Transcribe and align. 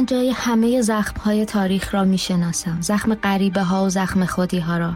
من 0.00 0.06
جای 0.06 0.30
همه 0.30 0.82
زخم 0.82 1.20
های 1.20 1.44
تاریخ 1.44 1.94
را 1.94 2.04
می 2.04 2.18
شناسم 2.18 2.80
زخم 2.80 3.14
غریبه 3.14 3.62
ها 3.62 3.84
و 3.84 3.88
زخم 3.88 4.24
خودی 4.24 4.58
ها 4.58 4.78
را. 4.78 4.92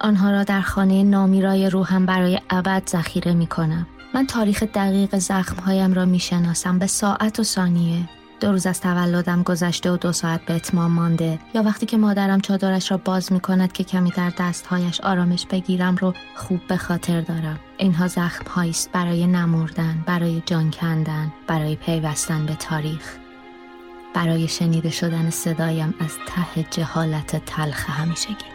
آنها 0.00 0.30
را 0.30 0.44
در 0.44 0.60
خانه 0.60 1.02
نامیرای 1.02 1.70
روحم 1.70 2.06
برای 2.06 2.40
ابد 2.50 2.82
ذخیره 2.88 3.34
می 3.34 3.46
کنم 3.46 3.86
من 4.14 4.26
تاریخ 4.26 4.62
دقیق 4.62 5.18
زخم 5.18 5.56
هایم 5.56 5.92
را 5.92 6.04
می 6.04 6.18
شناسم 6.18 6.78
به 6.78 6.86
ساعت 6.86 7.40
و 7.40 7.42
ثانیه. 7.42 8.08
دو 8.40 8.52
روز 8.52 8.66
از 8.66 8.80
تولدم 8.80 9.42
گذشته 9.42 9.90
و 9.90 9.96
دو 9.96 10.12
ساعت 10.12 10.40
به 10.46 10.54
اتمام 10.54 10.90
مانده. 10.90 11.38
یا 11.54 11.62
وقتی 11.62 11.86
که 11.86 11.96
مادرم 11.96 12.40
چادرش 12.40 12.90
را 12.90 12.96
باز 12.96 13.32
می 13.32 13.40
کند 13.40 13.72
که 13.72 13.84
کمی 13.84 14.10
در 14.10 14.32
دستهایش 14.38 15.00
آرامش 15.00 15.46
بگیرم 15.46 15.96
رو 15.96 16.14
خوب 16.34 16.60
به 16.68 16.76
خاطر 16.76 17.20
دارم. 17.20 17.60
اینها 17.78 18.08
زخم 18.08 18.60
است 18.60 18.92
برای 18.92 19.26
نمردن 19.26 20.04
برای 20.06 20.42
جان 20.46 20.70
کندن 20.70 21.32
برای 21.46 21.76
پیوستن 21.76 22.46
به 22.46 22.54
تاریخ. 22.54 23.23
برای 24.14 24.48
شنیده 24.48 24.90
شدن 24.90 25.30
صدایم 25.30 25.94
از 26.00 26.16
ته 26.26 26.62
جهالت 26.70 27.44
تلخ 27.46 27.90
همیشگی 27.90 28.54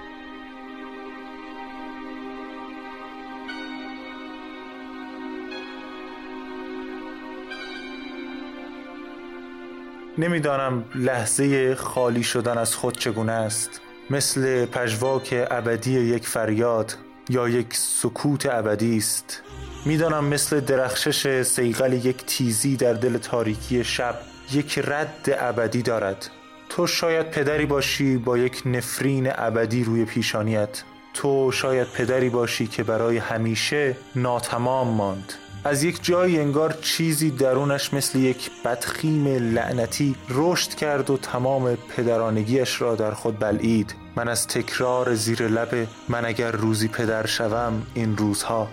نمی‌دانم 10.18 10.86
لحظه 10.96 11.76
خالی 11.76 12.24
شدن 12.24 12.58
از 12.58 12.76
خود 12.76 12.98
چگونه 12.98 13.32
است. 13.32 13.82
مثل 14.10 14.66
پژواک 14.66 15.48
ابدی 15.52 15.92
یک 15.92 16.28
فریاد 16.28 16.96
یا 17.30 17.50
یک 17.50 17.68
سکوت 17.72 18.46
ابدی 18.46 18.98
است. 18.98 19.44
می‌دانم 19.86 20.26
مثل 20.26 20.60
درخشش 20.60 21.42
سیغل 21.42 21.94
یک 21.94 22.26
تیزی 22.26 22.76
در 22.76 22.94
دل 22.94 23.18
تاریکی 23.18 23.84
شب 23.84 24.29
یک 24.52 24.80
رد 24.80 25.38
ابدی 25.40 25.82
دارد. 25.82 26.30
تو 26.70 26.88
شاید 26.88 27.30
پدری 27.30 27.66
باشی 27.66 28.18
با 28.18 28.38
یک 28.38 28.62
نفرین 28.66 29.32
ابدی 29.36 29.84
روی 29.84 30.06
پیشانیت. 30.06 30.84
تو 31.14 31.52
شاید 31.52 31.88
پدری 31.88 32.30
باشی 32.30 32.68
که 32.68 32.84
برای 32.84 33.18
همیشه 33.18 33.96
ناتمام 34.16 34.88
ماند. 34.88 35.34
از 35.64 35.84
یک 35.84 36.04
جایی 36.04 36.40
انگار 36.40 36.78
چیزی 36.82 37.32
درونش 37.32 37.94
مثل 37.94 38.20
یک 38.20 38.52
بدخیم 38.66 39.28
لعنتی 39.28 40.16
رشد 40.30 40.74
کرد 40.74 41.10
و 41.10 41.18
تمام 41.18 41.76
پدرانگیش 41.76 42.82
را 42.82 42.96
در 42.96 43.12
خود 43.12 43.40
بلعید. 43.40 43.96
من 44.16 44.28
از 44.28 44.48
تکرار 44.48 45.16
زیر 45.16 45.48
لب 45.48 45.88
من 46.10 46.26
اگر 46.26 46.52
روزی 46.52 46.88
پدر 46.88 47.26
شوم 47.26 47.82
این 47.94 48.18
روزها 48.18 48.68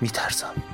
میترسم. 0.00 0.73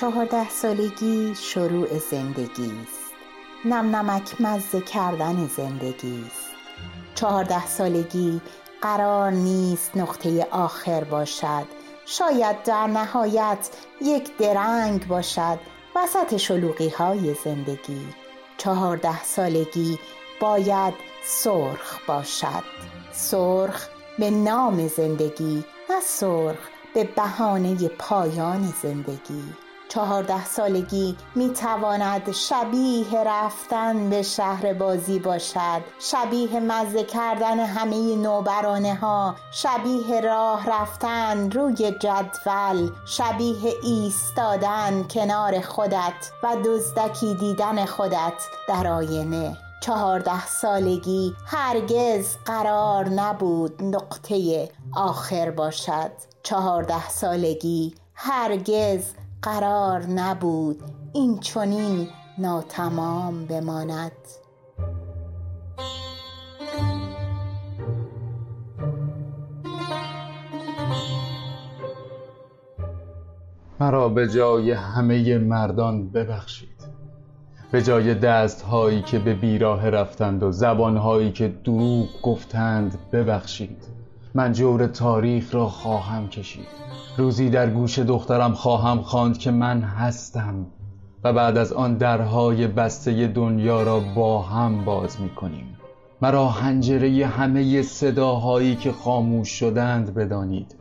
چهارده 0.00 0.50
سالگی 0.50 1.34
شروع 1.34 1.98
زندگی 1.98 2.72
است. 2.82 3.12
نم 3.64 3.96
نمک 3.96 4.40
مزه 4.40 4.80
کردن 4.80 5.50
زندگی 5.56 6.24
است. 6.26 6.50
چهارده 7.14 7.66
سالگی 7.66 8.40
قرار 8.82 9.30
نیست 9.30 9.96
نقطه 9.96 10.46
آخر 10.50 11.04
باشد. 11.04 11.66
شاید 12.06 12.62
در 12.62 12.86
نهایت 12.86 13.70
یک 14.00 14.36
درنگ 14.36 15.08
باشد 15.08 15.58
وسط 15.96 16.36
شلوغی 16.36 16.88
های 16.88 17.34
زندگی. 17.44 18.06
چهارده 18.58 19.24
سالگی 19.24 19.98
باید 20.40 20.94
سرخ 21.24 21.98
باشد. 22.06 22.64
سرخ 23.12 23.88
به 24.18 24.30
نام 24.30 24.88
زندگی 24.88 25.64
نه 25.90 26.00
سرخ 26.00 26.68
به 26.94 27.04
بهانه 27.04 27.88
پایان 27.88 28.74
زندگی. 28.82 29.67
چهارده 29.88 30.44
سالگی 30.44 31.16
می 31.34 31.50
تواند 31.50 32.32
شبیه 32.32 33.24
رفتن 33.26 34.10
به 34.10 34.22
شهر 34.22 34.72
بازی 34.72 35.18
باشد. 35.18 35.80
شبیه 35.98 36.60
مزه 36.60 37.04
کردن 37.04 37.60
همه 37.60 38.16
نوبرانه 38.16 38.94
ها 38.94 39.34
شبیه 39.50 40.20
راه 40.20 40.70
رفتن 40.70 41.50
روی 41.50 41.90
جدول 41.90 42.90
شبیه 43.06 43.74
ایستادن 43.82 45.04
کنار 45.10 45.60
خودت 45.60 46.30
و 46.42 46.56
دزدکی 46.64 47.34
دیدن 47.34 47.84
خودت 47.84 48.44
در 48.68 48.86
آینه. 48.86 49.56
چهارده 49.80 50.46
سالگی 50.46 51.34
هرگز 51.46 52.36
قرار 52.44 53.08
نبود 53.08 53.82
نقطه 53.82 54.68
آخر 54.96 55.50
باشد. 55.50 56.10
چهارده 56.42 57.08
سالگی 57.08 57.94
هرگز 58.14 59.04
قرار 59.42 60.06
نبود 60.06 60.82
این 61.12 61.38
چنین 61.38 62.08
ناتمام 62.38 63.46
بماند. 63.46 64.12
مرا 73.80 74.08
به 74.08 74.28
جای 74.28 74.72
همه 74.72 75.38
مردان 75.38 76.08
ببخشید. 76.10 76.68
به 77.72 77.82
جای 77.82 78.14
دست 78.14 78.62
هایی 78.62 79.02
که 79.02 79.18
به 79.18 79.34
بیراه 79.34 79.90
رفتند 79.90 80.42
و 80.42 80.52
زبان 80.52 80.96
هایی 80.96 81.32
که 81.32 81.48
دروغ 81.48 82.22
گفتند 82.22 82.98
ببخشید. 83.12 83.97
من 84.34 84.52
جور 84.52 84.86
تاریخ 84.86 85.54
را 85.54 85.66
خواهم 85.66 86.28
کشید. 86.28 86.66
روزی 87.16 87.50
در 87.50 87.70
گوش 87.70 87.98
دخترم 87.98 88.52
خواهم 88.52 89.02
خواند 89.02 89.38
که 89.38 89.50
من 89.50 89.80
هستم 89.80 90.66
و 91.24 91.32
بعد 91.32 91.58
از 91.58 91.72
آن 91.72 91.94
درهای 91.94 92.66
بسته 92.66 93.26
دنیا 93.26 93.82
را 93.82 94.00
با 94.00 94.42
هم 94.42 94.84
باز 94.84 95.20
می 95.20 95.30
کنیم. 95.30 95.76
مرا 96.22 96.48
هنجره 96.48 97.26
همه 97.26 97.82
صداهایی 97.82 98.76
که 98.76 98.92
خاموش 98.92 99.48
شدند 99.48 100.14
بدانید. 100.14 100.76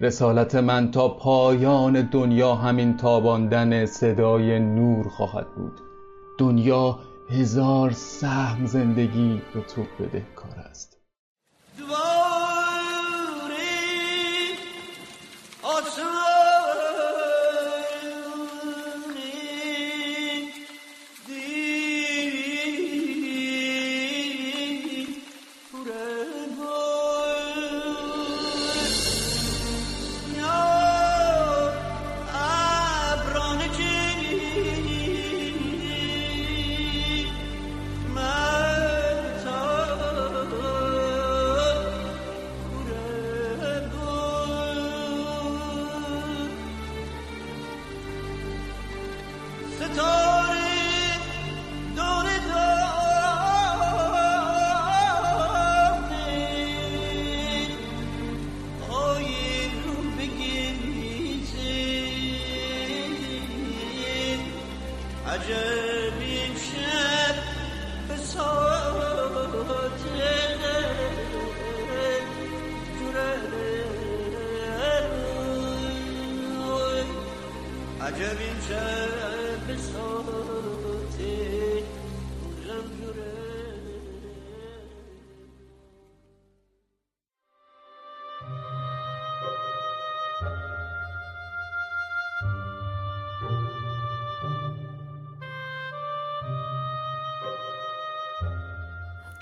رسالت 0.00 0.54
من 0.54 0.90
تا 0.90 1.08
پایان 1.08 2.02
دنیا 2.02 2.54
همین 2.54 2.96
تاباندن 2.96 3.86
صدای 3.86 4.58
نور 4.58 5.08
خواهد 5.08 5.46
بود. 5.56 5.72
دنیا 6.38 6.98
هزار 7.30 7.90
سهم 7.90 8.66
زندگی 8.66 9.42
به 9.54 9.60
تو 9.60 9.82
بدهکار 9.98 10.64
است. 10.70 10.97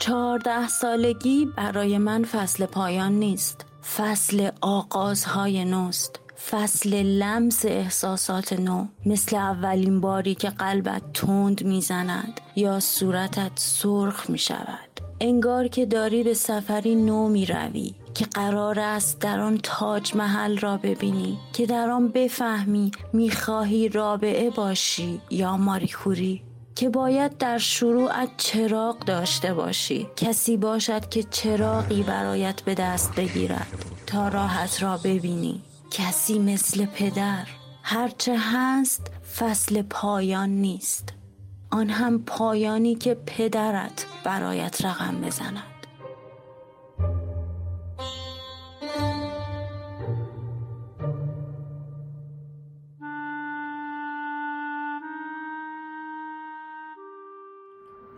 چهارده 0.06 0.68
سالگی 0.68 1.46
برای 1.56 1.98
من 1.98 2.24
فصل 2.24 2.66
پایان 2.66 3.12
نیست. 3.12 3.66
فصل 3.96 4.50
آغازهای 4.60 5.64
نوست. 5.64 6.20
فصل 6.50 6.94
لمس 7.02 7.64
احساسات 7.64 8.52
نو. 8.52 8.86
مثل 9.06 9.36
اولین 9.36 10.00
باری 10.00 10.34
که 10.34 10.50
قلبت 10.50 11.02
تند 11.14 11.64
می‌زند 11.64 12.40
یا 12.56 12.80
صورتت 12.80 13.50
سرخ 13.54 14.30
می 14.30 14.38
شود 14.38 15.00
انگار 15.20 15.68
که 15.68 15.86
داری 15.86 16.22
به 16.22 16.34
سفری 16.34 16.94
نو 16.94 17.28
می 17.28 17.46
روی 17.46 17.94
که 18.14 18.24
قرار 18.24 18.80
است 18.80 19.20
در 19.20 19.40
آن 19.40 19.58
تاج 19.62 20.16
محل 20.16 20.58
را 20.58 20.76
ببینی 20.76 21.38
که 21.52 21.66
در 21.66 21.90
آن 21.90 22.08
بفهمی 22.08 22.90
می‌خواهی 23.12 23.88
رابعه 23.88 24.50
باشی 24.50 25.20
یا 25.30 25.56
ماریکوری. 25.56 26.45
که 26.76 26.88
باید 26.88 27.38
در 27.38 27.58
شروعت 27.58 28.28
چراغ 28.36 28.98
داشته 28.98 29.54
باشی. 29.54 30.06
کسی 30.16 30.56
باشد 30.56 31.08
که 31.08 31.22
چراغی 31.22 32.02
برایت 32.02 32.62
به 32.62 32.74
دست 32.74 33.14
بگیرد. 33.14 33.84
تا 34.06 34.28
راحت 34.28 34.82
را 34.82 34.96
ببینی. 34.96 35.62
کسی 35.90 36.38
مثل 36.38 36.86
پدر. 36.86 37.46
هرچه 37.82 38.36
هست 38.38 39.10
فصل 39.36 39.82
پایان 39.82 40.48
نیست. 40.48 41.12
آن 41.70 41.90
هم 41.90 42.18
پایانی 42.18 42.94
که 42.94 43.16
پدرت 43.26 44.06
برایت 44.24 44.84
رقم 44.84 45.20
بزند. 45.20 45.75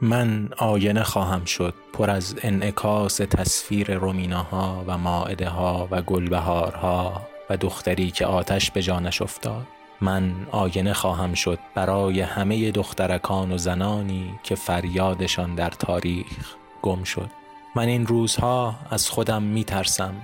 من 0.02 0.48
آینه 0.58 1.02
خواهم 1.02 1.44
شد 1.44 1.74
پر 1.92 2.10
از 2.10 2.34
انعکاس 2.42 3.16
تصویر 3.16 3.94
رومیناها 3.94 4.84
و 4.86 4.98
ماعده 4.98 5.48
ها 5.48 5.88
و 5.90 6.02
گلبهارها 6.02 7.22
و 7.50 7.56
دختری 7.56 8.10
که 8.10 8.26
آتش 8.26 8.70
به 8.70 8.82
جانش 8.82 9.22
افتاد. 9.22 9.66
من 10.00 10.32
آینه 10.50 10.92
خواهم 10.92 11.34
شد 11.34 11.58
برای 11.74 12.20
همه 12.20 12.70
دخترکان 12.70 13.52
و 13.52 13.58
زنانی 13.58 14.38
که 14.42 14.54
فریادشان 14.54 15.54
در 15.54 15.70
تاریخ 15.70 16.54
گم 16.82 17.04
شد. 17.04 17.30
من 17.76 17.88
این 17.88 18.06
روزها 18.06 18.74
از 18.90 19.10
خودم 19.10 19.42
می 19.42 19.64
ترسم 19.64 20.14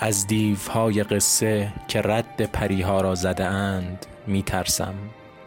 از 0.00 0.26
دیوهای 0.26 1.02
قصه 1.02 1.72
که 1.88 2.02
رد 2.02 2.42
پریها 2.52 3.00
را 3.00 3.14
زده 3.14 3.44
اند 3.44 4.06
می 4.26 4.42
ترسم 4.42 4.94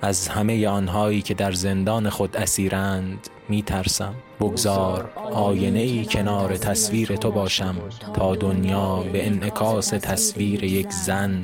از 0.01 0.27
همه 0.27 0.67
آنهایی 0.67 1.21
که 1.21 1.33
در 1.33 1.51
زندان 1.51 2.09
خود 2.09 2.37
اسیرند 2.37 3.29
می 3.49 3.61
ترسم 3.61 4.15
بگذار 4.39 5.11
آینه 5.33 5.79
ای 5.79 6.05
کنار 6.05 6.57
تصویر 6.57 7.15
تو 7.15 7.31
باشم 7.31 7.75
تا 8.13 8.35
دنیا 8.35 8.95
به 8.95 9.27
انعکاس 9.27 9.87
تصویر 9.87 10.63
یک 10.63 10.91
زن 10.91 11.43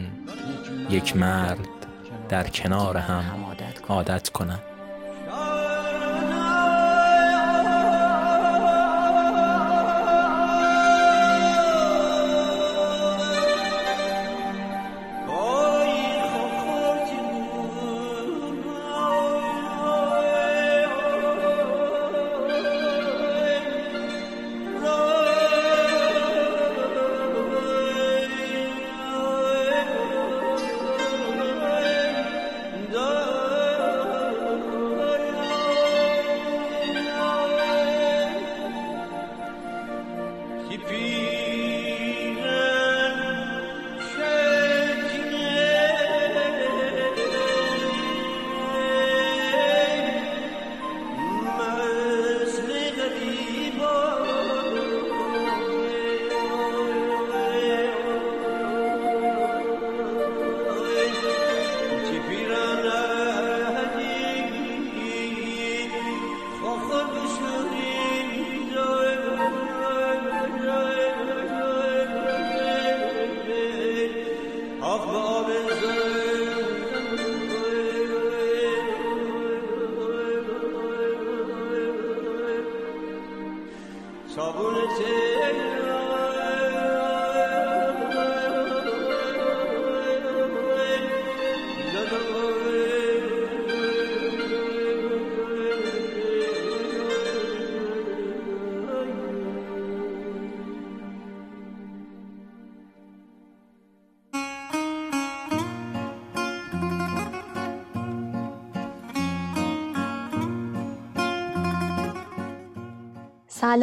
یک 0.90 1.18
مرد 1.18 1.68
در 2.30 2.48
کنار 2.48 2.98
هم 2.98 3.24
عادت 3.90 4.30
کنم 4.30 4.60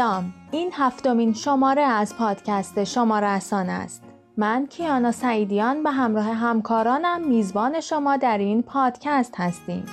سلام. 0.05 0.35
این 0.51 0.71
هفتمین 0.75 1.33
شماره 1.33 1.83
از 1.83 2.17
پادکست 2.17 2.85
شما 2.85 3.19
رسان 3.19 3.69
است. 3.69 4.03
من 4.37 4.67
کیانا 4.67 5.13
سعیدیان 5.13 5.83
به 5.83 5.91
همراه 5.91 6.25
همکارانم 6.25 7.29
میزبان 7.29 7.81
شما 7.81 8.17
در 8.17 8.39
این 8.39 8.63
پادکست 8.63 9.35
هستیم. 9.37 9.85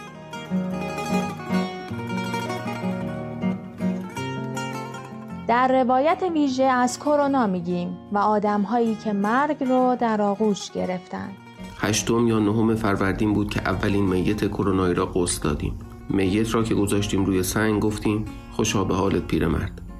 در 5.47 5.81
روایت 5.81 6.23
ویژه 6.33 6.63
از 6.63 6.99
کرونا 6.99 7.47
میگیم 7.47 7.97
و 8.11 8.17
آدمهایی 8.17 8.95
که 8.95 9.13
مرگ 9.13 9.63
رو 9.63 9.95
در 9.99 10.21
آغوش 10.21 10.71
گرفتن. 10.71 11.29
هشتم 11.77 12.27
یا 12.27 12.39
نهم 12.39 12.75
فروردین 12.75 13.33
بود 13.33 13.49
که 13.49 13.61
اولین 13.61 14.05
میت 14.05 14.47
کرونایی 14.47 14.93
را 14.93 15.05
قسل 15.05 15.43
دادیم. 15.43 15.79
میت 16.09 16.55
را 16.55 16.63
که 16.63 16.75
گذاشتیم 16.75 17.25
روی 17.25 17.43
سنگ 17.43 17.81
گفتیم 17.81 18.25
خوشا 18.51 18.83
به 18.83 18.95
حالت 18.95 19.27
پیرمرد. 19.27 19.90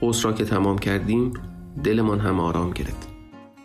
قوس 0.00 0.24
را 0.24 0.32
که 0.32 0.44
تمام 0.44 0.78
کردیم 0.78 1.32
دلمان 1.84 2.20
هم 2.20 2.40
آرام 2.40 2.70
گرفت. 2.70 3.08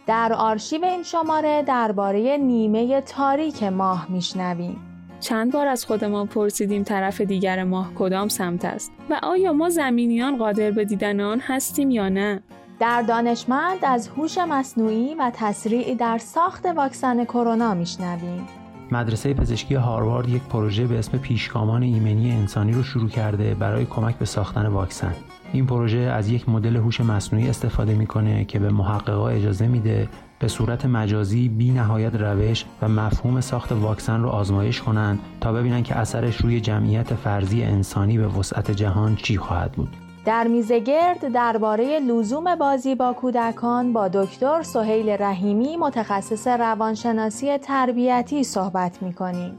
در 0.08 0.34
آرشیو 0.34 0.86
این 0.86 1.04
شماره 1.04 1.64
درباره 1.64 2.38
نیمه 2.38 3.02
تاریک 3.02 3.64
ماه 3.64 4.08
میشنویم. 4.10 4.78
چند 5.20 5.52
بار 5.52 5.68
از 5.68 5.86
خودمان 5.86 6.28
پرسیدیم 6.28 6.84
طرف 6.84 7.22
دیگر 7.22 7.64
ماه 7.64 7.92
کدام 7.96 8.28
سمت 8.28 8.66
است 8.66 8.92
و 9.10 9.20
آیا 9.24 9.54
ما 9.54 9.70
زمینیان 9.70 10.38
قادر 10.38 10.72
به 10.72 10.86
دیدن 10.86 11.20
آن 11.20 11.40
هستیم 11.40 11.92
یا 11.92 12.10
نه؟ 12.10 12.44
در 12.80 13.02
دانشمند 13.02 13.80
از 13.84 14.08
هوش 14.08 14.38
مصنوعی 14.38 15.16
و 15.16 15.32
تسریع 15.36 15.96
در 15.96 16.18
ساخت 16.18 16.66
واکسن 16.66 17.26
کرونا 17.26 17.74
میشنویم. 17.74 18.48
مدرسه 18.92 19.34
پزشکی 19.34 19.76
هاروارد 19.76 20.30
یک 20.30 20.42
پروژه 20.44 20.88
به 20.88 21.00
اسم 21.00 21.18
پیشگامان 21.18 21.84
ایمنی 21.84 22.32
انسانی 22.32 22.72
رو 22.72 22.84
شروع 22.84 23.10
کرده 23.10 23.54
برای 23.54 23.86
کمک 23.86 24.16
به 24.16 24.26
ساختن 24.26 24.66
واکسن. 24.66 25.14
این 25.54 25.66
پروژه 25.66 26.00
از 26.00 26.30
یک 26.30 26.50
مدل 26.50 26.76
هوش 26.76 27.02
مصنوعی 27.02 27.50
استفاده 27.50 27.94
می‌کنه 27.94 28.46
که 28.46 28.60
به 28.60 28.70
محققا 28.70 29.28
اجازه 29.28 29.68
میده 29.68 30.08
به 30.40 30.48
صورت 30.48 30.86
مجازی 30.86 31.50
بی 31.50 31.72
نهایت 31.72 32.16
روش 32.16 32.66
و 32.82 32.90
مفهوم 32.90 33.42
ساخت 33.42 33.72
واکسن 33.72 34.22
رو 34.22 34.30
آزمایش 34.30 34.82
کنند 34.82 35.20
تا 35.42 35.54
ببینن 35.54 35.84
که 35.84 35.96
اثرش 35.98 36.38
روی 36.38 36.62
جمعیت 36.62 37.14
فرضی 37.14 37.64
انسانی 37.64 38.18
به 38.18 38.28
وسعت 38.28 38.72
جهان 38.72 39.16
چی 39.16 39.38
خواهد 39.38 39.72
بود. 39.72 39.90
در 40.26 40.48
میزگرد 40.48 41.34
درباره 41.34 42.00
لزوم 42.00 42.56
بازی 42.56 42.96
با 42.96 43.14
کودکان 43.14 43.94
با 43.94 44.08
دکتر 44.08 44.64
سهیل 44.64 45.10
رحیمی 45.10 45.78
متخصص 45.78 46.48
روانشناسی 46.48 47.58
تربیتی 47.58 48.44
صحبت 48.44 49.04
می‌کنیم. 49.04 49.52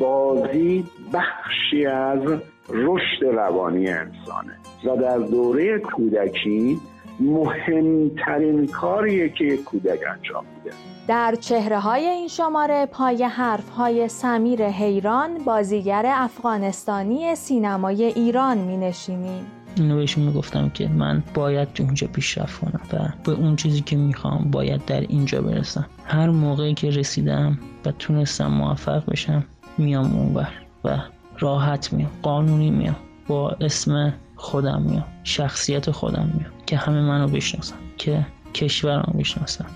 بازی 0.00 0.84
بخشی 1.12 1.86
از 1.86 2.20
رشد 2.68 3.24
روانی 3.24 3.88
انسانه 3.88 4.61
و 4.84 4.96
در 4.96 5.18
دوره 5.18 5.78
کودکی 5.78 6.80
مهمترین 7.20 8.66
کاریه 8.66 9.28
که 9.28 9.44
یک 9.44 9.64
کودک 9.64 10.00
انجام 10.16 10.44
میده. 10.56 10.76
در 11.08 11.34
چهره 11.40 11.78
های 11.78 12.06
این 12.06 12.28
شماره 12.28 12.86
پای 12.86 13.24
حرف 13.24 13.68
های 13.68 14.08
سمیر 14.08 14.62
حیران 14.62 15.38
بازیگر 15.44 16.02
افغانستانی 16.06 17.34
سینمای 17.34 18.04
ایران 18.04 18.58
می 18.58 18.76
نشینیم 18.76 19.46
اینو 19.76 19.96
بهشون 19.96 20.24
می‌گفتم 20.24 20.68
که 20.68 20.88
من 20.88 21.22
باید 21.34 21.68
اونجا 21.80 22.06
پیشرفت 22.06 22.60
کنم 22.60 22.80
و 22.92 23.08
به 23.24 23.32
اون 23.32 23.56
چیزی 23.56 23.80
که 23.80 23.96
می‌خوام 23.96 24.50
باید 24.50 24.84
در 24.84 25.00
اینجا 25.00 25.42
برسم. 25.42 25.86
هر 26.04 26.30
موقعی 26.30 26.74
که 26.74 26.90
رسیدم 26.90 27.58
و 27.84 27.92
تونستم 27.92 28.46
موفق 28.46 29.10
بشم 29.10 29.44
میام 29.78 30.16
اونور 30.16 30.48
و 30.84 30.98
راحت 31.38 31.92
میام 31.92 32.10
قانونی 32.22 32.70
میام. 32.70 32.96
با 33.28 33.50
اسم 33.50 34.14
خودم 34.42 34.82
میام. 34.82 35.04
شخصیت 35.24 35.90
خودم 35.90 36.30
میام. 36.34 36.52
که 36.66 36.76
همه 36.76 37.00
منو 37.00 37.28
بشناسن. 37.28 37.76
که 37.98 38.26
کشورم 38.54 39.14
بشناسن. 39.18 39.66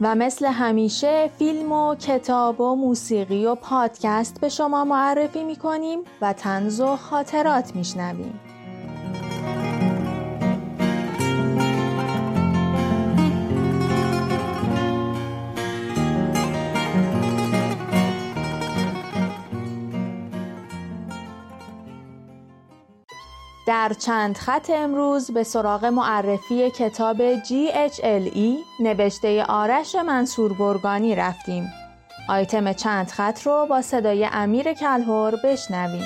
و 0.00 0.14
مثل 0.14 0.46
همیشه 0.46 1.30
فیلم 1.38 1.72
و 1.72 1.94
کتاب 1.94 2.60
و 2.60 2.76
موسیقی 2.76 3.46
و 3.46 3.54
پادکست 3.54 4.40
به 4.40 4.48
شما 4.48 4.84
معرفی 4.84 5.44
می‌کنیم 5.44 5.98
و 6.20 6.32
تنز 6.32 6.80
و 6.80 6.96
خاطرات 6.96 7.76
میشنویم. 7.76 8.40
در 23.70 23.92
چند 23.98 24.36
خط 24.36 24.70
امروز 24.74 25.30
به 25.30 25.42
سراغ 25.42 25.84
معرفی 25.84 26.70
کتاب 26.70 27.16
GHLE 27.42 28.80
نوشته 28.80 29.44
آرش 29.44 29.94
منصور 29.94 30.54
گرگانی 30.58 31.14
رفتیم. 31.14 31.72
آیتم 32.28 32.72
چند 32.72 33.08
خط 33.08 33.46
رو 33.46 33.66
با 33.70 33.82
صدای 33.82 34.28
امیر 34.32 34.72
کلهور 34.72 35.34
بشنویم. 35.44 36.04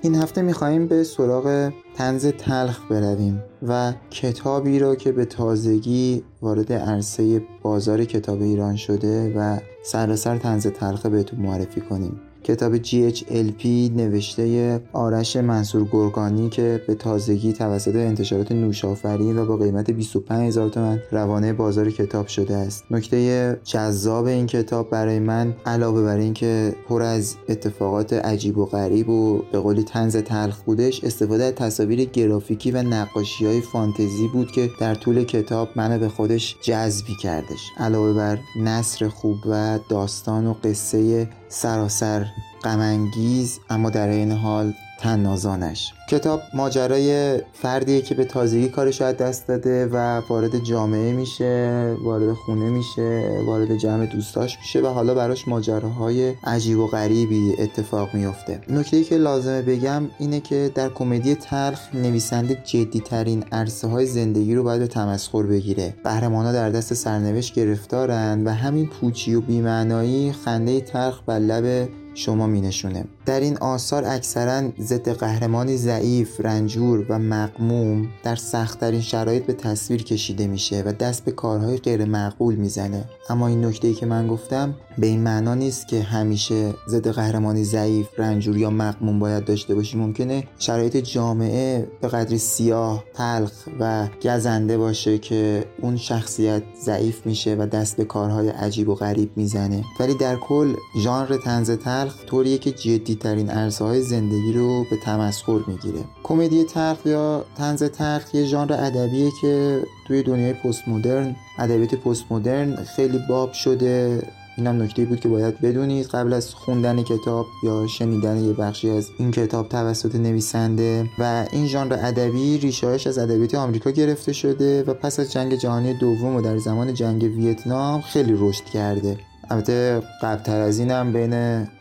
این 0.00 0.14
هفته 0.14 0.42
میخواییم 0.42 0.86
به 0.86 1.04
سراغ 1.04 1.72
تنز 1.96 2.26
تلخ 2.26 2.80
برویم 2.90 3.42
و 3.68 3.92
کتابی 4.10 4.78
را 4.78 4.94
که 4.94 5.12
به 5.12 5.24
تازگی 5.24 6.24
وارد 6.42 6.72
عرصه 6.72 7.42
بازار 7.62 8.04
کتاب 8.04 8.42
ایران 8.42 8.76
شده 8.76 9.32
و 9.36 9.58
سراسر 9.82 10.38
تنز 10.38 10.66
تلخ 10.66 11.06
بهتون 11.06 11.40
معرفی 11.40 11.80
کنیم 11.80 12.20
کتاب 12.44 12.82
GHLP 12.82 13.66
نوشته 13.96 14.80
آرش 14.92 15.36
منصور 15.36 15.88
گرگانی 15.92 16.48
که 16.48 16.82
به 16.86 16.94
تازگی 16.94 17.52
توسط 17.52 17.94
انتشارات 17.94 18.52
نوشافرین 18.52 19.38
و 19.38 19.46
با 19.46 19.56
قیمت 19.56 19.90
25 19.90 20.48
هزار 20.48 20.68
تومن 20.68 20.98
روانه 21.10 21.52
بازار 21.52 21.90
کتاب 21.90 22.26
شده 22.26 22.56
است. 22.56 22.84
نکته 22.90 23.60
جذاب 23.64 24.26
این 24.26 24.46
کتاب 24.46 24.90
برای 24.90 25.18
من 25.18 25.54
علاوه 25.66 26.02
بر 26.02 26.16
اینکه 26.16 26.74
پر 26.88 27.02
از 27.02 27.36
اتفاقات 27.48 28.12
عجیب 28.12 28.58
و 28.58 28.66
غریب 28.66 29.08
و 29.08 29.42
به 29.52 29.58
قولی 29.58 29.82
تنز 29.82 30.16
تلخ 30.16 30.62
بودش 30.62 31.04
استفاده 31.04 31.44
از 31.44 31.54
تصاویر 31.54 32.04
گرافیکی 32.04 32.70
و 32.70 32.82
نقاشی 32.82 33.46
های 33.46 33.60
فانتزی 33.60 34.28
بود 34.32 34.50
که 34.50 34.70
در 34.80 34.94
طول 34.94 35.24
کتاب 35.24 35.68
منو 35.76 35.98
به 35.98 36.08
خودش 36.08 36.56
جذبی 36.62 37.14
کردش. 37.22 37.70
علاوه 37.76 38.12
بر 38.12 38.38
نصر 38.56 39.08
خوب 39.08 39.36
و 39.46 39.78
داستان 39.88 40.46
و 40.46 40.54
قصه 40.64 41.28
سراسر 41.52 42.26
غمانگیز 42.64 43.60
اما 43.70 43.90
در 43.90 44.08
این 44.08 44.32
حال 44.32 44.74
تنازانش. 45.02 45.92
کتاب 46.08 46.42
ماجرای 46.54 47.38
فردیه 47.52 48.00
که 48.00 48.14
به 48.14 48.24
تازگی 48.24 48.68
کارش 48.68 49.02
از 49.02 49.16
دست 49.16 49.48
داده 49.48 49.86
و 49.86 50.20
وارد 50.28 50.64
جامعه 50.64 51.12
میشه 51.12 51.96
وارد 52.04 52.32
خونه 52.32 52.70
میشه 52.70 53.42
وارد 53.46 53.76
جمع 53.76 54.06
دوستاش 54.06 54.58
میشه 54.58 54.80
و 54.80 54.86
حالا 54.86 55.14
براش 55.14 55.48
ماجراهای 55.48 56.34
عجیب 56.44 56.78
و 56.78 56.86
غریبی 56.86 57.54
اتفاق 57.58 58.14
میفته 58.14 58.60
نکته 58.68 59.04
که 59.04 59.16
لازمه 59.16 59.62
بگم 59.62 60.02
اینه 60.18 60.40
که 60.40 60.70
در 60.74 60.88
کمدی 60.88 61.34
تلخ 61.34 61.94
نویسنده 61.94 62.62
جدی 62.64 63.00
ترین 63.00 63.44
عرصه 63.52 63.88
های 63.88 64.06
زندگی 64.06 64.54
رو 64.54 64.62
باید 64.62 64.80
به 64.80 64.86
تمسخر 64.86 65.42
بگیره. 65.42 65.94
قهرمانا 66.04 66.52
در 66.52 66.70
دست 66.70 66.94
سرنوشت 66.94 67.54
گرفتارن 67.54 68.44
و 68.44 68.50
همین 68.50 68.86
پوچی 68.86 69.34
و 69.34 69.40
بیمعنایی 69.40 70.32
خنده 70.32 70.80
تلخ 70.80 71.20
بر 71.26 71.38
لب 71.38 71.88
شما 72.14 72.46
می 72.46 72.60
نشونه. 72.60 73.04
در 73.26 73.40
این 73.40 73.58
آثار 73.58 74.04
اکثرا 74.04 74.70
ضد 74.80 75.08
قهرمانی 75.08 75.76
ضعیف، 75.76 76.40
رنجور 76.40 77.06
و 77.08 77.18
مقموم 77.18 78.08
در 78.22 78.36
سختترین 78.36 79.00
شرایط 79.00 79.46
به 79.46 79.52
تصویر 79.52 80.02
کشیده 80.04 80.46
میشه 80.46 80.82
و 80.86 80.92
دست 80.92 81.24
به 81.24 81.32
کارهای 81.32 81.76
غیر 81.76 82.04
معقول 82.04 82.54
می‌زنه. 82.54 83.04
اما 83.28 83.46
این 83.46 83.64
نکته 83.64 83.94
که 83.94 84.06
من 84.06 84.28
گفتم 84.28 84.74
به 84.98 85.06
این 85.06 85.20
معنا 85.20 85.54
نیست 85.54 85.88
که 85.88 86.02
همیشه 86.02 86.74
ضد 86.88 87.08
قهرمانی 87.08 87.64
ضعیف، 87.64 88.08
رنجور 88.18 88.56
یا 88.56 88.70
مقموم 88.70 89.18
باید 89.18 89.44
داشته 89.44 89.74
باشی 89.74 89.98
ممکنه 89.98 90.44
شرایط 90.58 90.96
جامعه 90.96 91.88
به 92.00 92.08
قدری 92.08 92.38
سیاه، 92.38 93.04
تلخ 93.14 93.52
و 93.80 94.08
گزنده 94.22 94.78
باشه 94.78 95.18
که 95.18 95.64
اون 95.82 95.96
شخصیت 95.96 96.62
ضعیف 96.84 97.26
میشه 97.26 97.56
و 97.58 97.66
دست 97.66 97.96
به 97.96 98.04
کارهای 98.04 98.48
عجیب 98.48 98.88
و 98.88 98.94
غریب 98.94 99.30
می‌زنه. 99.36 99.84
ولی 100.00 100.14
در 100.14 100.36
کل 100.36 100.74
ژانر 101.02 101.36
طنز 101.36 101.70
تلخ 101.70 102.24
طوریه 102.26 102.58
که 102.58 102.72
جدی 102.72 103.14
ترین 103.14 103.50
های 103.80 104.02
زندگی 104.02 104.52
رو 104.52 104.84
به 104.90 104.96
تمسخر 105.04 105.60
می‌گیره. 105.66 106.04
کمدی 106.22 106.64
تلخ 106.64 107.06
یا 107.06 107.44
طنز 107.58 107.82
تلخ 107.82 108.34
یه 108.34 108.44
ژانر 108.44 108.72
ادبیه 108.72 109.30
که 109.40 109.82
توی 110.06 110.22
دنیای 110.22 110.52
پست 110.52 110.88
مدرن 110.88 111.36
ادبیات 111.58 111.94
پست 111.94 112.24
مدرن 112.30 112.76
خیلی 112.76 113.18
باب 113.28 113.52
شده. 113.52 114.22
این 114.56 114.66
هم 114.66 114.82
نکته 114.82 115.04
بود 115.04 115.20
که 115.20 115.28
باید 115.28 115.60
بدونید 115.60 116.06
قبل 116.06 116.32
از 116.32 116.54
خوندن 116.54 117.02
کتاب 117.02 117.46
یا 117.62 117.86
شنیدن 117.86 118.44
یه 118.44 118.52
بخشی 118.52 118.90
از 118.90 119.10
این 119.18 119.30
کتاب 119.30 119.68
توسط 119.68 120.14
نویسنده 120.14 121.10
و 121.18 121.46
این 121.52 121.66
ژانر 121.66 121.98
ادبی 122.02 122.58
ریشه‌اش 122.58 123.06
از 123.06 123.18
ادبیات 123.18 123.54
آمریکا 123.54 123.90
گرفته 123.90 124.32
شده 124.32 124.82
و 124.82 124.94
پس 124.94 125.20
از 125.20 125.32
جنگ 125.32 125.54
جهانی 125.54 125.94
دوم 125.94 126.36
و 126.36 126.40
در 126.40 126.58
زمان 126.58 126.94
جنگ 126.94 127.22
ویتنام 127.22 128.00
خیلی 128.00 128.34
رشد 128.38 128.64
کرده. 128.64 129.18
البته 129.50 130.02
قبلتر 130.22 130.60
از 130.60 130.78
اینم 130.78 131.12
بین 131.12 131.32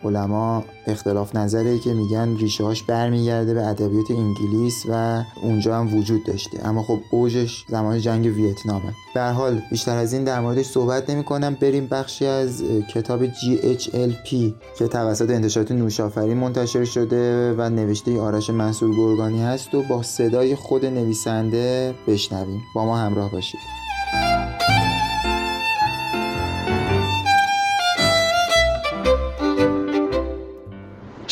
علما 0.04 0.64
اختلاف 0.88 1.36
نظره 1.36 1.80
که 1.80 1.94
میگن 1.94 2.38
ریشه 2.38 2.64
هاش 2.64 2.84
برمیگرده 2.84 3.54
به 3.54 3.68
ادبیات 3.68 4.12
انگلیس 4.12 4.86
و 4.90 5.24
اونجا 5.44 5.78
هم 5.78 5.98
وجود 5.98 6.24
داشته. 6.26 6.68
اما 6.68 6.84
خب 6.84 7.00
اوجش 7.12 7.66
زمان 7.70 8.00
جنگ 8.00 8.26
ویتنامه. 8.26 8.94
به 9.14 9.22
حال 9.24 9.62
بیشتر 9.70 9.98
از 9.98 10.14
این 10.14 10.24
در 10.24 10.40
موردش 10.40 10.66
صحبت 10.66 11.10
نمی 11.10 11.24
کنم 11.24 11.58
بریم 11.62 11.88
بخشی 11.88 12.26
از 12.26 12.64
کتاب 12.94 13.28
GHLP 13.28 14.30
که 14.78 14.88
توسط 14.88 15.30
انتشارات 15.30 15.72
نوشافری 15.72 16.34
منتشر 16.34 16.86
شده 16.86 17.54
و 17.54 17.70
نوشته 17.70 18.20
آرش 18.20 18.50
منصور 18.50 18.96
گرگانی 18.96 19.42
هست 19.42 19.76
و 19.76 19.84
با 19.84 20.04
صدای 20.04 20.56
خود 20.56 20.86
نویسنده 20.86 21.94
بشنویم. 22.08 22.62
با 22.76 22.86
ما 22.86 22.98
همراه 22.98 23.32
باشید. 23.32 23.60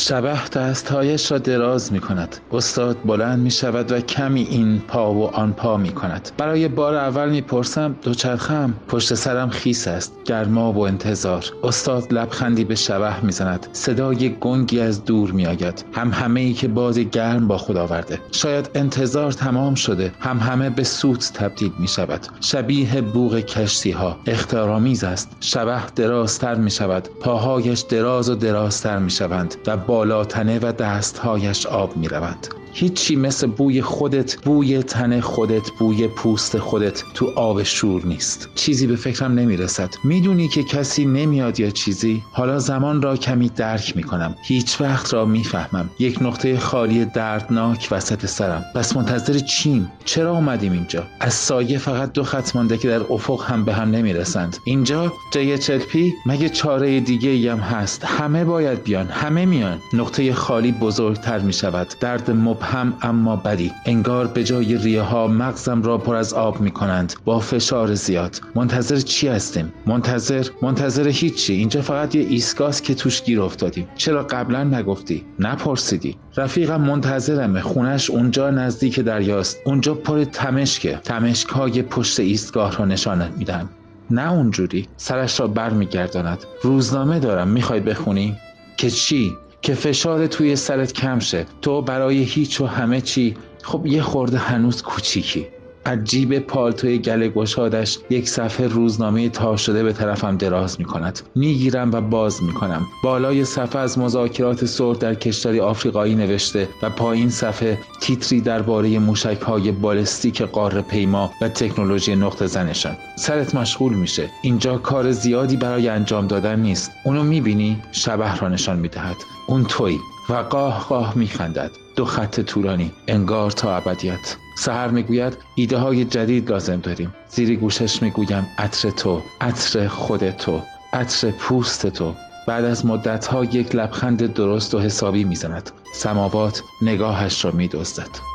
شبه 0.10 0.48
دستهایش 0.54 1.32
را 1.32 1.38
دراز 1.38 1.94
می 1.94 2.00
کند 2.00 2.36
استاد 2.52 2.98
بلند 3.06 3.40
می 3.40 3.52
شود 3.52 3.92
و 3.92 4.00
کمی 4.00 4.42
این 4.42 4.80
پا 4.80 5.14
و 5.14 5.28
آن 5.36 5.54
پا 5.54 5.78
می 5.78 5.90
کند 5.92 6.32
برای 6.38 6.68
بار 6.68 6.96
اول 6.96 7.30
می 7.30 7.42
پرسم 7.42 7.96
دوچرخم 8.02 8.74
پشت 8.88 9.14
سرم 9.14 9.50
خیس 9.50 9.88
است 9.88 10.14
گرما 10.26 10.72
و 10.72 10.88
انتظار. 10.88 11.46
استاد 11.64 12.14
لبخندی 12.14 12.64
به 12.64 12.76
شبه 12.76 13.26
می 13.26 13.32
زند 13.32 13.68
صدای 13.72 14.30
گنگی 14.30 14.80
از 14.80 15.06
دور 15.06 15.32
می 15.32 15.46
آید 15.46 15.86
هم 15.94 16.12
همه 16.14 16.40
ای 16.40 16.54
که 16.54 16.68
باد 16.68 17.00
گرم 17.00 17.48
با 17.48 17.58
خود 17.58 17.78
آورده. 17.78 18.20
شاید 18.32 18.70
انتظار 18.76 19.32
تمام 19.32 19.76
شده. 19.76 20.12
هم 20.20 20.38
همه 20.38 20.70
به 20.70 20.84
سوت 20.84 21.32
تبدیل 21.34 21.72
می 21.80 21.88
شود 21.88 22.28
شبیه 22.42 23.02
بوغ 23.02 23.40
کشتی 23.40 23.92
ها 23.92 24.18
اختارآمیز 24.26 25.04
است. 25.04 25.30
شبه 25.40 25.82
درازتر 25.96 26.56
می 26.56 26.72
شود 26.72 27.08
پاهایش 27.20 27.80
دراز 27.80 28.30
و 28.30 28.36
درازتر 28.36 29.00
می 29.00 29.12
شوند 29.12 29.56
و 29.68 29.78
بالاتنه 30.00 30.60
و 30.60 30.72
دستهایش 30.72 31.66
آب 31.66 31.98
می 31.98 32.08
روند 32.08 32.48
هیچی 32.74 33.16
مثل 33.16 33.48
بوی 33.48 33.82
خودت 33.82 34.36
بوی 34.36 34.84
تن 34.84 35.20
خودت 35.20 35.72
بوی 35.80 36.08
پوست 36.08 36.58
خودت 36.58 37.04
تو 37.14 37.32
آب 37.36 37.64
شور 37.64 38.06
نیست. 38.06 38.50
چیزی 38.56 38.88
به 38.88 38.96
فکرم 38.96 39.40
نمی‌رسد. 39.40 39.90
می‌دونی 40.04 40.48
که 40.48 40.64
کسی 40.64 41.06
نمیاد 41.06 41.60
یا 41.60 41.70
چیزی؟ 41.70 42.24
حالا 42.32 42.60
زمان 42.60 43.02
را 43.02 43.18
کمی 43.18 43.50
درک 43.50 43.98
می‌کنم. 43.98 44.36
هیچ 44.44 44.82
وقت 44.82 45.14
را 45.14 45.26
می‌فهمم. 45.26 45.90
یک 46.00 46.22
نقطه 46.22 46.58
خالی 46.58 47.06
دردناک 47.06 47.88
وسط 47.92 48.26
سرم. 48.26 48.66
پس 48.76 48.96
منتظر 48.96 49.40
چیم؟ 49.40 49.92
چرا 50.06 50.32
اومدیم 50.32 50.72
اینجا؟ 50.72 51.04
از 51.20 51.34
سایه 51.34 51.78
فقط 51.78 52.14
دو 52.14 52.24
خط 52.24 52.56
مانده 52.56 52.78
که 52.78 52.88
در 52.88 53.02
افق 53.10 53.44
هم 53.44 53.66
به 53.66 53.74
هم 53.74 53.92
نمی‌رسند. 53.92 54.58
اینجا 54.64 55.14
جای 55.32 55.58
چلپی؟ 55.58 56.14
مگه 56.26 56.50
چاره 56.50 57.00
دیگه 57.00 57.30
ای 57.30 57.48
هست؟ 57.48 58.06
همه 58.06 58.46
باید 58.46 58.84
بیان. 58.84 59.08
همه 59.08 59.46
میان. 59.46 59.80
نقطه 59.94 60.34
خالی 60.34 60.72
بزرگتر 60.72 61.40
می‌شود. 61.40 61.88
درد 62.00 62.32
مبهم 62.60 62.94
اما 63.02 63.36
بدی. 63.36 63.72
انگار 63.86 64.28
به 64.28 64.44
جای 64.44 64.78
ریه 64.78 65.02
ها 65.02 65.28
مغزم 65.28 65.82
را 65.82 65.98
پر 65.98 66.16
از 66.16 66.34
آب 66.34 66.62
می 66.62 66.72
کنند 66.72 67.14
با 67.26 67.40
فشار 67.40 67.94
زیاد. 67.94 68.42
منتظر 68.56 68.96
چی 68.96 69.28
هستیم؟ 69.28 69.74
منتظر؟ 69.86 70.48
منتظر 70.62 71.08
هیچی. 71.08 71.54
اینجا 71.54 71.82
فقط 71.82 72.16
یه 72.16 72.22
ایستگاه 72.22 72.76
که 72.82 72.96
توش 72.96 73.24
گیر 73.24 73.42
افتادیم. 73.42 73.88
چرا 73.96 74.24
قبلا 74.24 74.64
نگفتی؟ 74.64 75.26
نپرسیدی. 75.40 76.18
رفیقم 76.38 76.82
منتظرمه 76.82 77.62
خونش 77.62 78.10
اونجا 78.10 78.50
نزدیک 78.50 79.00
دریاست. 79.00 79.58
اونجا 79.66 79.94
پر 79.94 80.24
تمشکه. 80.24 81.00
تمشک 81.04 81.50
های 81.50 81.82
پشت 81.82 82.20
ایستگاه 82.20 82.78
را 82.78 82.86
نشانت 82.86 83.32
میدم 83.38 83.70
نه 84.12 84.32
اونجوری. 84.32 84.88
سرش 84.98 85.40
را 85.40 85.48
برمیگرداند. 85.48 86.40
روزنامه 86.64 87.20
دارم. 87.20 87.48
می‌خوای 87.48 87.80
بخونی؟ 87.80 88.38
که 88.78 88.90
چی؟ 88.90 89.34
که 89.62 89.74
فشار 89.74 90.28
توی 90.28 90.56
سرت 90.56 90.94
کم 90.94 91.20
شه. 91.20 91.46
تو 91.62 91.82
برای 91.82 92.18
هیچ 92.18 92.62
و 92.62 92.66
همه 92.66 93.02
چی 93.02 93.38
خب 93.64 93.86
یه 93.86 94.02
خورده 94.02 94.38
هنوز 94.38 94.82
کوچیکی. 94.82 95.48
از 95.86 96.04
جیب 96.04 96.40
پالتوی 96.40 96.98
گله 96.98 97.30
گشادش 97.30 98.00
یک 98.10 98.30
صفحه 98.30 98.68
روزنامه 98.68 99.30
تا 99.30 99.58
شده 99.58 99.84
به 99.84 99.94
طرفم 99.94 100.38
دراز 100.38 100.80
می 100.80 100.86
کند 100.86 101.20
می‌گیرم 101.36 101.92
و 101.92 102.02
باز 102.02 102.44
می 102.44 102.54
کنم 102.54 102.86
بالای 103.04 103.46
صفحه 103.46 103.82
از 103.82 104.00
مذاکرات 104.00 104.66
سرد 104.66 105.00
در 105.00 105.16
کشوری 105.16 105.60
آفریقایی 105.60 106.16
نوشته 106.16 106.70
و 106.84 106.90
پایین 106.90 107.30
صفحه 107.30 107.78
تیتری 108.02 108.42
درباره 108.42 109.00
موشک 109.00 109.42
های 109.42 109.72
بالستیک 109.72 110.42
قاره 110.42 110.82
پیما 110.82 111.32
و 111.42 111.50
تکنولوژی 111.50 112.16
نقطه 112.16 112.48
زنشان. 112.48 112.98
سرت 113.16 113.56
مشغول 113.56 113.94
میشه. 113.94 114.30
اینجا 114.42 114.78
کار 114.78 115.12
زیادی 115.12 115.58
برای 115.58 115.90
انجام 115.90 116.28
دادن 116.28 116.60
نیست. 116.60 116.92
اونو 117.06 117.24
می‌بینی؟ 117.24 117.82
شبه 117.92 118.38
را 118.38 118.50
نشان 118.50 118.80
می‌دهد. 118.80 119.16
اون 119.48 119.64
توی 119.64 119.98
و 120.30 120.34
قاه 120.34 120.86
قاه 120.90 121.18
میخندد. 121.18 121.72
دو 121.96 122.06
خط 122.06 122.40
طولانی 122.40 122.92
انگار 123.08 123.52
تا 123.52 123.76
ابدیت. 123.76 124.38
سهر 124.58 124.88
می‌گوید 124.88 125.38
ایده 125.56 125.78
های 125.78 126.06
جدید 126.06 126.50
لازم 126.50 126.80
داریم. 126.80 127.14
زیری 127.30 127.56
گوشش 127.56 128.02
می‌گویم 128.02 128.48
عطر 128.58 128.90
تو 128.90 129.22
عطر 129.42 129.88
خود 129.88 130.30
تو 130.30 130.62
عطر 130.94 131.32
پوست 131.32 131.88
تو. 131.88 132.14
بعد 132.48 132.66
از 132.66 132.86
مدت 132.86 133.30
یک 133.52 133.76
لبخند 133.76 134.34
درست 134.34 134.74
و 134.74 134.80
حسابی 134.80 135.24
می‌زند. 135.24 135.72
سماوات 135.94 136.62
نگاهش 136.82 137.46
را 137.46 137.52
میدزدد. 137.52 138.29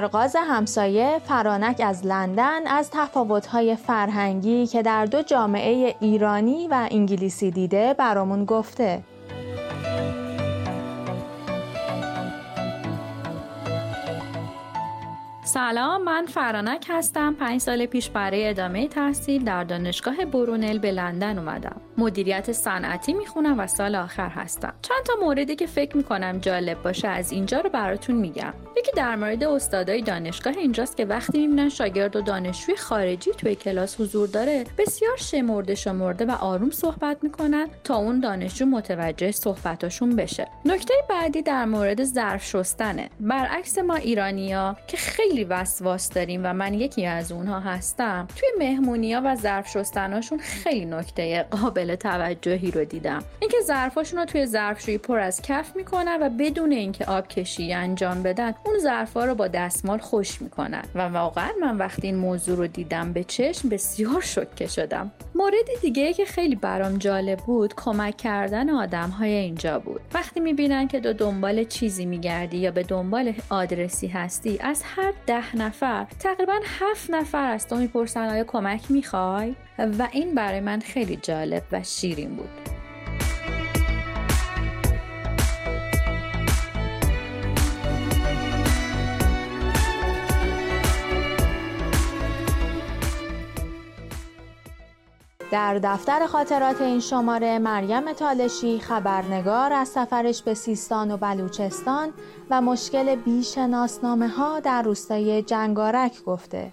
در 0.00 0.06
غاز 0.06 0.36
همسایه 0.36 1.20
فرانک 1.24 1.82
از 1.84 2.06
لندن 2.06 2.66
از 2.66 2.90
تفاوت‌های 2.90 3.76
فرهنگی 3.76 4.66
که 4.66 4.82
در 4.82 5.04
دو 5.04 5.22
جامعه 5.22 5.94
ایرانی 6.00 6.68
و 6.68 6.88
انگلیسی 6.90 7.50
دیده 7.50 7.94
برامون 7.94 8.44
گفته. 8.44 9.02
سلام 15.54 16.02
من 16.02 16.26
فرانک 16.26 16.86
هستم. 16.88 17.34
پنج 17.34 17.60
سال 17.60 17.86
پیش 17.86 18.10
برای 18.10 18.48
ادامه 18.48 18.88
تحصیل 18.88 19.44
در 19.44 19.64
دانشگاه 19.64 20.24
برونل 20.24 20.78
به 20.78 20.92
لندن 20.92 21.38
اومدم. 21.38 21.80
مدیریت 21.98 22.52
صنعتی 22.52 23.12
می‌خونم 23.12 23.58
و 23.58 23.66
سال 23.66 23.94
آخر 23.94 24.28
هستم. 24.28 24.74
چند 24.82 25.02
تا 25.04 25.12
موردی 25.20 25.56
که 25.56 25.66
فکر 25.66 25.96
می‌کنم 25.96 26.38
جالب 26.38 26.82
باشه 26.82 27.08
از 27.08 27.32
اینجا 27.32 27.60
رو 27.60 27.70
براتون 27.70 28.16
میگم. 28.16 28.52
یکی 28.76 28.90
در 28.96 29.16
مورد 29.16 29.44
استادای 29.44 30.02
دانشگاه 30.02 30.56
اینجاست 30.56 30.96
که 30.96 31.04
وقتی 31.04 31.38
می‌بینن 31.38 31.68
شاگرد 31.68 32.16
و 32.16 32.20
دانشجوی 32.20 32.76
خارجی 32.76 33.30
توی 33.30 33.54
کلاس 33.54 34.00
حضور 34.00 34.28
داره 34.28 34.64
بسیار 34.78 35.16
شمرده 35.16 35.74
شمرده 35.74 36.24
و 36.24 36.30
آروم 36.30 36.70
صحبت 36.70 37.16
می‌کنن 37.22 37.68
تا 37.84 37.96
اون 37.96 38.20
دانشجو 38.20 38.66
متوجه 38.66 39.30
صحبتاشون 39.32 40.16
بشه. 40.16 40.48
نکته 40.64 40.94
بعدی 41.08 41.42
در 41.42 41.64
مورد 41.64 42.04
ظرف 42.04 42.44
شستنه. 42.44 43.10
برعکس 43.20 43.78
ما 43.78 43.94
ایرانیا 43.94 44.76
که 44.86 44.96
خیلی 44.96 45.39
وسواس 45.44 46.10
داریم 46.10 46.40
و 46.44 46.52
من 46.52 46.74
یکی 46.74 47.06
از 47.06 47.32
اونها 47.32 47.60
هستم. 47.60 48.28
توی 48.36 48.48
مهمونیا 48.58 49.22
و 49.24 49.36
ظرف 49.36 49.68
شستناشون 49.68 50.38
خیلی 50.38 50.84
نکته 50.84 51.42
قابل 51.42 51.94
توجهی 51.94 52.70
رو 52.70 52.84
دیدم. 52.84 53.24
اینکه 53.40 53.56
ظرفاشون 53.64 54.18
رو 54.18 54.24
توی 54.24 54.46
ظرفشویی 54.46 54.98
پر 54.98 55.18
از 55.18 55.42
کف 55.42 55.76
می‌کنن 55.76 56.18
و 56.20 56.30
بدون 56.38 56.72
اینکه 56.72 57.04
آب 57.04 57.28
کشی 57.28 57.72
انجام 57.72 58.22
بدن 58.22 58.54
اون 58.64 58.78
ظرفا 58.78 59.24
رو 59.24 59.34
با 59.34 59.48
دستمال 59.48 59.98
خوش 59.98 60.42
می‌کنن. 60.42 60.82
و 60.94 61.00
واقعا 61.00 61.50
من 61.60 61.76
وقتی 61.76 62.06
این 62.06 62.16
موضوع 62.16 62.56
رو 62.56 62.66
دیدم 62.66 63.12
به 63.12 63.24
چشم 63.24 63.68
بسیار 63.68 64.20
شوکه 64.20 64.66
شدم. 64.66 65.10
مورد 65.40 65.80
دیگه 65.82 66.12
که 66.12 66.24
خیلی 66.24 66.54
برام 66.54 66.98
جالب 66.98 67.38
بود 67.38 67.74
کمک 67.74 68.16
کردن 68.16 68.70
آدم 68.70 69.10
های 69.10 69.32
اینجا 69.32 69.78
بود. 69.78 70.00
وقتی 70.14 70.40
می‌بینن 70.40 70.88
که 70.88 71.00
دو 71.00 71.12
دنبال 71.12 71.64
چیزی 71.64 72.06
میگردی 72.06 72.56
یا 72.56 72.70
به 72.70 72.82
دنبال 72.82 73.34
آدرسی 73.50 74.06
هستی 74.06 74.58
از 74.60 74.82
هر 74.84 75.12
ده 75.26 75.56
نفر 75.56 76.06
تقریبا 76.18 76.60
هفت 76.64 77.10
نفر 77.10 77.50
از 77.50 77.68
تو 77.68 77.76
می‌پرسن 77.76 78.28
آیا 78.28 78.44
کمک 78.44 78.90
می‌خوای؟ 78.90 79.54
و 79.78 80.08
این 80.12 80.34
برای 80.34 80.60
من 80.60 80.80
خیلی 80.80 81.16
جالب 81.16 81.62
و 81.72 81.82
شیرین 81.82 82.36
بود. 82.36 82.79
در 95.50 95.78
دفتر 95.78 96.26
خاطرات 96.26 96.80
این 96.80 97.00
شماره 97.00 97.58
مریم 97.58 98.12
تالشی 98.12 98.78
خبرنگار 98.78 99.72
از 99.72 99.88
سفرش 99.88 100.42
به 100.42 100.54
سیستان 100.54 101.10
و 101.10 101.16
بلوچستان 101.16 102.12
و 102.50 102.60
مشکل 102.60 103.16
بیشناسنامه 103.16 104.28
ها 104.28 104.60
در 104.60 104.82
روستای 104.82 105.42
جنگارک 105.42 106.24
گفته. 106.24 106.72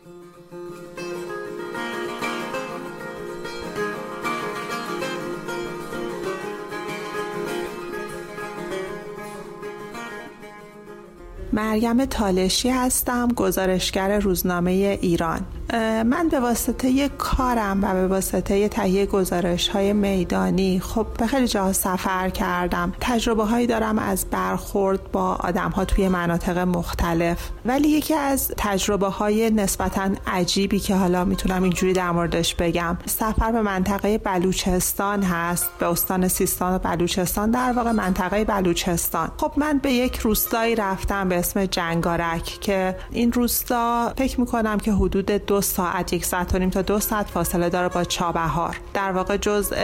مریم 11.53 12.05
تالشی 12.05 12.69
هستم 12.69 13.27
گزارشگر 13.27 14.19
روزنامه 14.19 14.71
ایران. 15.01 15.56
من 15.73 16.29
به 16.31 16.39
واسطه 16.39 17.09
کارم 17.09 17.83
و 17.83 17.93
به 17.93 18.07
واسطه 18.07 18.67
تهیه 18.67 19.05
گزارش 19.05 19.67
های 19.67 19.93
میدانی 19.93 20.79
خب 20.79 21.07
به 21.17 21.27
خیلی 21.27 21.47
جاها 21.47 21.73
سفر 21.73 22.29
کردم. 22.29 22.93
تجربه 22.99 23.45
هایی 23.45 23.67
دارم 23.67 23.99
از 23.99 24.25
برخورد 24.31 25.11
با 25.11 25.35
آدم 25.35 25.69
ها 25.69 25.85
توی 25.85 26.07
مناطق 26.07 26.57
مختلف. 26.57 27.49
ولی 27.65 27.87
یکی 27.87 28.13
از 28.13 28.51
تجربه 28.57 29.07
های 29.07 29.49
نسبتا 29.49 30.09
عجیبی 30.27 30.79
که 30.79 30.95
حالا 30.95 31.25
می‌تونم 31.25 31.63
اینجوری 31.63 31.93
در 31.93 32.11
موردش 32.11 32.55
بگم 32.55 32.97
سفر 33.05 33.51
به 33.51 33.61
منطقه 33.61 34.17
بلوچستان 34.17 35.23
هست 35.23 35.69
به 35.79 35.85
استان 35.85 36.27
سیستان 36.27 36.75
و 36.75 36.79
بلوچستان 36.79 37.51
در 37.51 37.71
واقع 37.71 37.91
منطقه 37.91 38.43
بلوچستان. 38.43 39.31
خب 39.37 39.51
من 39.57 39.77
به 39.77 39.91
یک 39.91 40.17
روستایی 40.17 40.75
رفتم 40.75 41.29
به 41.29 41.35
اسم 41.35 41.65
جنگارک 41.65 42.43
که 42.43 42.95
این 43.11 43.31
روستا 43.31 44.13
فکر 44.17 44.39
می‌کنم 44.39 44.77
که 44.77 44.91
حدود 44.91 45.25
دو 45.31 45.56
ساعت 45.61 46.13
یک 46.13 46.25
ساعت 46.25 46.55
و 46.55 46.59
نیم 46.59 46.69
تا 46.69 46.81
دو 46.81 46.99
ساعت 46.99 47.27
فاصله 47.29 47.69
داره 47.69 47.89
با 47.89 48.03
چابهار. 48.03 48.77
در 48.93 49.11
واقع 49.11 49.37
جزء 49.37 49.75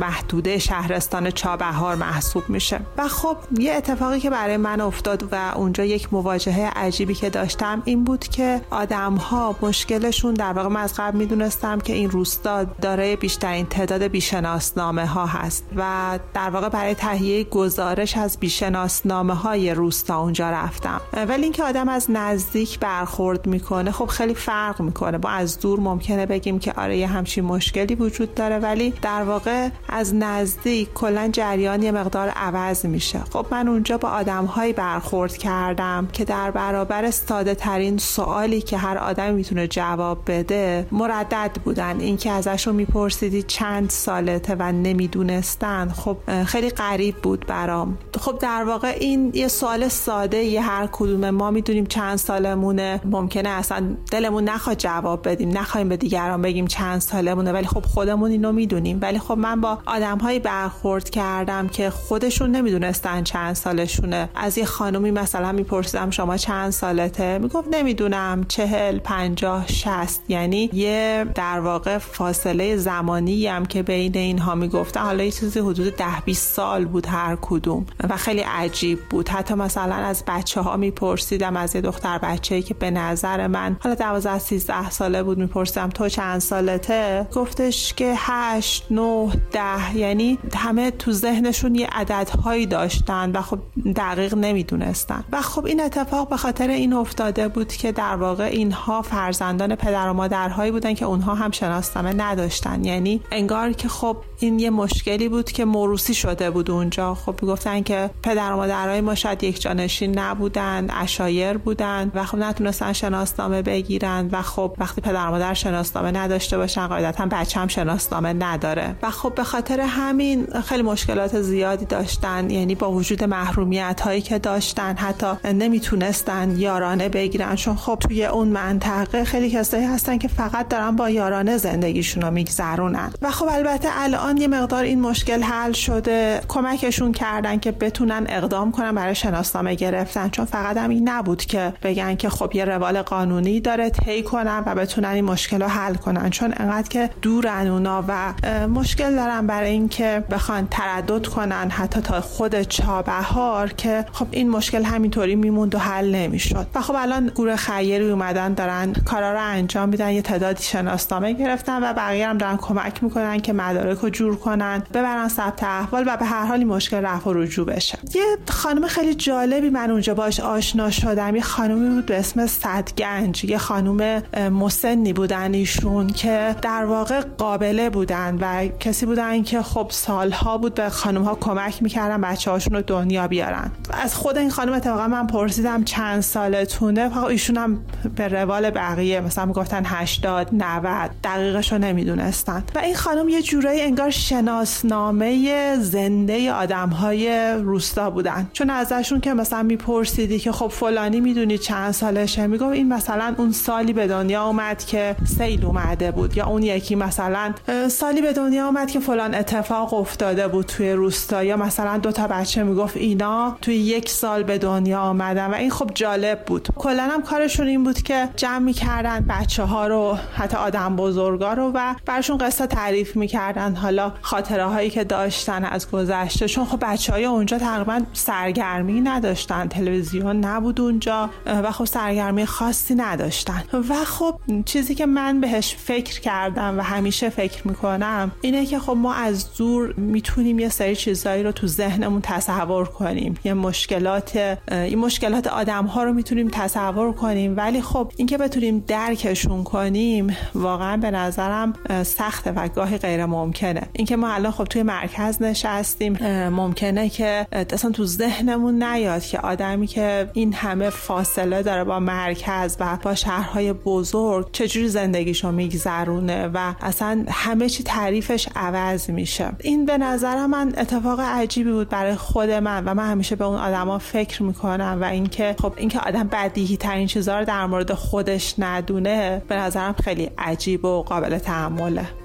محدوده 0.00 0.58
شهرستان 0.58 1.30
چابهار 1.30 1.94
محسوب 1.94 2.42
میشه. 2.48 2.80
و 2.98 3.08
خب 3.08 3.36
یه 3.58 3.74
اتفاقی 3.74 4.20
که 4.20 4.30
برای 4.30 4.56
من 4.56 4.80
افتاد 4.80 5.28
و 5.32 5.52
اونجا 5.56 5.84
یک 5.84 6.12
مواجهه 6.12 6.72
عجیبی 6.76 7.14
که 7.14 7.30
داشتم 7.30 7.82
این 7.84 8.04
بود 8.04 8.24
که 8.24 8.60
آدم 8.70 9.14
ها 9.14 9.56
مشکلشون 9.62 10.34
در 10.34 10.52
واقع 10.52 10.68
من 10.68 10.80
از 10.80 10.94
قبل 10.96 11.16
می‌دونستم 11.16 11.78
که 11.78 11.92
این 11.92 12.10
روستا 12.10 12.64
دارای 12.64 13.16
بیشترین 13.16 13.66
تعداد 13.66 14.02
بیشناسنامه 14.02 15.06
ها 15.06 15.26
هست 15.26 15.64
و 15.76 16.18
در 16.34 16.50
واقع 16.50 16.68
برای 16.68 16.94
تهیه 16.94 17.44
گزارش 17.44 18.16
از 18.16 18.38
بیشناسنامه 18.38 19.34
های 19.34 19.74
روستا 19.74 20.20
اونجا 20.20 20.50
رفتم. 20.50 21.00
ولی 21.28 21.42
اینکه 21.42 21.64
آدم 21.64 21.88
از 21.88 22.06
نزدیک 22.10 22.78
برخورد 22.78 23.46
می‌کنه 23.46 23.90
خب 23.90 24.06
خیلی 24.06 24.34
فرق 24.34 24.80
می‌کنه. 24.80 24.99
با 25.00 25.28
از 25.30 25.60
دور 25.60 25.80
ممکنه 25.80 26.26
بگیم 26.26 26.58
که 26.58 26.72
آره 26.72 26.96
یه 26.96 27.06
همچین 27.06 27.44
مشکلی 27.44 27.94
وجود 27.94 28.34
داره 28.34 28.58
ولی 28.58 28.90
در 29.02 29.22
واقع 29.22 29.68
از 29.88 30.14
نزدیک 30.14 30.92
کلا 30.94 31.28
جریان 31.32 31.82
یه 31.82 31.92
مقدار 31.92 32.28
عوض 32.28 32.86
میشه. 32.86 33.20
خب 33.32 33.46
من 33.50 33.68
اونجا 33.68 33.98
با 33.98 34.08
آدمهایی 34.08 34.72
برخورد 34.72 35.36
کردم 35.36 36.08
که 36.12 36.24
در 36.24 36.50
برابر 36.50 37.10
ساده 37.10 37.54
ترین 37.54 37.98
سوالی 37.98 38.62
که 38.62 38.76
هر 38.76 38.98
آدمی 38.98 39.32
می‌تونه 39.32 39.66
جواب 39.68 40.18
بده 40.26 40.86
مردد 40.92 41.50
بودن. 41.64 42.00
اینکه 42.00 42.30
ازشون 42.30 42.74
میپرسیدی 42.74 43.42
چند 43.42 43.90
سالته 43.90 44.56
و 44.58 44.72
نمی‌دونستن 44.72 45.88
خب 45.88 46.44
خیلی 46.44 46.70
غریب 46.70 47.16
بود 47.16 47.46
برام. 47.46 47.98
خب 48.20 48.38
در 48.38 48.64
واقع 48.64 48.88
این 48.88 49.30
یه 49.34 49.48
سوال 49.48 49.88
ساده 49.88 50.36
یه 50.36 50.62
هر 50.62 50.88
کدوم 50.92 51.30
ما 51.30 51.50
می‌دونیم 51.50 51.86
چند 51.86 52.16
سالمونه. 52.16 53.00
ممکنه 53.04 53.48
اصلا 53.48 53.96
دلمون 54.10 54.44
نخواد 54.44 54.76
جواب 54.90 55.28
بدیم. 55.28 55.58
نخوایم 55.58 55.88
به 55.88 55.96
دیگران 55.96 56.42
بگیم 56.42 56.66
چند 56.66 57.00
سالمونه 57.00 57.52
ولی 57.52 57.66
خب 57.66 57.84
خودمون 57.86 58.30
اینو 58.30 58.52
می‌دونیم. 58.52 58.98
ولی 59.02 59.18
خب 59.18 59.38
من 59.38 59.60
با 59.60 59.78
آدمهایی 59.86 60.38
برخورد 60.38 61.10
کردم 61.10 61.68
که 61.68 61.90
خودشون 61.90 62.50
نمی‌دونستن 62.50 63.22
چند 63.22 63.54
سالشونه. 63.54 64.28
از 64.34 64.58
یه 64.58 64.64
خانومی 64.64 65.10
مثلا 65.10 65.52
میپرسیدم 65.52 66.10
شما 66.10 66.36
چند 66.36 66.70
سالته؟ 66.70 67.38
می‌گفت 67.38 67.68
نمی‌دونم 67.72 68.44
چهل 68.48 68.98
پنجاه 68.98 69.66
شست 69.66 70.22
یعنی 70.28 70.70
یه 70.72 71.26
در 71.34 71.60
واقع 71.60 71.98
فاصله 71.98 72.76
زمانی 72.76 73.46
هم 73.46 73.66
که 73.66 73.82
بین 73.82 74.16
اینها 74.16 74.54
می‌گفتن. 74.54 75.00
حالا 75.00 75.24
یه 75.24 75.30
چیزی 75.30 75.60
حدود 75.60 75.96
ده 75.96 76.20
20 76.24 76.54
سال 76.54 76.84
بود 76.84 77.06
هر 77.06 77.36
کدوم 77.40 77.86
و 78.08 78.16
خیلی 78.16 78.40
عجیب 78.40 78.98
بود. 79.10 79.28
حتی 79.28 79.54
مثلا 79.54 79.94
از 79.94 80.24
بچه 80.26 80.60
ها 80.60 80.76
میپرسیدم 80.76 81.56
از 81.56 81.74
یه 81.74 81.80
دختر 81.80 82.18
بچه 82.18 82.62
که 82.62 82.74
به 82.74 82.90
نظر 82.90 83.46
من 83.46 83.76
حالا 83.80 83.94
12 83.94 84.38
13 84.38 84.79
ساله 84.90 85.22
بود 85.22 85.38
میپرسیدم 85.38 85.88
تو 85.88 86.08
چند 86.08 86.40
سالته؟ 86.40 87.26
گفتش 87.34 87.94
که 87.94 88.14
8 88.16 88.86
9 88.90 89.32
ده. 89.52 89.96
یعنی 89.96 90.38
همه 90.54 90.90
تو 90.90 91.12
ذهنشون 91.12 91.74
یه 91.74 91.86
عددهایی 91.92 92.66
داشتن 92.66 93.32
و 93.32 93.42
خب 93.42 93.58
دقیق 93.96 94.34
نمی‌دونستن. 94.34 95.24
و 95.32 95.42
خب 95.42 95.66
این 95.66 95.80
اتفاق 95.80 96.28
به 96.28 96.36
خاطر 96.36 96.68
این 96.68 96.92
افتاده 96.92 97.48
بود 97.48 97.72
که 97.72 97.92
در 97.92 98.16
واقع 98.16 98.44
اینها 98.44 99.02
فرزندان 99.02 99.74
پدر 99.74 100.08
و 100.08 100.12
مادرهایی 100.12 100.70
بودن 100.70 100.94
که 100.94 101.04
اونها 101.04 101.34
هم 101.34 101.50
شناسنامه 101.50 102.12
نداشتن. 102.12 102.84
یعنی 102.84 103.20
انگار 103.30 103.72
که 103.72 103.88
خب 103.88 104.16
این 104.40 104.58
یه 104.58 104.70
مشکلی 104.70 105.28
بود 105.28 105.52
که 105.52 105.64
موروسی 105.64 106.14
شده 106.14 106.50
بود 106.50 106.70
اونجا. 106.70 107.14
خب 107.14 107.36
گفتن 107.40 107.82
که 107.82 108.10
پدر 108.22 108.52
و 108.52 108.56
مادرای 108.56 109.00
ما 109.00 109.14
شاید 109.14 109.44
یک 109.44 109.60
جانشین 109.60 110.18
نبودن 110.18 110.86
اشایر 110.90 111.56
بودن 111.56 112.10
و 112.14 112.24
خب 112.24 112.38
نتونستن 112.38 112.92
شناسنامه 112.92 113.62
بگیرن 113.62 114.28
و 114.32 114.42
خب 114.42 114.76
وقتی 114.78 115.00
پدر 115.00 115.26
و 115.26 115.30
مادر 115.30 115.54
شناسنامه 115.54 116.10
نداشته 116.10 116.58
باشن 116.58 116.86
قاعدتا 116.86 117.26
بچه 117.26 117.60
هم 117.60 117.68
شناسنامه 117.68 118.32
نداره. 118.32 118.96
و 119.02 119.10
خب 119.10 119.34
به 119.34 119.44
خاطر 119.44 119.80
همین 119.80 120.46
خیلی 120.64 120.82
مشکلات 120.82 121.40
زیادی 121.40 121.84
داشتن 121.84 122.50
یعنی 122.50 122.74
با 122.74 122.92
وجود 122.92 123.24
محرومیت 123.24 124.00
هایی 124.00 124.20
که 124.20 124.38
داشتن 124.38 124.96
حتی 124.96 125.26
نمی‌تونستن 125.44 126.56
یارانه 126.58 127.08
بگیرن. 127.08 127.54
چون 127.54 127.76
خب 127.76 127.98
توی 128.00 128.24
اون 128.24 128.48
منطقه 128.48 129.24
خیلی 129.24 129.50
کسایی 129.50 129.84
هستن 129.84 130.18
که 130.18 130.28
فقط 130.28 130.68
دارن 130.68 130.96
با 130.96 131.10
یارانه 131.10 131.56
زندگیشون 131.56 132.22
رو 132.22 132.30
میگذرونن. 132.30 133.12
و 133.22 133.30
خب 133.30 133.46
البته 133.50 133.88
الان 133.92 134.29
یه 134.38 134.48
مقدار 134.48 134.84
این 134.84 135.00
مشکل 135.00 135.42
حل 135.42 135.72
شده. 135.72 136.40
کمکشون 136.48 137.12
کردن 137.12 137.58
که 137.58 137.72
بتونن 137.72 138.26
اقدام 138.28 138.72
کنن 138.72 138.94
برای 138.94 139.14
شناسنامه 139.14 139.74
گرفتن. 139.74 140.28
چون 140.28 140.44
فقط 140.44 140.76
هم 140.76 140.90
این 140.90 141.08
نبود 141.08 141.44
که 141.44 141.72
بگن 141.82 142.14
که 142.14 142.28
خب 142.28 142.50
یه 142.54 142.64
روال 142.64 143.02
قانونی 143.02 143.60
داره 143.60 143.90
طی 143.90 144.22
کنن 144.22 144.62
و 144.66 144.74
بتونن 144.74 145.08
این 145.08 145.24
مشکل 145.24 145.62
رو 145.62 145.68
حل 145.68 145.94
کنن. 145.94 146.30
چون 146.30 146.54
انقدر 146.56 146.88
که 146.88 147.10
دورن 147.22 147.66
اونا 147.66 148.04
و 148.08 148.32
مشکل 148.66 149.16
دارن 149.16 149.46
برای 149.46 149.70
اینکه 149.70 150.24
بخوان 150.30 150.68
تردد 150.70 151.26
کنن 151.26 151.70
حتی 151.70 152.00
تا 152.00 152.20
خود 152.20 152.62
چابهار 152.62 153.72
که 153.72 154.04
خب 154.12 154.26
این 154.30 154.50
مشکل 154.50 154.82
همینطوری 154.82 155.34
میموند 155.36 155.74
و 155.74 155.78
حل 155.78 156.14
نمی‌شد. 156.14 156.66
و 156.74 156.80
خب 156.80 156.94
الان 156.96 157.26
گروه 157.26 157.56
خیری 157.56 158.10
اومدن 158.10 158.54
دارن 158.54 158.92
کارا 158.92 159.32
رو 159.32 159.40
انجام 159.40 159.88
میدن. 159.88 160.10
یه 160.10 160.22
تعدادی 160.22 160.62
شناسنامه 160.62 161.32
گرفتن 161.32 161.82
و 161.82 161.92
بقیه 161.92 162.28
هم 162.28 162.38
دارن 162.38 162.56
کمک 162.56 163.02
می‌کنن 163.02 163.40
که 163.40 163.52
مدارک 163.52 163.98
جور 164.20 164.36
کنن 164.36 164.82
ببرن 164.94 165.28
ثبت 165.28 165.64
احوال 165.64 166.04
و 166.06 166.16
به 166.16 166.24
هر 166.24 166.44
حال 166.46 166.64
مشکل 166.64 166.96
رفع 166.96 167.30
و 167.30 167.32
رجوع 167.32 167.66
بشه. 167.66 167.98
یه 168.14 168.22
خانم 168.48 168.86
خیلی 168.86 169.14
جالبی 169.14 169.70
من 169.70 169.90
اونجا 169.90 170.14
باش 170.14 170.40
آشنا 170.40 170.90
شدم. 170.90 171.36
یه 171.36 171.42
خانومی 171.42 171.88
بود 171.88 172.06
به 172.06 172.18
اسم 172.18 172.46
صدگنج 172.46 173.44
یه 173.44 173.58
خانم 173.58 174.22
مسنی 174.52 175.12
بودن 175.12 175.54
ایشون 175.54 176.06
که 176.06 176.56
در 176.62 176.84
واقع 176.84 177.20
قابله 177.20 177.90
بودن 177.90 178.38
و 178.40 178.68
کسی 178.80 179.06
بودن 179.06 179.42
که 179.42 179.62
خب 179.62 179.86
سالها 179.90 180.58
بود 180.58 180.74
به 180.74 180.88
خانم 180.88 181.22
ها 181.22 181.34
کمک 181.34 181.82
می‌کردن 181.82 182.20
بچه 182.20 182.50
هاشون 182.50 182.74
رو 182.74 182.82
دنیا 182.82 183.28
بیارن. 183.28 183.70
از 183.92 184.14
خود 184.14 184.38
این 184.38 184.50
خانم 184.50 184.72
اتفاقا 184.72 185.08
من 185.08 185.26
پرسیدم 185.26 185.84
چند 185.84 186.20
سالتونه؟ 186.20 187.24
ایشون 187.24 187.56
هم 187.56 187.80
به 188.16 188.28
روال 188.28 188.70
بقیه 188.70 189.20
مثلا 189.20 189.46
می‌گفتن 189.46 189.82
80 189.84 190.48
90 190.52 191.10
دقیقش 191.24 191.72
رو 191.72 191.78
نمی‌دونستن. 191.78 192.64
و 192.74 192.78
این 192.78 192.94
خانم 192.94 193.28
یه 193.28 193.42
جورایی 193.42 193.80
انگار 193.80 194.09
شناسنامه 194.10 195.76
زنده 195.80 196.52
آدم 196.52 196.88
های 196.88 197.52
روستا 197.52 198.10
بودن. 198.10 198.50
چون 198.52 198.70
ازشون 198.70 199.20
که 199.20 199.34
مثلا 199.34 199.62
میپرسیدی 199.62 200.38
که 200.38 200.52
خب 200.52 200.68
فلانی 200.68 201.20
می‌دونی 201.20 201.58
چند 201.58 201.90
سالشه؟ 201.90 202.46
میگم 202.46 202.68
این 202.68 202.88
مثلا 202.88 203.34
اون 203.38 203.52
سالی 203.52 203.92
به 203.92 204.06
دنیا 204.06 204.44
اومد 204.44 204.84
که 204.84 205.16
سیل 205.38 205.64
اومده 205.64 206.10
بود. 206.10 206.36
یا 206.36 206.46
اون 206.46 206.62
یکی 206.62 206.94
مثلا 206.94 207.54
سالی 207.88 208.22
به 208.22 208.32
دنیا 208.32 208.66
اومد 208.66 208.90
که 208.90 209.00
فلان 209.00 209.34
اتفاق 209.34 209.94
افتاده 209.94 210.48
بود 210.48 210.66
توی 210.66 210.92
روستا. 210.92 211.44
یا 211.44 211.56
مثلا 211.56 211.98
دو 211.98 212.12
تا 212.12 212.26
بچه 212.26 212.62
می‌گفت 212.62 212.96
اینا 212.96 213.56
توی 213.62 213.76
یک 213.76 214.08
سال 214.08 214.42
به 214.42 214.58
دنیا 214.58 215.00
آمدن 215.00 215.46
و 215.46 215.54
این 215.54 215.70
خب 215.70 215.90
جالب 215.94 216.44
بود. 216.46 216.68
کلا 216.76 217.02
هم 217.02 217.22
کارشون 217.22 217.66
این 217.66 217.84
بود 217.84 218.02
که 218.02 218.28
جمع 218.36 218.58
می‌کردن 218.58 219.26
بچه 219.28 219.62
ها 219.62 219.86
رو 219.86 220.16
حتی 220.34 220.56
آدم 220.56 220.96
بزرگا 220.96 221.52
رو 221.52 221.70
و 221.74 221.94
برشون 222.06 222.38
قصه 222.38 222.66
تعریف 222.66 223.16
می‌کردن. 223.16 223.74
حالا 223.74 223.99
خاطره 224.22 224.64
هایی 224.64 224.90
که 224.90 225.04
داشتن 225.04 225.64
از 225.64 225.90
گذشته. 225.90 226.48
چون 226.48 226.64
خب 226.64 226.78
بچه 226.82 227.12
های 227.12 227.24
اونجا 227.24 227.58
تقریبا 227.58 228.00
سرگرمی 228.12 229.00
نداشتن. 229.00 229.68
تلویزیون 229.68 230.36
نبود 230.36 230.80
اونجا 230.80 231.30
و 231.46 231.72
خب 231.72 231.84
سرگرمی 231.84 232.46
خاصی 232.46 232.94
نداشتن. 232.94 233.62
و 233.72 233.94
خب 233.94 234.40
چیزی 234.64 234.94
که 234.94 235.06
من 235.06 235.40
بهش 235.40 235.74
فکر 235.78 236.20
کردم 236.20 236.78
و 236.78 236.82
همیشه 236.82 237.28
فکر 237.28 237.68
می‌کنم 237.68 238.32
اینه 238.40 238.66
که 238.66 238.78
خب 238.78 238.92
ما 238.92 239.14
از 239.14 239.56
دور 239.56 239.92
می‌تونیم 239.92 240.58
یه 240.58 240.68
سری 240.68 240.96
چیزایی 240.96 241.42
رو 241.42 241.52
تو 241.52 241.66
ذهنمون 241.66 242.20
تصور 242.20 242.88
کنیم. 242.88 243.34
یه 243.44 243.54
مشکلات 243.54 244.56
این 244.70 244.98
مشکلات 244.98 245.46
آدم 245.46 245.86
ها 245.86 246.04
رو 246.04 246.12
می‌تونیم 246.12 246.48
تصور 246.52 247.12
کنیم. 247.12 247.56
ولی 247.56 247.82
خب 247.82 248.12
اینکه 248.16 248.38
بتونیم 248.38 248.84
درکشون 248.86 249.64
کنیم 249.64 250.36
واقعا 250.54 250.96
به 250.96 251.10
نظرم 251.10 251.72
سخته 252.02 252.52
و 252.52 252.68
گاهی 252.68 252.98
غیر 252.98 253.26
ممکنه 253.26 253.79
اینکه 253.92 254.16
ما 254.16 254.28
الان 254.28 254.52
خب 254.52 254.64
توی 254.64 254.82
مرکز 254.82 255.42
نشستیم 255.42 256.26
ممکنه 256.48 257.08
که 257.08 257.46
اصلا 257.52 257.90
تو 257.90 258.04
ذهنمون 258.04 258.82
نیاد 258.82 259.22
که 259.22 259.38
آدمی 259.38 259.86
که 259.86 260.30
این 260.32 260.52
همه 260.52 260.90
فاصله 260.90 261.62
داره 261.62 261.84
با 261.84 261.98
مرکز 262.00 262.76
و 262.80 262.98
با 263.02 263.14
شهرهای 263.14 263.72
بزرگ 263.72 264.48
چجوری 264.52 264.88
زندگیشو 264.88 265.52
میگذرونه 265.52 266.50
و 266.54 266.74
اصلا 266.80 267.24
همه 267.28 267.68
چی 267.68 267.82
تعریفش 267.82 268.48
عوض 268.56 269.10
میشه. 269.10 269.50
این 269.60 269.86
به 269.86 269.98
نظر 269.98 270.46
من 270.46 270.72
اتفاق 270.76 271.20
عجیبی 271.20 271.72
بود 271.72 271.88
برای 271.88 272.14
خود 272.14 272.50
من 272.50 272.84
و 272.84 272.94
من 272.94 273.10
همیشه 273.10 273.36
به 273.36 273.44
اون 273.44 273.58
آدما 273.58 273.98
فکر 273.98 274.42
می‌کنم 274.42 274.98
و 275.00 275.04
اینکه 275.04 275.56
خب 275.62 275.72
اینکه 275.76 276.00
آدم 276.00 276.28
بدیهی 276.28 276.76
ترین 276.76 277.06
چیزها 277.06 277.38
رو 277.38 277.44
در 277.44 277.66
مورد 277.66 277.94
خودش 277.94 278.54
ندونه 278.58 279.42
به 279.48 279.56
نظرم 279.56 279.92
خیلی 279.92 280.30
عجیب 280.38 280.84
و 280.84 281.02
قابل 281.02 281.38
تحمله. 281.38 282.19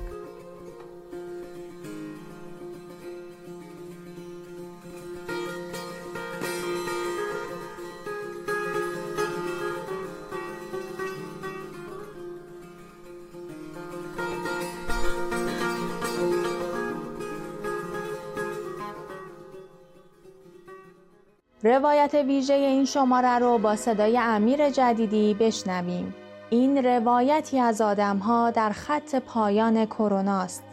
روایت 21.66 22.14
ویژه 22.14 22.54
این 22.54 22.86
شماره 22.86 23.40
رو 23.40 23.58
با 23.58 23.76
صدای 23.76 24.18
امیر 24.18 24.70
جدیدی 24.70 25.34
بشنویم. 25.34 26.16
این 26.50 26.86
روایتی 26.86 27.60
از 27.60 27.82
آدمها 27.82 28.52
در 28.52 28.70
خط 28.70 29.16
پایان 29.16 29.86
کروناست. 29.86 30.64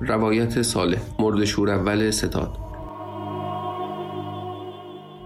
روایت 0.00 0.62
ساله 0.62 0.98
مرد 1.18 1.44
شور 1.44 1.70
اول 1.70 2.10
ستاد 2.10 2.58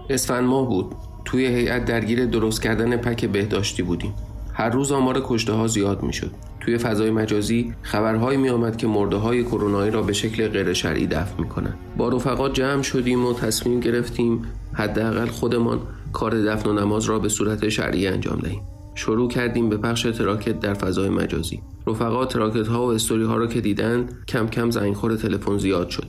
اسفند 0.09 0.43
ماه 0.43 0.67
بود 0.67 0.95
توی 1.25 1.45
هیئت 1.45 1.85
درگیر 1.85 2.25
درست 2.25 2.61
کردن 2.61 2.97
پک 2.97 3.25
بهداشتی 3.25 3.83
بودیم 3.83 4.13
هر 4.57 4.69
روز 4.69 4.91
آمار 4.91 5.21
کشته 5.25 5.53
ها 5.53 5.67
زیاد 5.67 6.03
می 6.03 6.13
شد 6.13 6.31
توی 6.59 6.77
فضای 6.77 7.11
مجازی 7.11 7.73
خبرهایی 7.81 8.37
می 8.37 8.49
آمد 8.49 8.77
که 8.77 8.87
مرده 8.87 9.15
های 9.15 9.43
کرونایی 9.43 9.91
را 9.91 10.01
به 10.01 10.13
شکل 10.13 10.47
غیر 10.47 10.73
شرعی 10.73 11.07
دفن 11.07 11.43
می 11.43 11.49
کنند. 11.49 11.77
با 11.97 12.09
رفقا 12.09 12.49
جمع 12.49 12.81
شدیم 12.81 13.25
و 13.25 13.33
تصمیم 13.33 13.79
گرفتیم 13.79 14.41
حداقل 14.73 15.25
خودمان 15.25 15.79
کار 16.13 16.41
دفن 16.41 16.69
و 16.69 16.73
نماز 16.73 17.05
را 17.05 17.19
به 17.19 17.29
صورت 17.29 17.69
شرعی 17.69 18.07
انجام 18.07 18.39
دهیم. 18.39 18.61
شروع 18.95 19.29
کردیم 19.29 19.69
به 19.69 19.77
پخش 19.77 20.01
تراکت 20.01 20.59
در 20.59 20.73
فضای 20.73 21.09
مجازی. 21.09 21.61
رفقا 21.87 22.25
تراکت 22.25 22.67
ها 22.67 22.85
و 22.85 22.89
استوری 22.89 23.23
ها 23.23 23.37
را 23.37 23.47
که 23.47 23.61
دیدن 23.61 24.09
کم 24.27 24.47
کم 24.47 24.71
زنگخور 24.71 25.15
تلفن 25.15 25.57
زیاد 25.57 25.89
شد. 25.89 26.07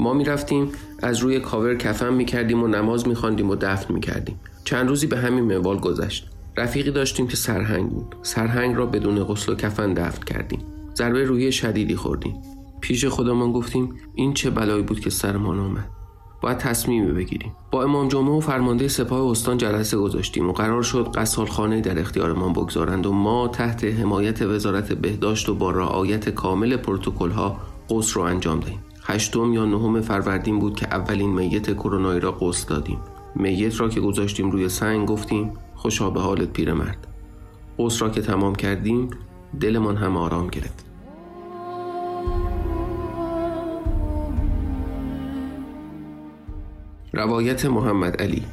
ما 0.00 0.14
می 0.14 0.24
رفتیم 0.24 0.68
از 1.02 1.18
روی 1.18 1.40
کاور 1.40 1.74
کفن 1.74 2.14
می 2.14 2.24
کردیم 2.24 2.62
و 2.62 2.66
نماز 2.66 3.08
می 3.08 3.14
خواندیم 3.14 3.50
و 3.50 3.56
دفن 3.56 3.94
می 3.94 4.00
کردیم. 4.00 4.40
چند 4.64 4.88
روزی 4.88 5.06
به 5.06 5.18
همین 5.18 5.44
منوال 5.44 5.78
گذشت. 5.78 6.31
رفیقی 6.56 6.90
داشتیم 6.90 7.28
که 7.28 7.36
سرهنگ 7.36 7.90
بود. 7.90 8.16
سرهنگ 8.22 8.76
را 8.76 8.86
بدون 8.86 9.24
غسل 9.24 9.52
و 9.52 9.54
کفن 9.54 9.94
دفن 9.94 10.24
کردیم. 10.24 10.60
ضربه 10.94 11.24
روحی 11.24 11.52
شدیدی 11.52 11.96
خوردیم. 11.96 12.42
پیش 12.80 13.04
خودمان 13.04 13.52
گفتیم 13.52 13.94
این 14.14 14.34
چه 14.34 14.50
بلایی 14.50 14.82
بود 14.82 15.00
که 15.00 15.10
سرمان 15.10 15.58
آمد. 15.58 15.88
باید 16.40 16.58
تصمیمی 16.58 17.12
بگیریم. 17.12 17.52
با 17.70 17.82
امام 17.82 18.08
جمعه 18.08 18.36
و 18.36 18.40
فرمانده 18.40 18.88
سپاه 18.88 19.30
استان 19.30 19.58
جلسه 19.58 19.96
گذاشتیم 19.96 20.48
و 20.48 20.52
قرار 20.52 20.82
شد 20.82 21.46
خانه 21.48 21.80
در 21.80 21.98
اختیارمان 21.98 22.52
بگذارند 22.52 23.06
و 23.06 23.12
ما 23.12 23.48
تحت 23.48 23.84
حمایت 23.84 24.42
وزارت 24.42 24.92
بهداشت 24.92 25.48
و 25.48 25.54
با 25.54 25.70
رعایت 25.70 26.28
کامل 26.28 26.76
پروتکل 26.76 27.30
ها 27.30 27.56
قصر 27.90 28.20
را 28.20 28.28
انجام 28.28 28.60
دهیم. 28.60 28.78
هشتم 29.02 29.52
یا 29.52 29.64
نهم 29.64 30.00
فروردین 30.00 30.58
بود 30.58 30.76
که 30.76 30.86
اولین 30.86 31.30
میت 31.30 31.74
کرونایی 31.76 32.20
را 32.20 32.32
قصد 32.32 32.68
دادیم. 32.68 32.98
میت 33.36 33.80
را 33.80 33.88
که 33.88 34.00
گذاشتیم 34.00 34.50
روی 34.50 34.68
سنگ 34.68 35.08
گفتیم 35.08 35.52
خوشا 35.82 36.10
به 36.10 36.20
حالت 36.20 36.52
پیرمرد. 36.52 37.06
قوس 37.76 38.02
را 38.02 38.10
که 38.10 38.22
تمام 38.22 38.54
کردیم 38.54 39.10
دلمان 39.60 39.96
هم 39.96 40.16
آرام 40.16 40.48
گرفت. 40.48 40.86
روایت 47.12 47.66
محمد 47.66 48.22
علی 48.22 48.44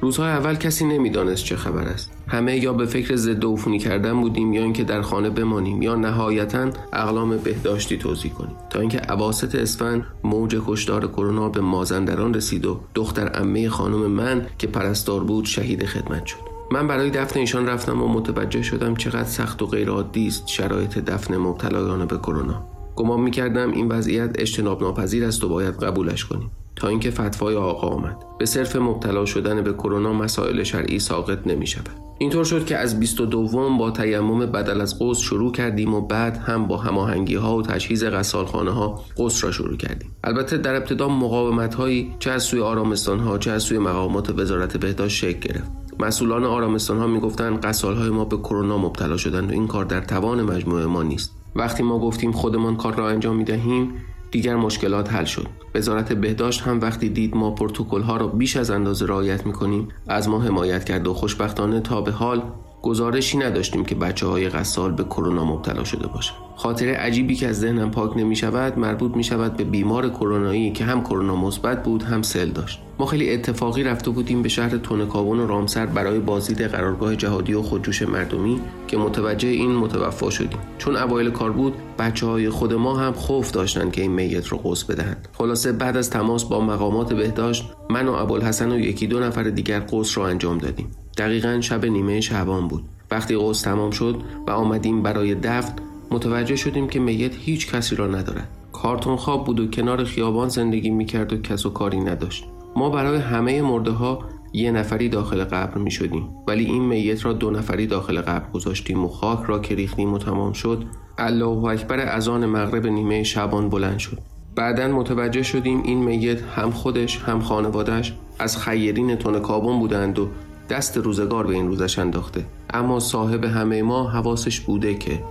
روزهای 0.00 0.28
اول 0.28 0.54
کسی 0.54 0.84
نمی‌دانست 0.84 1.44
چه 1.44 1.56
خبر 1.56 1.82
است. 1.82 2.10
همه 2.28 2.56
یا 2.56 2.72
به 2.72 2.86
فکر 2.86 3.16
ضد 3.16 3.44
عفونی 3.44 3.78
کردن 3.78 4.20
بودیم 4.20 4.52
یا 4.52 4.62
اینکه 4.62 4.84
در 4.84 5.02
خانه 5.02 5.30
بمانیم 5.30 5.82
یا 5.82 5.94
نهایتا 5.94 6.70
اقلام 6.92 7.36
بهداشتی 7.36 7.98
توضیح 7.98 8.32
کنیم. 8.32 8.56
تا 8.70 8.80
اینکه 8.80 8.98
عواست 8.98 9.54
اسفند 9.54 10.06
موج 10.24 10.60
کشدار 10.66 11.06
کرونا 11.06 11.48
به 11.48 11.60
مازندران 11.60 12.34
رسید 12.34 12.66
و 12.66 12.80
دختر 12.94 13.28
عمه 13.28 13.68
خانم 13.68 14.06
من 14.06 14.46
که 14.58 14.66
پرستار 14.66 15.24
بود 15.24 15.44
شهید 15.44 15.84
خدمت 15.84 16.26
شد. 16.26 16.38
من 16.72 16.88
برای 16.88 17.10
دفن 17.10 17.40
ایشان 17.40 17.66
رفتم 17.66 18.02
و 18.02 18.08
متوجه 18.08 18.62
شدم 18.62 18.96
چقدر 18.96 19.28
سخت 19.28 19.62
و 19.62 19.66
غیرعادی 19.66 20.26
است 20.26 20.48
شرایط 20.48 20.98
دفن 20.98 21.36
مبتلایان 21.36 22.06
به 22.06 22.16
کرونا. 22.16 22.66
گمان 22.96 23.20
می‌کردم 23.20 23.72
این 23.72 23.88
وضعیت 23.88 24.30
اجتناب 24.38 24.82
ناپذیر 24.82 25.24
است 25.24 25.44
و 25.44 25.48
باید 25.48 25.74
قبولش 25.74 26.24
کنیم. 26.24 26.50
تا 26.78 26.88
اینکه 26.88 27.10
فتوای 27.10 27.56
آقا 27.56 27.88
آمد. 27.88 28.16
به 28.38 28.46
صرف 28.46 28.76
مبتلا 28.76 29.24
شدن 29.24 29.62
به 29.62 29.72
کرونا 29.72 30.12
مسائل 30.12 30.62
شرعی 30.62 30.98
ساقط 30.98 31.46
نمی 31.46 31.66
شود 31.66 32.08
اینطور 32.18 32.44
شد 32.44 32.64
که 32.64 32.76
از 32.76 33.00
22 33.00 33.76
با 33.78 33.90
تیمم 33.90 34.46
بدل 34.46 34.80
از 34.80 34.98
قوس 34.98 35.18
شروع 35.18 35.52
کردیم 35.52 35.94
و 35.94 36.00
بعد 36.00 36.36
هم 36.36 36.66
با 36.66 36.76
هماهنگی 36.76 37.34
ها 37.34 37.56
و 37.56 37.62
تجهیز 37.62 38.04
غسالخانه 38.04 38.70
ها 38.70 39.04
قوس 39.16 39.44
را 39.44 39.50
شروع 39.50 39.76
کردیم. 39.76 40.16
البته 40.24 40.58
در 40.58 40.74
ابتدا 40.74 41.08
مقاومت 41.08 41.74
هایی 41.74 42.14
چه 42.18 42.30
از 42.30 42.42
سوی 42.42 42.60
آرامستان 42.60 43.18
ها 43.18 43.38
چه 43.38 43.50
از 43.50 43.62
سوی 43.62 43.78
مقامات 43.78 44.38
وزارت 44.38 44.76
بهداشت 44.76 45.16
شکل 45.16 45.38
گرفت. 45.48 45.70
مسئولان 46.00 46.44
آرامستان 46.44 46.98
ها 46.98 47.06
می‌گفتند 47.06 47.60
غسال 47.60 47.96
های 47.96 48.10
ما 48.10 48.24
به 48.24 48.36
کرونا 48.36 48.78
مبتلا 48.78 49.16
شدند 49.16 49.50
و 49.50 49.52
این 49.52 49.66
کار 49.66 49.84
در 49.84 50.00
توان 50.00 50.42
مجموعه 50.42 50.86
ما 50.86 51.02
نیست. 51.02 51.32
وقتی 51.56 51.82
ما 51.82 51.98
گفتیم 51.98 52.32
خودمان 52.32 52.76
کار 52.76 52.94
را 52.94 53.08
انجام 53.08 53.36
می 53.36 53.44
دهیم 53.44 53.94
دیگر 54.30 54.56
مشکلات 54.56 55.12
حل 55.12 55.24
شد. 55.24 55.46
وزارت 55.74 56.12
بهداشت 56.12 56.60
هم 56.60 56.80
وقتی 56.80 57.08
دید 57.08 57.36
ما 57.36 57.50
پروتکل 57.50 58.02
ها 58.02 58.16
را 58.16 58.26
بیش 58.26 58.56
از 58.56 58.70
اندازه 58.70 59.06
رعایت 59.06 59.46
می‌کنیم 59.46 59.88
از 60.06 60.28
ما 60.28 60.40
حمایت 60.40 60.84
کرد 60.84 61.06
و 61.06 61.14
خوشبختانه 61.14 61.80
تا 61.80 62.00
به 62.00 62.10
حال 62.10 62.42
گزارشی 62.82 63.38
نداشتیم 63.38 63.84
که 63.84 63.94
بچه 63.94 64.26
های 64.26 64.48
غسال 64.48 64.92
به 64.92 65.04
کرونا 65.04 65.44
مبتلا 65.44 65.84
شده 65.84 66.06
باشند 66.06 66.48
خاطره 66.58 66.94
عجیبی 66.94 67.34
که 67.34 67.48
از 67.48 67.60
ذهنم 67.60 67.90
پاک 67.90 68.16
نمی 68.16 68.36
شود 68.36 68.78
مربوط 68.78 69.16
می 69.16 69.24
شود 69.24 69.56
به 69.56 69.64
بیمار 69.64 70.08
کرونایی 70.08 70.72
که 70.72 70.84
هم 70.84 71.00
کرونا 71.00 71.36
مثبت 71.36 71.82
بود 71.82 72.02
هم 72.02 72.22
سل 72.22 72.48
داشت. 72.48 72.80
ما 72.98 73.06
خیلی 73.06 73.34
اتفاقی 73.34 73.82
رفته 73.82 74.10
بودیم 74.10 74.42
به 74.42 74.48
شهر 74.48 74.76
تونکابون 74.76 75.40
و 75.40 75.46
رامسر 75.46 75.86
برای 75.86 76.18
بازدید 76.18 76.62
قرارگاه 76.62 77.16
جهادی 77.16 77.54
و 77.54 77.62
خودجوش 77.62 78.02
مردمی 78.02 78.60
که 78.86 78.96
متوجه 78.96 79.48
این 79.48 79.76
متوفا 79.76 80.30
شدیم. 80.30 80.58
چون 80.78 80.96
اوایل 80.96 81.30
کار 81.30 81.52
بود 81.52 81.74
بچه 81.98 82.26
های 82.26 82.50
خود 82.50 82.74
ما 82.74 82.96
هم 82.96 83.12
خوف 83.12 83.50
داشتند 83.50 83.92
که 83.92 84.02
این 84.02 84.12
میت 84.12 84.46
رو 84.46 84.58
قوس 84.58 84.84
بدهند. 84.84 85.28
خلاصه 85.32 85.72
بعد 85.72 85.96
از 85.96 86.10
تماس 86.10 86.44
با 86.44 86.60
مقامات 86.60 87.12
بهداشت 87.12 87.64
من 87.90 88.08
و 88.08 88.12
ابوالحسن 88.12 88.72
و 88.72 88.78
یکی 88.78 89.06
دو 89.06 89.20
نفر 89.20 89.42
دیگر 89.42 89.80
قوس 89.80 90.18
را 90.18 90.28
انجام 90.28 90.58
دادیم. 90.58 90.90
دقیقا 91.18 91.60
شب 91.60 91.86
نیمه 91.86 92.20
شعبان 92.20 92.68
بود. 92.68 92.84
وقتی 93.10 93.36
قوس 93.36 93.62
تمام 93.62 93.90
شد 93.90 94.22
و 94.46 94.50
آمدیم 94.50 95.02
برای 95.02 95.34
دفن 95.34 95.72
متوجه 96.10 96.56
شدیم 96.56 96.88
که 96.88 97.00
میت 97.00 97.34
هیچ 97.36 97.74
کسی 97.74 97.96
را 97.96 98.06
ندارد. 98.06 98.48
کارتون 98.72 99.16
خواب 99.16 99.46
بود 99.46 99.60
و 99.60 99.66
کنار 99.66 100.04
خیابان 100.04 100.48
زندگی 100.48 100.90
می‌کرد 100.90 101.32
و 101.32 101.36
کس 101.36 101.66
و 101.66 101.70
کاری 101.70 102.00
نداشت. 102.00 102.44
ما 102.76 102.90
برای 102.90 103.18
همه 103.18 103.62
مرده 103.62 103.90
ها 103.90 104.18
یه 104.52 104.70
نفری 104.70 105.08
داخل 105.08 105.44
قبر 105.44 105.78
می 105.78 105.90
شدیم 105.90 106.28
ولی 106.46 106.64
این 106.64 106.82
میت 106.82 107.24
را 107.24 107.32
دو 107.32 107.50
نفری 107.50 107.86
داخل 107.86 108.20
قبر 108.20 108.50
گذاشتیم 108.50 109.04
و 109.04 109.08
خاک 109.08 109.40
را 109.46 109.58
که 109.58 109.74
ریختیم 109.74 110.12
و 110.12 110.18
تمام 110.18 110.52
شد 110.52 110.84
الله 111.18 111.64
اکبر 111.64 111.98
از 111.98 112.28
آن 112.28 112.46
مغرب 112.46 112.86
نیمه 112.86 113.22
شبان 113.22 113.68
بلند 113.68 113.98
شد. 113.98 114.18
بعدا 114.54 114.88
متوجه 114.88 115.42
شدیم 115.42 115.82
این 115.82 115.98
میت 115.98 116.42
هم 116.42 116.70
خودش 116.70 117.18
هم 117.18 117.40
خانوادش 117.40 118.14
از 118.38 118.58
خیرین 118.58 119.16
تون 119.16 119.40
کابون 119.40 119.78
بودند 119.78 120.18
و 120.18 120.28
دست 120.68 120.96
روزگار 120.96 121.46
به 121.46 121.54
این 121.54 121.68
روزش 121.68 121.98
انداخته. 121.98 122.44
اما 122.70 123.00
صاحب 123.00 123.44
همه 123.44 123.82
ما 123.82 124.08
حواسش 124.08 124.60
بوده 124.60 124.94
که 124.94 125.22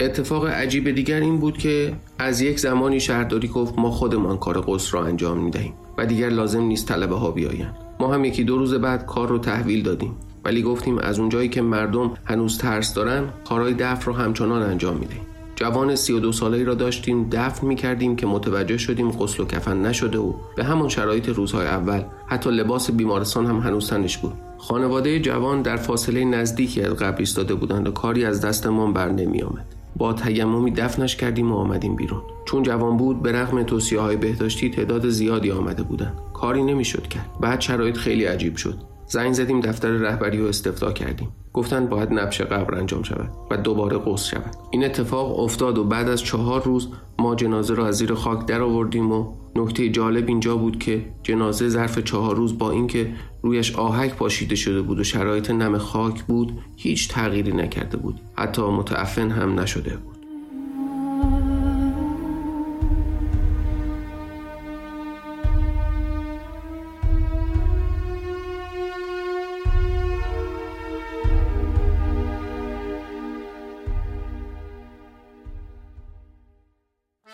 اتفاق 0.00 0.46
عجیب 0.46 0.90
دیگر 0.90 1.20
این 1.20 1.38
بود 1.38 1.58
که 1.58 1.92
از 2.18 2.40
یک 2.40 2.60
زمانی 2.60 3.00
شهرداری 3.00 3.48
گفت 3.48 3.78
ما 3.78 3.90
خودمان 3.90 4.38
کار 4.38 4.64
قصر 4.68 4.98
را 4.98 5.06
انجام 5.06 5.38
می 5.38 5.50
دهیم 5.50 5.72
و 5.98 6.06
دیگر 6.06 6.28
لازم 6.28 6.62
نیست 6.62 6.88
طلبه 6.88 7.16
ها 7.16 7.30
بیایند. 7.30 7.74
ما 8.00 8.14
هم 8.14 8.24
یکی 8.24 8.44
دو 8.44 8.58
روز 8.58 8.74
بعد 8.74 9.06
کار 9.06 9.28
رو 9.28 9.38
تحویل 9.38 9.82
دادیم. 9.82 10.16
ولی 10.44 10.62
گفتیم 10.62 10.98
از 10.98 11.18
اونجایی 11.18 11.48
که 11.48 11.62
مردم 11.62 12.10
هنوز 12.24 12.58
ترس 12.58 12.94
دارن 12.94 13.24
کارهای 13.48 13.74
دفع 13.74 14.04
رو 14.04 14.12
همچنان 14.12 14.62
انجام 14.62 14.96
می 14.96 15.06
دهیم 15.06 15.31
جوان 15.56 15.94
سی 15.94 16.12
و 16.12 16.20
دو 16.20 16.32
ساله 16.32 16.64
را 16.64 16.74
داشتیم 16.74 17.28
دفن 17.28 17.66
می 17.66 17.76
کردیم 17.76 18.16
که 18.16 18.26
متوجه 18.26 18.76
شدیم 18.76 19.10
غسل 19.10 19.42
و 19.42 19.46
کفن 19.46 19.82
نشده 19.82 20.18
و 20.18 20.32
به 20.56 20.64
همان 20.64 20.88
شرایط 20.88 21.28
روزهای 21.28 21.66
اول 21.66 22.02
حتی 22.26 22.50
لباس 22.50 22.90
بیمارستان 22.90 23.46
هم 23.46 23.58
هنوز 23.58 23.88
تنش 23.88 24.18
بود. 24.18 24.32
خانواده 24.58 25.20
جوان 25.20 25.62
در 25.62 25.76
فاصله 25.76 26.24
نزدیکی 26.24 26.82
از 26.82 26.92
قبر 26.92 27.18
ایستاده 27.18 27.54
بودند 27.54 27.88
و 27.88 27.90
کاری 27.90 28.24
از 28.24 28.40
دستمان 28.40 28.92
بر 28.92 29.08
نمی 29.08 29.42
آمد. 29.42 29.66
با 29.96 30.12
تیممی 30.12 30.70
دفنش 30.70 31.16
کردیم 31.16 31.52
و 31.52 31.56
آمدیم 31.56 31.96
بیرون. 31.96 32.22
چون 32.44 32.62
جوان 32.62 32.96
بود 32.96 33.22
به 33.22 33.32
رغم 33.32 33.62
توصیه 33.62 34.16
بهداشتی 34.16 34.70
تعداد 34.70 35.08
زیادی 35.08 35.50
آمده 35.50 35.82
بودند. 35.82 36.18
کاری 36.34 36.62
نمی‌شد 36.62 37.08
کرد. 37.08 37.30
بعد 37.40 37.60
شرایط 37.60 37.96
خیلی 37.96 38.24
عجیب 38.24 38.56
شد. 38.56 38.91
زنگ 39.12 39.32
زدیم 39.32 39.60
دفتر 39.60 39.88
رهبری 39.88 40.40
و 40.40 40.46
استفتا 40.46 40.92
کردیم. 40.92 41.28
گفتند 41.52 41.88
باید 41.88 42.12
نبش 42.12 42.40
قبر 42.40 42.74
انجام 42.74 43.02
شود 43.02 43.30
و 43.50 43.56
دوباره 43.56 43.98
قصد 43.98 44.24
شود. 44.26 44.56
این 44.70 44.84
اتفاق 44.84 45.40
افتاد 45.40 45.78
و 45.78 45.84
بعد 45.84 46.08
از 46.08 46.22
چهار 46.22 46.62
روز 46.62 46.88
ما 47.18 47.34
جنازه 47.34 47.74
را 47.74 47.86
از 47.86 47.96
زیر 47.96 48.14
خاک 48.14 48.46
در 48.46 48.62
آوردیم 48.62 49.12
و 49.12 49.32
نکته 49.56 49.88
جالب 49.88 50.28
اینجا 50.28 50.56
بود 50.56 50.78
که 50.78 51.04
جنازه 51.22 51.68
ظرف 51.68 51.98
چهار 51.98 52.36
روز 52.36 52.58
با 52.58 52.70
اینکه 52.70 53.12
رویش 53.42 53.76
آهک 53.76 54.14
پاشیده 54.14 54.56
شده 54.56 54.82
بود 54.82 54.98
و 54.98 55.04
شرایط 55.04 55.50
نم 55.50 55.78
خاک 55.78 56.22
بود 56.22 56.58
هیچ 56.76 57.08
تغییری 57.08 57.52
نکرده 57.52 57.96
بود. 57.96 58.20
حتی 58.34 58.62
متعفن 58.62 59.30
هم 59.30 59.60
نشده 59.60 59.96
بود. 59.96 60.11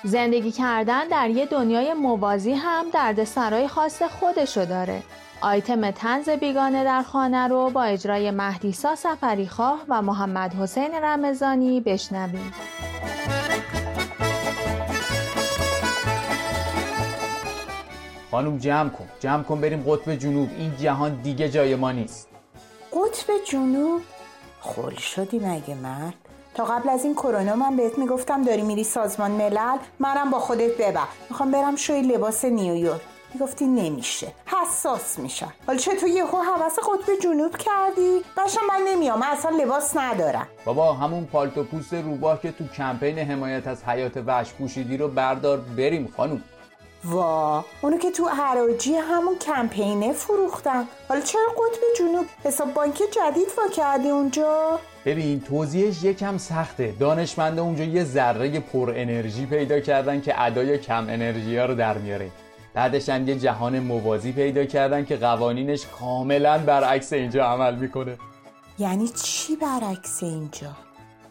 زندگی 0.05 0.53
کردن 0.53 1.09
در 1.09 1.31
یه 1.31 1.47
دنیای 1.47 1.95
موازی 1.95 2.53
هم 2.53 2.85
دردسرای 2.93 3.69
خاص 3.69 4.03
خودشو 4.03 4.65
داره. 4.65 5.03
آیتم 5.41 5.91
تنز 5.91 6.29
بیگانه 6.29 6.85
در 6.85 7.03
خانه 7.03 7.49
رو 7.49 7.71
با 7.71 7.83
اجرای 7.83 8.31
مهدیسا 8.31 8.95
سفریخواه 8.97 9.81
و 9.89 10.03
محمد 10.03 10.55
حسین 10.55 10.95
رمزانی 10.95 11.81
بشنویم. 11.81 12.53
خانم 18.31 18.59
جمع 18.59 18.89
کن. 18.89 19.09
جمع 19.21 19.43
کن 19.43 19.61
بریم 19.61 19.85
قطب 19.87 20.15
جنوب. 20.15 20.51
این 20.59 20.77
جهان 20.77 21.15
دیگه 21.15 21.49
جای 21.49 21.75
ما 21.75 21.93
نیست. 21.93 22.29
قطب 22.93 23.45
جنوب؟ 23.51 24.03
خول 24.61 24.95
شدی 24.95 25.39
مگه 25.39 25.75
مرد؟ 25.75 26.28
تا 26.59 26.65
قبل 26.65 26.89
از 26.89 27.05
این 27.05 27.15
کرونا 27.15 27.57
من 27.57 27.77
بهت 27.77 27.99
می‌گفتم 27.99 28.43
داری 28.43 28.63
میری 28.63 28.85
سازمان 28.85 29.31
ملل؟ 29.31 29.79
منم 29.99 30.31
با 30.31 30.39
خودت 30.39 30.77
ببر. 30.77 31.09
می‌خوام 31.31 31.51
برم 31.51 31.77
شوی 31.77 32.03
لباس 32.03 32.45
نیویورک 32.45 33.01
می‌گفتی 33.35 33.67
نمیشه. 33.67 34.33
حساس 34.47 35.19
میشن 35.19 35.53
حالا 35.67 35.79
چه 35.79 35.97
تو 35.97 36.09
یهو 36.09 36.43
حوس 36.43 36.79
قطب 36.79 37.21
جنوب 37.23 37.57
کردی؟ 37.57 38.25
باشم 38.37 38.61
من 38.69 38.85
نمیام. 38.89 39.19
من 39.19 39.27
اصلا 39.27 39.57
لباس 39.57 39.97
ندارم. 39.97 40.49
بابا 40.65 40.93
همون 40.93 41.25
پالتو 41.25 41.65
پوست 41.65 41.95
روباه 41.95 42.41
که 42.43 42.53
تو 42.53 42.65
کمپین 42.77 43.19
حمایت 43.19 43.67
از 43.67 43.85
حیات 43.85 44.17
وحش 44.27 44.53
پوشیدی 44.53 44.97
رو 44.97 45.09
بردار. 45.09 45.59
بریم 45.59 46.13
خانوم. 46.17 46.43
وا 47.05 47.65
اونو 47.83 47.99
که 47.99 48.11
تو 48.11 48.25
حراجی 48.25 48.95
همون 48.95 49.39
کمپینه 49.39 50.13
فروختن. 50.13 50.85
حالا 51.09 51.21
چرا 51.21 51.49
قطب 51.49 51.81
جنوب؟ 51.99 52.27
حساب 52.45 52.75
بانک 52.75 52.95
جدید 52.97 53.49
وا 53.59 53.69
کردی 53.77 54.09
اونجا؟ 54.09 54.79
ببین 55.05 55.41
توضیحش 55.41 56.05
یکم 56.05 56.39
سخته. 56.39 56.95
دانشمنده 57.01 57.61
اونجا 57.61 57.85
یه 57.85 58.05
ذره 58.05 58.61
پر 58.61 58.93
انرژی 58.97 59.47
پیدا 59.47 59.81
کردن 59.81 60.21
که 60.21 60.43
ادای 60.43 60.79
کم 60.79 61.07
انرژی 61.09 61.57
ها 61.57 61.65
رو 61.65 61.75
در 61.75 61.99
میاره 61.99 62.31
بعدش 62.75 63.09
هم 63.09 63.29
یه 63.29 63.35
جهان 63.35 63.79
موازی 63.79 64.33
پیدا 64.33 64.65
کردن 64.65 65.05
که 65.05 65.17
قوانینش 65.17 65.87
کاملا 65.87 66.59
برعکس 66.59 67.13
اینجا 67.13 67.45
عمل 67.45 67.75
می‌کنه. 67.75 68.19
یعنی 68.79 69.09
چی 69.09 69.57
برعکس 69.57 70.23
اینجا؟ 70.23 70.69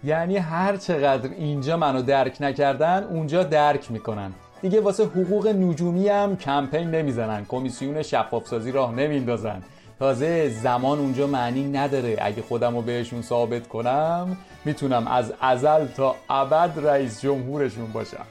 یعنی 0.03 0.37
هر 0.37 0.77
چقدر 0.77 1.29
اینجا 1.29 1.77
منو 1.77 2.01
درک 2.01 2.37
نکردن 2.39 3.03
اونجا 3.03 3.43
درک 3.43 3.91
می‌کنن. 3.91 4.33
دیگه 4.61 4.81
واسه 4.81 5.05
حقوق 5.05 5.47
نجومی 5.47 6.09
هم 6.09 6.37
کمپین 6.37 6.91
نمی‌زنن. 6.91 7.45
کمیسیون 7.45 8.03
شفافسازی 8.03 8.71
راه 8.71 8.95
نمیندازن. 8.95 9.63
تازه 9.99 10.49
زمان 10.49 10.99
اونجا 10.99 11.27
معنی 11.27 11.63
نداره. 11.63 12.17
اگه 12.21 12.41
خودم 12.41 12.75
رو 12.75 12.81
بهشون 12.81 13.21
ثابت 13.21 13.67
کنم 13.67 14.37
می‌تونم 14.65 15.07
از 15.07 15.33
ازل 15.41 15.85
تا 15.87 16.15
ابد 16.29 16.87
رئیس 16.87 17.21
جمهورشون 17.21 17.91
باشم. 17.93 18.25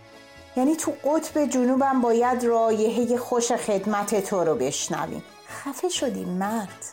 یعنی 0.56 0.76
تو 0.76 0.92
قطب 1.04 1.46
جنوبم 1.50 2.00
باید 2.00 2.44
رایحه 2.44 3.16
خوش 3.16 3.52
خدمت 3.52 4.28
تو 4.28 4.44
رو 4.44 4.54
بشنویم. 4.54 5.22
خفه 5.48 5.88
شدی 5.88 6.24
مرد. 6.24 6.84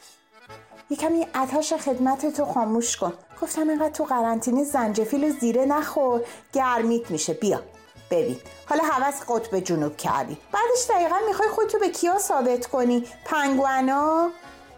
یکم 0.89 1.13
این 1.13 1.25
اتش 1.35 1.73
خدمت 1.73 2.33
تو 2.37 2.45
خاموش 2.45 2.97
کن. 2.97 3.13
گفتم 3.41 3.69
اینقدر 3.69 3.93
تو 3.93 4.03
قرنطینه 4.03 4.63
زنجفیل 4.63 5.23
و 5.23 5.29
زیره 5.29 5.65
نخور. 5.65 6.21
گرمیت 6.53 7.11
میشه. 7.11 7.33
بیا. 7.33 7.59
ببین. 8.11 8.37
حالا 8.73 8.83
حوث 8.93 9.21
قطب 9.27 9.59
جنوب 9.59 9.97
کردی. 9.97 10.37
بعدش 10.51 10.89
دقیقا 10.89 11.15
می‌خوای 11.27 11.49
خودتو 11.49 11.79
به 11.79 11.89
کیا 11.89 12.17
ثابت 12.17 12.65
کنی؟ 12.65 13.05
پنگوانا؟ 13.25 14.29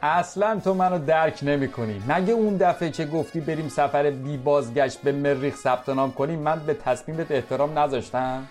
اصلا 0.02 0.60
تو 0.60 0.74
منو 0.74 1.00
درک 1.06 1.40
نمی 1.42 1.72
کنی 1.72 2.04
مگه 2.08 2.34
اون 2.34 2.58
دفعه 2.58 2.92
که 2.92 3.06
گفتی 3.06 3.40
بریم 3.40 3.70
سفر 3.70 4.12
بی 4.12 4.38
بازگشت 4.38 5.02
به 5.02 5.12
مریخ 5.12 5.56
ثبت 5.58 5.90
نام 5.90 6.12
کنیم 6.12 6.40
من 6.40 6.60
به 6.60 6.74
تصمیمت 6.74 7.32
احترام 7.32 7.80
نذاشتم. 7.80 8.48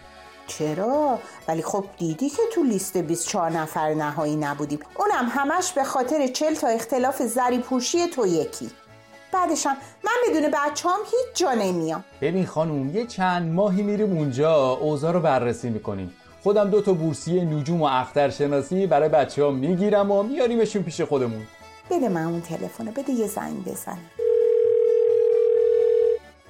چرا؟ 0.47 1.19
ولی 1.49 1.63
خب 1.63 1.85
دیدی 1.99 2.31
که 2.31 2.43
تو 2.55 2.63
لیست 2.63 2.97
24 2.97 3.51
نفر 3.51 3.95
نهایی 3.95 4.37
نبودیم. 4.37 4.79
اونم 4.97 5.29
همش 5.31 5.73
به 5.73 5.85
خاطر 5.85 6.27
چل 6.27 6.55
تا 6.55 6.69
اختلاف 6.69 7.23
زری 7.23 7.59
پوشی 7.59 8.07
تو 8.07 8.27
یکی. 8.27 8.71
بعدشم 9.35 9.77
من 10.05 10.13
بدون 10.29 10.51
بچه 10.51 10.89
هم 10.89 10.99
هیچ 11.05 11.37
جا 11.37 11.53
نمیام. 11.53 12.05
ببین 12.21 12.47
خانوم 12.47 12.97
یه 12.97 13.07
چند 13.07 13.53
ماهی 13.53 13.83
میریم 13.83 14.17
اونجا 14.17 14.71
اوضاع 14.71 15.13
رو 15.13 15.21
بررسی 15.21 15.71
می‌کنیم. 15.71 16.15
خودم 16.43 16.71
دو 16.71 16.81
تا 16.81 16.93
بورسیه 16.93 17.45
نجوم 17.45 17.83
و 17.83 17.85
اخترشناسی 17.85 18.87
برای 18.87 19.09
بچه 19.09 19.45
ها 19.45 19.51
می‌گیرم 19.51 20.11
و 20.11 20.23
میاریمشون 20.23 20.83
پیش 20.83 21.01
خودمون. 21.01 21.47
بده 21.91 22.09
من 22.09 22.25
اون 22.25 22.41
تلفن 22.41 22.85
بده 22.85 23.13
یه 23.13 23.27
زنگ 23.27 23.65
بزنم. 23.65 24.11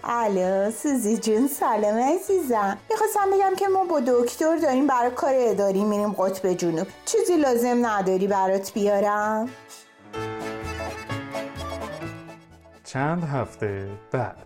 الو 0.05 0.71
سوزی 0.71 1.17
جون 1.17 1.49
سلام 1.49 1.99
عزیزم. 1.99 2.79
می‌خواستم 2.91 3.31
بگم 3.33 3.57
که 3.57 3.69
ما 3.69 3.85
با 3.85 4.01
دکتر 4.01 4.57
داریم 4.57 4.87
برای 4.87 5.11
کار 5.11 5.35
اداری 5.37 5.85
میریم 5.85 6.13
قطب 6.13 6.53
جنوب. 6.53 6.87
چیزی 7.05 7.37
لازم 7.37 7.87
نداری 7.87 8.27
برات 8.27 8.73
بیارم؟ 8.73 9.49
چند 12.95 13.25
هفته 13.25 13.89
بعد. 14.13 14.37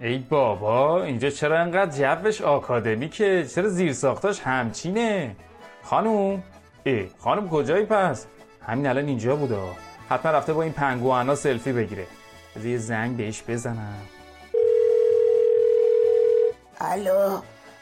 ای 0.00 0.18
بابا 0.18 1.02
اینجا 1.02 1.30
چرا 1.30 1.58
انقدر 1.58 2.16
جوش 2.16 2.42
آکادمیکه؟ 2.42 3.46
چرا 3.54 3.68
زیر 3.68 3.92
ساختاش 3.92 4.40
همچینه؟ 4.40 5.36
خانوم؟ 5.82 6.42
ای 6.84 7.08
خانوم 7.18 7.48
کجایی 7.48 7.84
پس؟ 7.84 8.26
همین 8.66 8.86
الان 8.86 9.06
اینجا 9.06 9.36
بوده 9.36 9.58
حتما 10.08 10.32
رفته 10.32 10.52
با 10.52 10.62
این 10.62 10.72
پنگوانا 10.72 11.34
سلفی 11.34 11.72
بگیره. 11.72 12.06
بذار 12.56 12.66
یه 12.66 12.78
زنگ 12.78 13.16
بهش 13.16 13.42
بزنم. 13.48 14.02
الو 16.80 17.38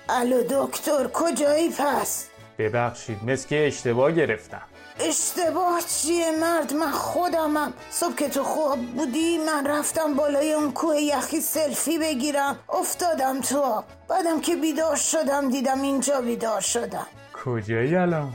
الو 0.08 0.42
دکتر 0.50 1.08
کجایی 1.12 1.70
پس؟ 1.78 2.30
ببخشید 2.58 3.24
مثل 3.24 3.48
که 3.48 3.66
اشتباه 3.66 4.12
گرفتم. 4.12 4.62
اشتباه 5.00 5.80
چیه 5.82 6.30
مرد؟ 6.30 6.74
من 6.74 6.90
خودمم. 6.90 7.72
صبح 7.90 8.14
که 8.14 8.28
تو 8.28 8.44
خواب 8.44 8.78
بودی 8.78 9.38
من 9.38 9.66
رفتم 9.66 10.14
بالای 10.14 10.52
اون 10.52 10.72
کوه 10.72 11.00
یخی 11.00 11.40
سلفی 11.40 11.98
بگیرم. 11.98 12.58
افتادم 12.68 13.40
تو 13.40 13.60
آب. 13.60 13.84
بعدم 14.08 14.40
که 14.40 14.56
بیدار 14.56 14.96
شدم 14.96 15.50
دیدم 15.50 15.82
اینجا 15.82 16.20
بیدار 16.20 16.60
شدم. 16.60 17.06
کجایی 17.44 17.96
الان؟ 17.96 18.32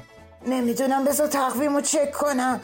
نمی‌دونم 0.47 1.05
بذار 1.05 1.27
تقویم 1.27 1.75
رو 1.75 1.81
چک 1.81 2.11
کنم. 2.11 2.61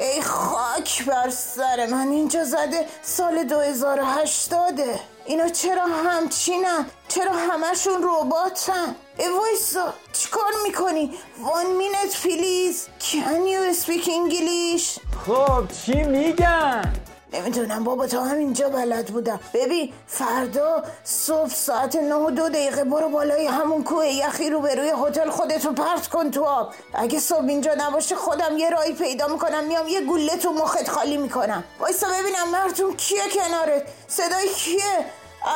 ای 0.00 0.22
خاک 0.22 1.04
بر 1.04 1.30
سر 1.30 1.86
من 1.86 2.08
اینجا 2.08 2.44
زده 2.44 2.86
سال 3.02 3.44
2080 3.44 4.80
اینا 5.26 5.48
چرا 5.48 5.86
همچینن؟ 5.86 6.86
چرا 7.08 7.32
همشون 7.32 8.02
روباتن 8.02 8.96
ای 9.18 9.28
وایسا 9.28 9.94
چیکار 10.12 10.52
می‌کنی؟ 10.64 11.10
one 11.40 11.66
minute 11.66 12.22
please 12.22 12.86
can 13.00 13.42
you 13.46 13.74
speak 13.84 14.06
English? 14.08 15.00
خب 15.26 15.64
چی 15.84 16.02
میگن؟ 16.02 16.92
نمی‌دونم 17.36 17.84
بابا 17.84 18.06
تا 18.06 18.24
همینجا 18.24 18.68
بلد 18.68 19.06
بودم. 19.06 19.40
ببین 19.54 19.92
فردا 20.06 20.82
صبح 21.04 21.48
ساعت 21.48 21.96
نه 21.96 22.14
و 22.14 22.30
دو 22.30 22.48
دقیقه 22.48 22.84
برو 22.84 23.08
بالای 23.08 23.46
همون 23.46 23.84
کوه 23.84 24.06
یخی 24.06 24.50
رو 24.50 24.60
به 24.60 24.74
روی 24.74 24.92
هتل 25.06 25.30
خودتو 25.30 25.72
پرت 25.72 26.06
کن 26.06 26.30
تو 26.30 26.44
آب. 26.44 26.74
اگه 26.94 27.20
صبح 27.20 27.44
اینجا 27.44 27.74
نباشه 27.78 28.16
خودم 28.16 28.58
یه 28.58 28.70
راهی 28.70 28.92
پیدا 28.92 29.26
می‌کنم 29.26 29.64
میام 29.64 29.88
یه 29.88 30.00
گوله 30.00 30.36
تو 30.36 30.52
مخت 30.52 30.88
خالی 30.88 31.16
می‌کنم. 31.16 31.64
وایسا 31.80 32.06
ببینم 32.06 32.50
مرتون 32.52 32.96
کیه 32.96 33.22
کنارت؟ 33.34 33.82
صدای 34.08 34.48
کیه؟ 34.48 35.04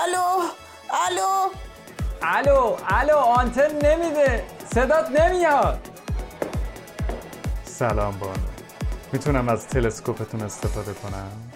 الو؟ 0.04 0.42
الو؟ 1.08 1.48
الو 2.22 2.76
الو 2.88 3.16
آنتن 3.16 3.70
نمیده. 3.82 4.44
صدات 4.74 5.10
نمیاد. 5.10 5.78
سلام 7.64 8.18
بانو. 8.18 8.32
می‌تونم 9.12 9.48
از 9.48 9.66
تلسکوپتون 9.66 10.42
استفاده 10.42 10.94
کنم؟ 10.94 11.49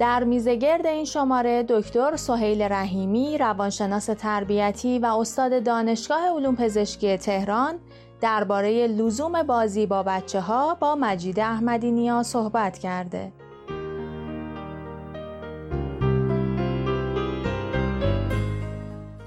در 0.00 0.24
میزگرد 0.24 0.86
این 0.86 1.04
شماره 1.04 1.62
دکتر 1.68 2.16
سهیل 2.16 2.62
رحیمی 2.62 3.38
روانشناس 3.38 4.06
تربیتی 4.06 4.98
و 4.98 5.06
استاد 5.06 5.64
دانشگاه 5.64 6.28
علوم 6.28 6.56
پزشکی 6.56 7.16
تهران 7.16 7.74
درباره 8.20 8.86
لزوم 8.86 9.42
بازی 9.42 9.86
با 9.86 10.02
بچه 10.02 10.40
ها 10.40 10.74
با 10.74 10.94
مجید 10.94 11.40
احمدی 11.40 11.90
نیا 11.90 12.22
صحبت 12.22 12.78
کرده. 12.78 13.32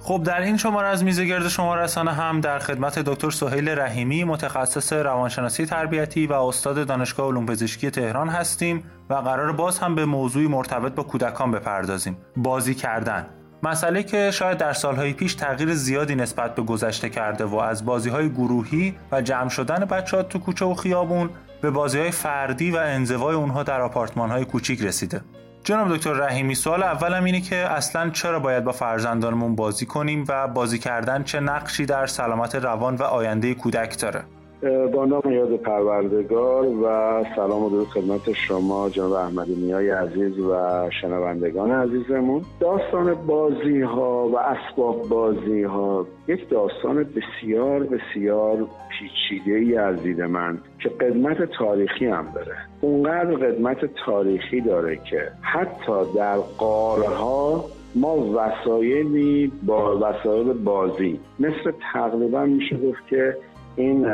خب 0.06 0.24
در 0.24 0.42
این 0.42 0.58
شماره 0.58 0.88
از 0.88 1.04
میزگرد 1.04 1.48
شما 1.48 1.76
رسانه 1.76 2.14
هم 2.14 2.42
در 2.42 2.60
خدمت 2.60 3.00
دکتر 3.00 3.30
سهیل 3.30 3.70
رحیمی 3.70 4.24
متخصص 4.24 4.94
روانشناسی 4.94 5.66
تربیتی 5.66 6.28
و 6.28 6.34
استاد 6.34 6.88
دانشگاه 6.88 7.28
علوم 7.28 7.46
پزشکی 7.46 7.90
تهران 7.90 8.30
هستیم 8.30 8.84
و 9.10 9.14
قرار 9.14 9.52
باز 9.52 9.80
هم 9.80 9.96
به 9.96 10.06
موضوعی 10.06 10.48
مرتبط 10.48 10.92
با 10.96 11.04
کودکان 11.04 11.52
بپردازیم. 11.52 12.18
بازی 12.38 12.76
کردن. 12.76 13.26
مسئله 13.64 14.04
که 14.04 14.32
شاید 14.32 14.58
در 14.58 14.74
سالهای 14.74 15.14
پیش 15.14 15.36
تغییر 15.36 15.74
زیادی 15.74 16.16
نسبت 16.16 16.56
به 16.56 16.62
گذشته 16.62 17.10
کرده 17.10 17.46
و 17.46 17.56
از 17.56 17.86
بازی 17.86 18.10
های 18.10 18.30
گروهی 18.30 18.96
و 19.12 19.22
جمع 19.22 19.50
شدن 19.50 19.86
بچه 19.86 20.18
ها 20.18 20.24
تو 20.24 20.40
کوچه 20.40 20.66
و 20.66 20.74
خیابون 20.74 21.30
به 21.62 21.72
بازی 21.72 22.00
های 22.00 22.12
فردی 22.12 22.72
و 22.72 22.78
انزوای 22.78 23.36
اونها 23.36 23.64
در 23.64 23.82
آپارتمان 23.82 24.32
های 24.32 24.46
کوچیک 24.46 24.82
رسیده. 24.82 25.22
جناب 25.64 25.96
دکتر 25.96 26.14
رحیمی 26.14 26.56
سوال 26.56 26.84
اولم 26.84 27.24
اینه 27.24 27.42
که 27.42 27.56
اصلا 27.56 28.10
چرا 28.10 28.40
باید 28.40 28.64
با 28.64 28.72
فرزندانمون 28.72 29.56
بازی 29.56 29.86
کنیم 29.86 30.26
و 30.28 30.48
بازی 30.48 30.80
کردن 30.80 31.24
چه 31.24 31.40
نقشی 31.40 31.86
در 31.86 32.08
سلامت 32.08 32.56
روان 32.56 32.96
و 32.96 33.04
آینده 33.04 33.54
کودک 33.54 34.00
داره؟ 34.00 34.24
با 34.94 35.06
نام 35.06 35.32
یاد 35.32 35.56
پروردگار 35.56 36.66
و 36.66 36.86
سلام 37.36 37.64
و 37.64 37.70
درود 37.70 37.88
خدمت 37.88 38.34
شما 38.34 38.90
جناب 38.90 39.12
احمدی 39.12 39.56
نیای 39.56 39.90
عزیز 39.90 40.40
و 40.40 40.54
شنوندگان 41.02 41.72
عزیزمون. 41.72 42.42
داستان 42.60 43.14
بازی 43.14 43.82
ها 43.82 44.28
و 44.28 44.38
اسباب 44.38 45.10
بازی 45.10 45.64
ها 45.64 46.08
یک 46.28 46.50
داستان 46.50 47.04
بسیار 47.04 47.84
بسیار 47.84 48.68
پیچیده 48.90 49.56
ای 49.56 49.78
از 49.78 50.04
دید 50.04 50.22
من 50.22 50.58
که 50.80 50.90
قدمت 50.90 51.44
تاریخی 51.44 52.06
هم 52.06 52.26
داره. 52.36 52.56
اونقدر 52.82 53.36
قدمت 53.36 53.78
تاریخی 54.06 54.62
داره 54.62 54.96
که 54.96 55.32
حتی 55.42 56.14
در 56.16 56.38
قارها 56.38 57.66
ما 57.96 58.18
وسایلی 58.18 59.52
با 59.64 59.98
وسایل 59.98 60.54
بازی 60.54 61.20
مثل 61.40 61.72
تقریبا 61.94 62.46
میشه 62.46 62.78
گفت 62.78 63.08
که 63.10 63.38
این 63.76 64.06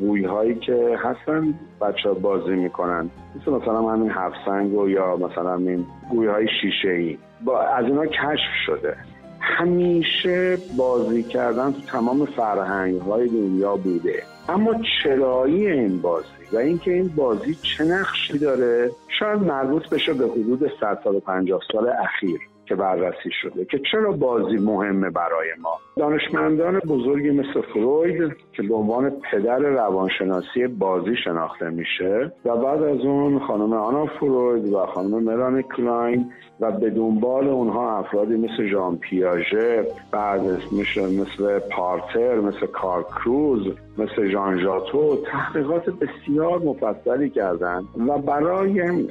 گوی 0.00 0.24
هایی 0.24 0.54
که 0.54 0.98
هستن 0.98 1.54
بچه 1.80 2.08
ها 2.08 2.14
بازی 2.14 2.54
می‌کنن. 2.54 3.10
مثل 3.36 3.50
مثلا 3.50 3.90
همین 3.90 4.10
هفسنگ 4.10 4.74
و 4.74 4.88
یا 4.88 5.16
مثلا 5.16 5.54
این 5.56 5.86
گوی 6.10 6.26
های 6.26 6.48
شیشه 6.60 6.88
ای 6.88 7.18
با 7.44 7.62
از 7.62 7.84
اینا 7.84 8.06
کشف 8.06 8.54
شده. 8.66 8.96
همیشه 9.40 10.58
بازی 10.76 11.22
کردن 11.22 11.72
تو 11.72 11.80
تمام 11.80 12.24
فرهنگ 12.24 13.00
های 13.00 13.28
دنیا 13.28 13.76
بوده. 13.76 14.22
اما 14.48 14.74
چرایی 15.02 15.66
این 15.66 16.00
بازی 16.02 16.26
و 16.52 16.56
اینکه 16.56 16.92
این 16.92 17.08
بازی 17.16 17.54
چه 17.54 17.84
نقشی 17.84 18.38
داره 18.38 18.90
شاید 19.18 19.40
مربوط 19.40 19.88
بشه 19.88 20.14
به 20.14 20.24
حدود 20.24 20.70
100 20.80 20.98
سال 21.04 21.14
و 21.14 21.20
50 21.20 21.60
سال 21.72 21.88
اخیر. 21.88 22.40
که 22.70 22.76
بررسی 22.76 23.30
شده 23.42 23.64
که 23.64 23.80
چرا 23.92 24.12
بازی 24.12 24.56
مهمه 24.56 25.10
برای 25.10 25.48
ما. 25.62 25.78
دانشمندان 25.96 26.78
بزرگی 26.78 27.30
مثل 27.30 27.60
فروید 27.60 28.32
که 28.52 28.62
به 28.62 28.74
عنوان 28.74 29.10
پدر 29.10 29.58
روانشناسی 29.58 30.66
بازی 30.66 31.16
شناخته 31.24 31.70
میشه 31.70 32.32
و 32.44 32.56
بعد 32.56 32.82
از 32.82 33.00
اون 33.00 33.38
خانم 33.38 33.72
آنا 33.72 34.06
فروید 34.06 34.72
و 34.72 34.86
خانم 34.86 35.22
ملانی 35.22 35.62
کلاین 35.62 36.32
و 36.60 36.70
به 36.70 36.90
دنبال 36.90 37.48
اونها 37.48 37.98
افرادی 37.98 38.36
مثل 38.36 38.68
ژان 38.70 38.96
پیاژه 38.96 39.86
بعد 40.10 40.40
مثل 40.72 41.02
مثل 41.02 41.58
پارتر 41.58 42.40
مثل 42.40 42.66
کار 42.66 43.02
کروز 43.02 43.66
مثل 43.98 44.30
ژان 44.30 44.60
ژاتو 44.60 45.18
تحقیقات 45.32 45.90
بسیار 45.90 46.58
مفصلی 46.58 47.30
کردند 47.30 47.84
و 48.08 48.18
برای 48.18 49.06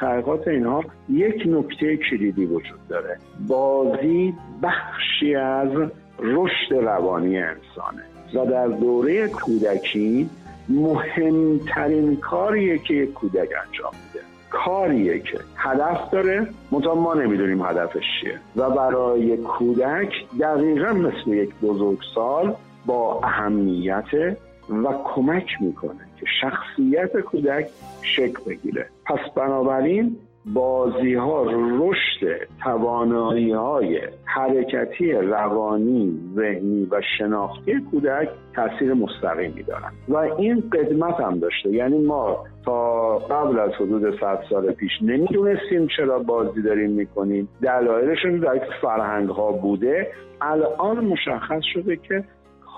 تحقیقات 0.00 0.48
اینها 0.48 0.84
یک 1.08 1.42
نکته 1.46 1.96
کلیدی 1.96 2.46
وجود 2.46 2.88
داره. 2.88 3.18
بازی 3.48 4.34
بخشی 4.62 5.34
از 5.34 5.70
رشد 6.18 6.74
روانی 6.74 7.38
انسانه 7.38 8.02
و 8.34 8.46
در 8.50 8.66
دوره 8.66 9.28
کودکی 9.28 10.30
مهمترین 10.68 12.16
کاریه 12.16 12.78
که 12.78 13.06
کودک 13.06 13.48
انجام 13.66 13.92
میده. 14.06 14.31
کاریه 14.52 15.18
که 15.18 15.38
هدف 15.56 16.10
داره. 16.10 16.46
منتها 16.70 16.94
ما 16.94 17.14
نمی‌دونیم 17.14 17.62
هدفش 17.62 18.04
چیه. 18.20 18.40
و 18.56 18.70
برای 18.70 19.36
کودک 19.36 20.12
دقیقا 20.40 20.92
مثل 20.92 21.30
یک 21.30 21.54
بزرگسال 21.62 22.54
با 22.86 23.20
اهمیت 23.22 24.36
و 24.68 24.94
کمک 25.04 25.46
می‌کنه 25.60 26.00
که 26.20 26.26
شخصیت 26.40 27.20
کودک 27.20 27.66
شکل 28.02 28.44
بگیره. 28.46 28.88
پس 29.06 29.18
بنابراین 29.36 30.16
بازی 30.46 31.14
ها 31.14 31.46
رشد 31.50 32.48
توانایی 32.64 33.52
های 33.52 34.00
حرکتی 34.24 35.12
روانی 35.12 36.20
ذهنی 36.34 36.88
و 36.90 37.00
شناختی 37.18 37.72
کودک 37.90 38.28
تاثیر 38.54 38.94
مستقیمی 38.94 39.62
دارن 39.62 39.92
و 40.08 40.16
این 40.16 40.62
قدمت 40.72 41.20
هم 41.20 41.38
داشته. 41.38 41.70
یعنی 41.70 41.98
ما 41.98 42.44
تا 42.64 43.18
قبل 43.18 43.58
از 43.58 43.70
حدود 43.70 44.20
100 44.20 44.44
سال 44.50 44.72
پیش 44.72 44.92
نمی‌دونستیم 45.02 45.86
چرا 45.96 46.18
بازی 46.18 46.62
داریم 46.62 46.90
می‌کنیم. 46.90 47.48
دلایلشون 47.62 48.36
در 48.36 48.60
فرهنگ 48.82 49.28
ها 49.28 49.52
بوده. 49.52 50.06
الان 50.40 51.04
مشخص 51.04 51.62
شده 51.74 51.96
که 51.96 52.24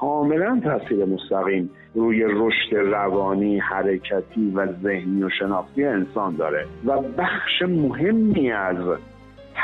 کاملا 0.01 0.61
تاثیر 0.65 1.05
مستقیم 1.05 1.71
روی 1.95 2.25
رشد 2.25 2.75
روانی 2.75 3.59
حرکتی 3.59 4.51
و 4.55 4.67
ذهنی 4.83 5.23
و 5.23 5.29
شناختی 5.39 5.85
انسان 5.85 6.37
داره 6.37 6.67
و 6.85 7.01
بخش 7.01 7.63
مهمی 7.63 8.53
از 8.53 8.77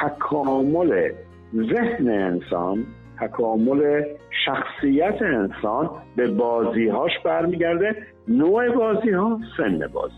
تکامل 0.03 1.13
ذهن 1.55 2.09
انسان 2.09 2.85
تکامل 3.21 4.03
شخصیت 4.45 5.23
انسان 5.23 5.91
به 6.17 6.29
بازیهاش 6.29 7.13
برمیگرده. 7.25 7.97
نوع 8.29 8.69
بازی 8.75 9.11
ها 9.11 9.41
سن 9.57 9.87
بازی 9.93 10.15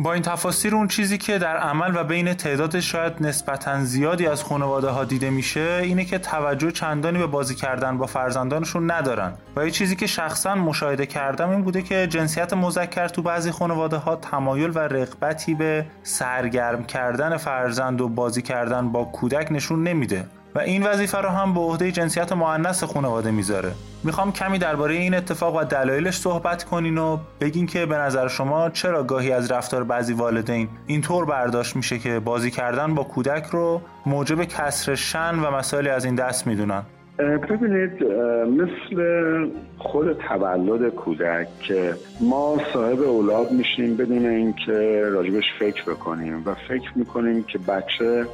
با 0.00 0.12
این 0.12 0.22
تفاصیل 0.22 0.74
اون 0.74 0.88
چیزی 0.88 1.18
که 1.18 1.38
در 1.38 1.56
عمل 1.56 1.96
و 1.96 2.04
بین 2.04 2.34
تعداد 2.34 2.80
شاید 2.80 3.12
نسبتا 3.20 3.84
زیادی 3.84 4.26
از 4.26 4.42
خانواده 4.42 4.88
ها 4.88 5.04
دیده 5.04 5.30
میشه 5.30 5.80
اینه 5.82 6.04
که 6.04 6.18
توجه 6.18 6.70
چندانی 6.70 7.18
به 7.18 7.26
بازی 7.26 7.54
کردن 7.54 7.98
با 7.98 8.06
فرزندانشون 8.06 8.90
ندارن. 8.90 9.32
و 9.56 9.64
یه 9.64 9.70
چیزی 9.70 9.96
که 9.96 10.06
شخصا 10.06 10.54
مشاهده 10.54 11.06
کردم 11.06 11.50
این 11.50 11.62
بوده 11.62 11.82
که 11.82 12.06
جنسیت 12.06 12.52
مذکر 12.52 13.08
تو 13.08 13.22
بعضی 13.22 13.50
خانواده 13.50 13.96
ها 13.96 14.16
تمایل 14.16 14.70
و 14.74 14.78
رغبتی 14.78 15.54
به 15.54 15.86
سرگرم 16.02 16.84
کردن 16.84 17.36
فرزند 17.36 18.00
و 18.00 18.08
بازی 18.08 18.42
کردن 18.42 18.92
با 18.92 19.04
کودک 19.04 19.52
نشون 19.52 19.82
نمیده. 19.82 20.24
و 20.54 20.58
این 20.58 20.86
وظیفه 20.86 21.18
رو 21.18 21.28
هم 21.28 21.54
به 21.54 21.60
عهده 21.60 21.92
جنسیت 21.92 22.32
مؤنث 22.32 22.84
خانواده 22.84 23.30
می‌ذاره. 23.30 23.72
می‌خوام 24.04 24.32
کمی 24.32 24.58
درباره 24.58 24.94
این 24.94 25.14
اتفاق 25.14 25.56
و 25.56 25.64
دلایلش 25.64 26.16
صحبت 26.16 26.64
کنین 26.64 26.98
و 26.98 27.18
بگین 27.40 27.66
که 27.66 27.86
به 27.86 27.96
نظر 27.96 28.28
شما 28.28 28.70
چرا 28.70 29.02
گاهی 29.02 29.32
از 29.32 29.50
رفتار 29.50 29.84
بعضی 29.84 30.12
والدین 30.12 30.68
اینطور 30.86 31.24
برداشت 31.24 31.76
میشه 31.76 31.98
که 31.98 32.18
بازی 32.20 32.50
کردن 32.50 32.94
با 32.94 33.02
کودک 33.02 33.46
رو 33.46 33.80
موجب 34.06 34.44
کسر 34.44 34.94
شن 34.94 35.38
و 35.38 35.50
مسائلی 35.50 35.88
از 35.88 36.04
این 36.04 36.14
دست 36.14 36.46
می‌دونن؟ 36.46 36.82
ببینید 37.18 38.04
مثل 38.44 39.48
خود 39.78 40.12
تولد 40.12 40.88
کودک 40.88 41.48
که 41.60 41.94
ما 42.20 42.56
صاحب 42.72 43.00
اولاد 43.00 43.52
میشیم 43.52 43.96
بدون 43.96 44.26
اینکه 44.26 45.02
راجبش 45.12 45.44
فکر 45.58 45.82
بکنیم 45.82 46.42
و 46.46 46.54
فکر 46.68 46.90
می‌کنیم 46.94 47.44
که 47.44 47.58
بچه 47.58 48.26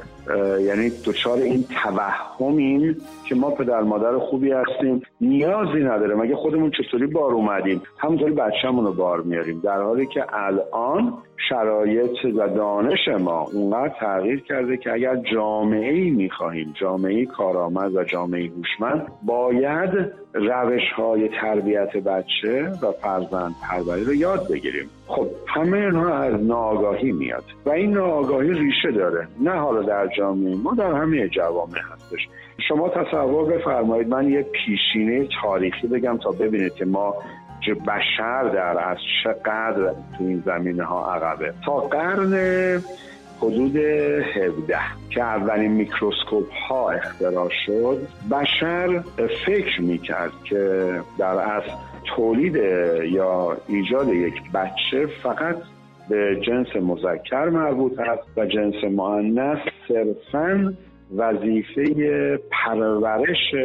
یعنی 0.59 0.91
دچار 1.05 1.37
این 1.37 1.65
توهمیم 1.83 2.97
که 3.29 3.35
ما 3.35 3.51
پدر 3.51 3.81
مادر 3.81 4.17
خوبی 4.17 4.51
هستیم. 4.51 5.01
نیازی 5.21 5.83
نداره. 5.83 6.15
مگه 6.15 6.35
خودمون 6.35 6.71
چطوری 6.71 7.07
بار 7.07 7.33
اومدیم؟ 7.33 7.81
همونطوری 7.97 8.33
بچه‌مون 8.33 8.85
رو 8.85 8.93
بار 8.93 9.21
میاریم. 9.21 9.59
در 9.63 9.81
حالی 9.81 10.05
که 10.05 10.25
الان 10.33 11.13
شرایط 11.49 12.25
و 12.25 12.49
دانش 12.49 13.07
ما 13.19 13.47
اونقدر 13.53 13.93
تغییر 13.99 14.39
کرده 14.39 14.77
که 14.77 14.93
اگر 14.93 15.15
جامعه 15.15 15.93
ای 15.93 16.09
می‌خواهیم 16.09 16.73
جامعه 16.81 17.25
کارآمد 17.25 17.95
و 17.95 18.03
جامعه 18.03 18.49
هوشمند 18.49 19.07
باید 19.23 19.89
روش 20.33 20.91
های 20.95 21.29
تربیت 21.41 21.97
بچه 21.97 22.71
و 22.81 22.91
فرزند 22.91 23.55
پروری 23.69 24.03
رو 24.03 24.13
یاد 24.13 24.47
بگیریم. 24.51 24.89
خب 25.07 25.27
همه 25.47 25.77
اینها 25.77 26.13
از 26.13 26.43
ناآگاهی 26.43 27.11
میاد 27.11 27.43
و 27.65 27.69
این 27.69 27.91
ناآگاهی 27.91 28.53
ریشه 28.53 28.91
داره. 28.91 29.27
نه 29.41 29.51
حالا 29.51 29.81
در 29.81 30.07
جامعه 30.17 30.55
ما 30.55 30.73
در 30.73 30.91
همه 30.91 31.29
جوامع 31.29 31.79
هستش. 31.93 32.27
شما 32.67 32.89
تصور 32.89 33.57
بفرمایید 33.57 34.07
من 34.07 34.29
یه 34.29 34.41
پیشینه 34.41 35.27
تاریخی 35.41 35.87
بگم 35.87 36.17
تا 36.17 36.31
ببینید 36.31 36.73
که 36.73 36.85
ما 36.85 37.15
بشر 37.73 38.43
در 38.43 38.89
از 38.89 38.97
چقدر 39.23 39.93
تو 40.17 40.23
این 40.23 40.43
زمینه 40.45 40.83
ها 40.83 41.13
عقبه. 41.13 41.53
تا 41.65 41.79
قرن 41.79 42.33
حدود 43.37 43.75
17 43.75 44.77
که 45.09 45.21
اولین 45.21 45.71
میکروسکوپ 45.71 46.53
ها 46.69 46.91
اختراع 46.91 47.49
شد 47.65 48.07
بشر 48.31 49.03
فکر 49.45 49.81
می‌کرد 49.81 50.31
که 50.43 50.91
در 51.17 51.25
اصل 51.25 51.71
تولید 52.15 52.55
یا 53.11 53.57
ایجاد 53.67 54.07
یک 54.07 54.51
بچه 54.53 55.05
فقط 55.23 55.55
به 56.09 56.41
جنس 56.47 56.75
مذکر 56.75 57.49
مربوط 57.49 57.99
است 57.99 58.37
و 58.37 58.45
جنس 58.45 58.83
مؤنث 58.83 59.59
صرفا 59.87 60.73
وظیفه 61.17 62.39
پرورش 62.51 63.55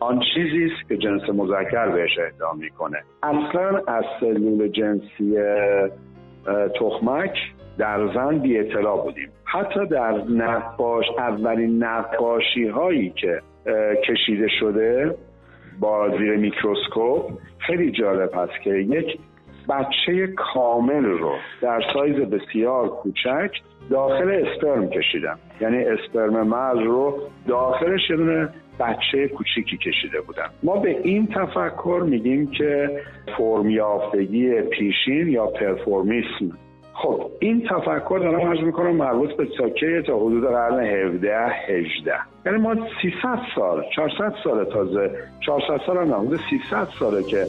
آن 0.00 0.20
چیزی 0.34 0.64
است 0.64 0.88
که 0.88 0.96
جنس 0.96 1.22
مذکر 1.28 1.88
بهش 1.88 2.18
اهدا 2.18 2.52
می‌کنه. 2.52 2.98
اصلا 3.22 3.82
از 3.86 4.04
سلول 4.20 4.68
جنسی 4.68 5.36
تخمک 6.80 7.38
در 7.78 8.14
زن 8.14 8.38
بی 8.38 8.58
اطلاع 8.58 9.02
بودیم. 9.02 9.28
حتی 9.44 9.86
در 9.86 10.12
نقاش 10.28 11.04
اولین 11.18 11.84
نقاشی 11.84 12.66
هایی 12.68 13.10
که 13.10 13.40
کشیده 14.08 14.48
شده 14.60 15.14
با 15.80 16.18
زیر 16.18 16.36
میکروسکوپ 16.36 17.30
خیلی 17.58 17.90
جالب 17.90 18.30
هست 18.34 18.62
که 18.64 18.70
یک 18.70 19.18
بچه 19.70 20.26
کامل 20.26 21.04
رو 21.04 21.32
در 21.62 21.82
سایز 21.92 22.16
بسیار 22.16 22.88
کوچک 22.88 23.50
داخل 23.90 24.44
اسپرم 24.46 24.90
کشیدم. 24.90 25.38
یعنی 25.60 25.84
اسپرم 25.84 26.46
مرد 26.46 26.78
رو 26.78 27.18
داخلش 27.48 28.10
یه 28.10 28.48
بچه 28.80 29.28
کوچیکی 29.28 29.76
کشیده 29.76 30.20
بودن 30.20 30.46
ما 30.62 30.76
به 30.76 31.00
این 31.04 31.26
تفکر 31.26 32.02
میگیم 32.06 32.50
که 32.50 33.00
فرمیافتگی 33.38 34.60
پیشین 34.60 35.28
یا 35.28 35.46
پرفورمیسم. 35.46 36.58
خب 36.92 37.30
این 37.40 37.60
تفکر 37.70 38.18
دارم 38.22 38.48
عرض 38.48 38.60
می‌کنم 38.60 38.96
مربوط 38.96 39.32
به 39.32 39.48
ساکه 39.58 40.02
تا 40.06 40.16
حدود 40.16 40.44
قرن 40.44 40.80
17 40.80 41.46
18 41.68 42.12
یعنی 42.46 42.58
ما 42.58 42.74
300 42.74 43.38
سال 43.54 43.84
400 43.96 44.34
سال 44.44 44.64
تازه 44.64 45.10
400 45.46 45.80
سال 45.86 45.96
هم 45.96 46.14
حدود 46.14 46.40
300 46.50 46.88
ساله 46.98 47.22
که 47.22 47.46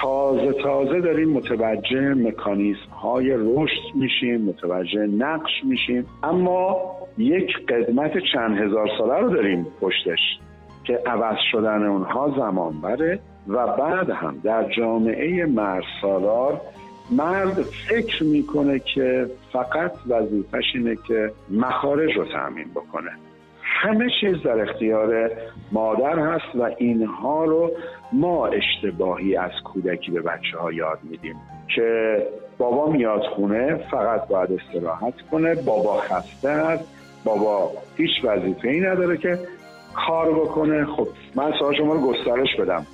تازه 0.00 0.52
تازه 0.52 1.00
داریم 1.00 1.28
متوجه 1.28 2.14
مکانیزم 2.14 2.90
های 3.02 3.30
رشد 3.30 3.94
میشیم 3.94 4.40
متوجه 4.40 5.06
نقش 5.06 5.50
میشیم. 5.64 6.06
اما 6.22 6.76
یک 7.18 7.66
قدمت 7.66 8.12
چند 8.32 8.58
هزار 8.58 8.88
ساله 8.98 9.18
رو 9.18 9.30
داریم 9.30 9.66
پشتش 9.80 10.18
که 10.84 11.00
عوض 11.06 11.36
شدن 11.52 11.86
اونها 11.86 12.34
زمان 12.36 12.80
بره 12.80 13.18
و 13.48 13.66
بعد 13.66 14.10
هم 14.10 14.40
در 14.44 14.72
جامعه 14.76 15.46
مرسالار 15.46 16.60
مرد 17.10 17.62
فکر 17.88 18.24
می‌کنه 18.24 18.78
که 18.78 19.26
فقط 19.52 19.92
وظیفش 20.08 20.64
اینه 20.74 20.96
که 21.08 21.32
مخارج 21.50 22.16
رو 22.16 22.24
تأمین 22.24 22.68
بکنه. 22.74 23.10
همه 23.62 24.06
چیز 24.20 24.42
در 24.44 24.60
اختیار 24.60 25.30
مادر 25.72 26.18
هست 26.18 26.54
و 26.54 26.70
اینها 26.78 27.44
رو 27.44 27.70
ما 28.12 28.46
اشتباهی 28.46 29.36
از 29.36 29.50
کودکی 29.64 30.10
به 30.10 30.20
بچه 30.20 30.58
ها 30.60 30.72
یاد 30.72 30.98
میدیم 31.02 31.36
که 31.74 32.16
بابا 32.58 32.86
میاد 32.90 33.22
خونه 33.22 33.86
فقط 33.90 34.28
باید 34.28 34.50
استراحت 34.52 35.14
کنه 35.30 35.54
بابا 35.54 35.96
خسته 35.96 36.48
است 36.48 36.84
بابا 37.24 37.70
هیچ 37.96 38.24
وظیفه 38.24 38.68
ای 38.68 38.80
نداره 38.80 39.16
که 39.16 39.38
کار 40.06 40.32
بکنه. 40.32 40.84
خب 40.84 41.08
من 41.34 41.52
سوال 41.58 41.74
شما 41.74 41.92
رو 41.92 42.00
گسترش 42.00 42.56
بدم. 42.58 42.86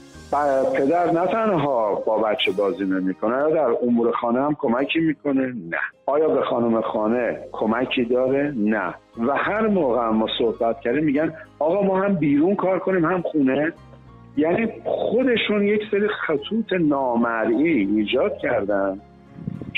پدر 0.76 1.10
نه 1.10 1.26
تنها 1.26 1.94
با 2.06 2.18
بچه 2.18 2.52
بازی 2.52 2.84
نمی‌کنه 2.84 3.50
در 3.50 3.68
امور 3.82 4.12
خانه 4.12 4.42
هم 4.42 4.56
کمکی 4.58 5.00
می‌کنه؟ 5.00 5.46
نه. 5.46 5.78
آیا 6.06 6.28
به 6.28 6.42
خانم 6.42 6.80
خانه 6.80 7.38
کمکی 7.52 8.04
داره؟ 8.04 8.52
نه. 8.56 8.94
و 9.18 9.32
هر 9.36 9.66
موقع 9.66 10.08
ما 10.08 10.26
صحبت 10.38 10.80
کردیم 10.80 11.04
میگن 11.04 11.32
آقا 11.58 11.82
ما 11.82 12.00
هم 12.00 12.14
بیرون 12.14 12.54
کار 12.54 12.78
کنیم 12.78 13.04
هم 13.04 13.22
خونه. 13.22 13.72
یعنی 14.36 14.68
خودشون 14.84 15.62
یک 15.62 15.80
سری 15.90 16.08
خطوط 16.08 16.72
نامرئی 16.72 17.68
ایجاد 17.68 18.38
کردن 18.38 19.00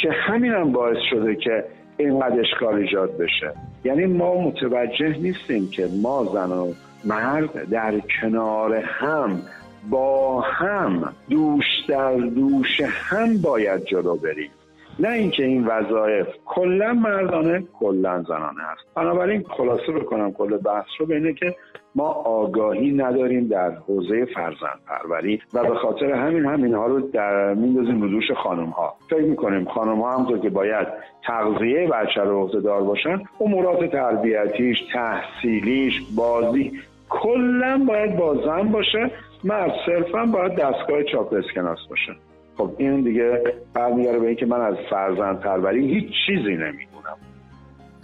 که 0.02 0.11
همین 0.12 0.52
هم 0.52 0.72
باعث 0.72 0.98
شده 1.11 1.36
که 1.36 1.64
اینقدر 1.96 2.40
اشکال 2.40 2.74
ایجاد 2.74 3.18
بشه. 3.18 3.52
یعنی 3.84 4.07
ما 4.07 4.40
متوجه 4.40 5.18
نیستیم 5.18 5.70
که 5.70 5.88
ما 6.02 6.24
زن 6.24 6.50
و 6.50 6.72
مرد 7.04 7.70
در 7.70 8.00
کنار 8.20 8.74
هم 8.74 9.42
با 9.90 10.40
هم 10.40 11.12
دوش 11.30 11.64
در 11.88 12.16
دوش 12.16 12.80
هم 12.80 13.38
باید 13.42 13.84
جلو 13.84 14.16
بریم. 14.16 14.50
نه 14.98 15.09
اینکه 15.09 15.44
این 15.44 15.66
وظایف 15.66 16.26
کلا 16.44 16.92
مردانه 16.92 17.64
کلا 17.78 18.22
زنانه 18.22 18.62
است. 18.62 18.82
بنابراین 18.94 19.44
خلاصه 19.57 19.92
بکنم 19.92 20.32
کل 20.32 20.57
بحث 20.57 20.86
رو 20.98 21.07
به 21.07 21.32
که 21.32 21.57
ما 21.97 22.09
آگاهی 22.09 22.92
نداریم 22.92 23.49
در 23.49 23.70
حوزه 23.70 24.24
فرزند 24.24 24.80
پروری 24.86 25.42
و 25.55 25.64
به 25.64 25.74
خاطر 25.74 26.12
همین 26.12 26.44
همین 26.44 26.74
ها 26.74 26.86
رو 26.86 27.01
در 27.01 27.55
میندازیم 27.55 28.03
رو 28.03 28.09
دوش 28.09 28.30
خانم 28.30 28.70
ها 28.70 28.94
فکر 29.11 29.22
می‌کنیم 29.24 29.64
خانم 29.64 30.01
ها 30.01 30.18
همطور 30.18 30.38
که 30.38 30.51
باید 30.51 30.86
تغذیه 31.26 31.88
بچه 31.88 32.20
رو 32.20 32.49
دار 32.49 32.82
باشن 32.82 33.22
امورات 33.40 33.84
تربیتیش 33.92 34.78
تحصیلیش 34.92 36.03
بازی 36.16 36.72
کلا 37.09 37.84
باید 37.88 38.16
با 38.16 38.34
زن 38.34 38.62
باشه 38.62 39.11
مرد 39.44 39.72
صرفا 39.86 40.24
باید 40.24 40.53
دستگاه 40.53 41.03
چاپ 41.03 41.32
اسکناس 41.32 41.78
باشه. 41.90 42.12
خب 42.57 42.70
این 42.78 43.01
دیگه 43.01 43.42
برمیگره 43.74 44.18
به 44.18 44.26
اینکه 44.26 44.47
من 44.47 44.61
از 44.61 44.76
فرزند 44.90 45.40
پروری 45.40 45.94
هیچ 45.94 46.12
چیزی 46.26 46.55
نمی‌دونم. 46.55 46.95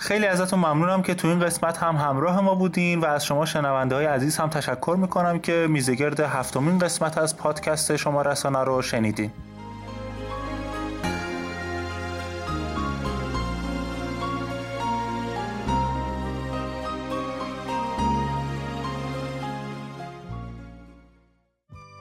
خیلی 0.02 0.26
ازتون 0.26 0.58
ممنونم 0.58 1.02
که 1.02 1.14
تو 1.14 1.28
این 1.28 1.40
قسمت 1.40 1.78
هم 1.78 1.96
همراه 1.96 2.40
ما 2.40 2.54
بودین 2.54 3.00
و 3.00 3.04
از 3.04 3.24
شما 3.24 3.46
شنونده 3.46 3.94
های 3.94 4.06
عزیز 4.06 4.36
هم 4.36 4.48
تشکر 4.48 4.96
می‌کنم 4.98 5.38
که 5.38 5.66
میزگرد 5.70 6.20
هفتمین 6.20 6.78
قسمت 6.78 7.18
از 7.18 7.36
پادکست 7.36 7.96
شما 7.96 8.22
رسانه 8.22 8.58
رو 8.58 8.82
شنیدین 8.82 9.30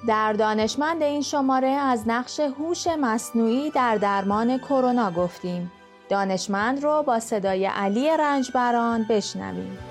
در 0.07 0.33
دانشمند 0.33 1.03
این 1.03 1.21
شماره 1.21 1.67
از 1.67 2.03
نقش 2.07 2.39
هوش 2.39 2.87
مصنوعی 2.87 3.69
در 3.69 3.95
درمان 3.95 4.57
کرونا 4.57 5.11
گفتیم. 5.11 5.71
دانشمند 6.11 6.83
رو 6.83 7.03
با 7.03 7.19
صدای 7.19 7.65
علی 7.65 8.17
رنجبران 8.17 9.05
بشنویم. 9.09 9.90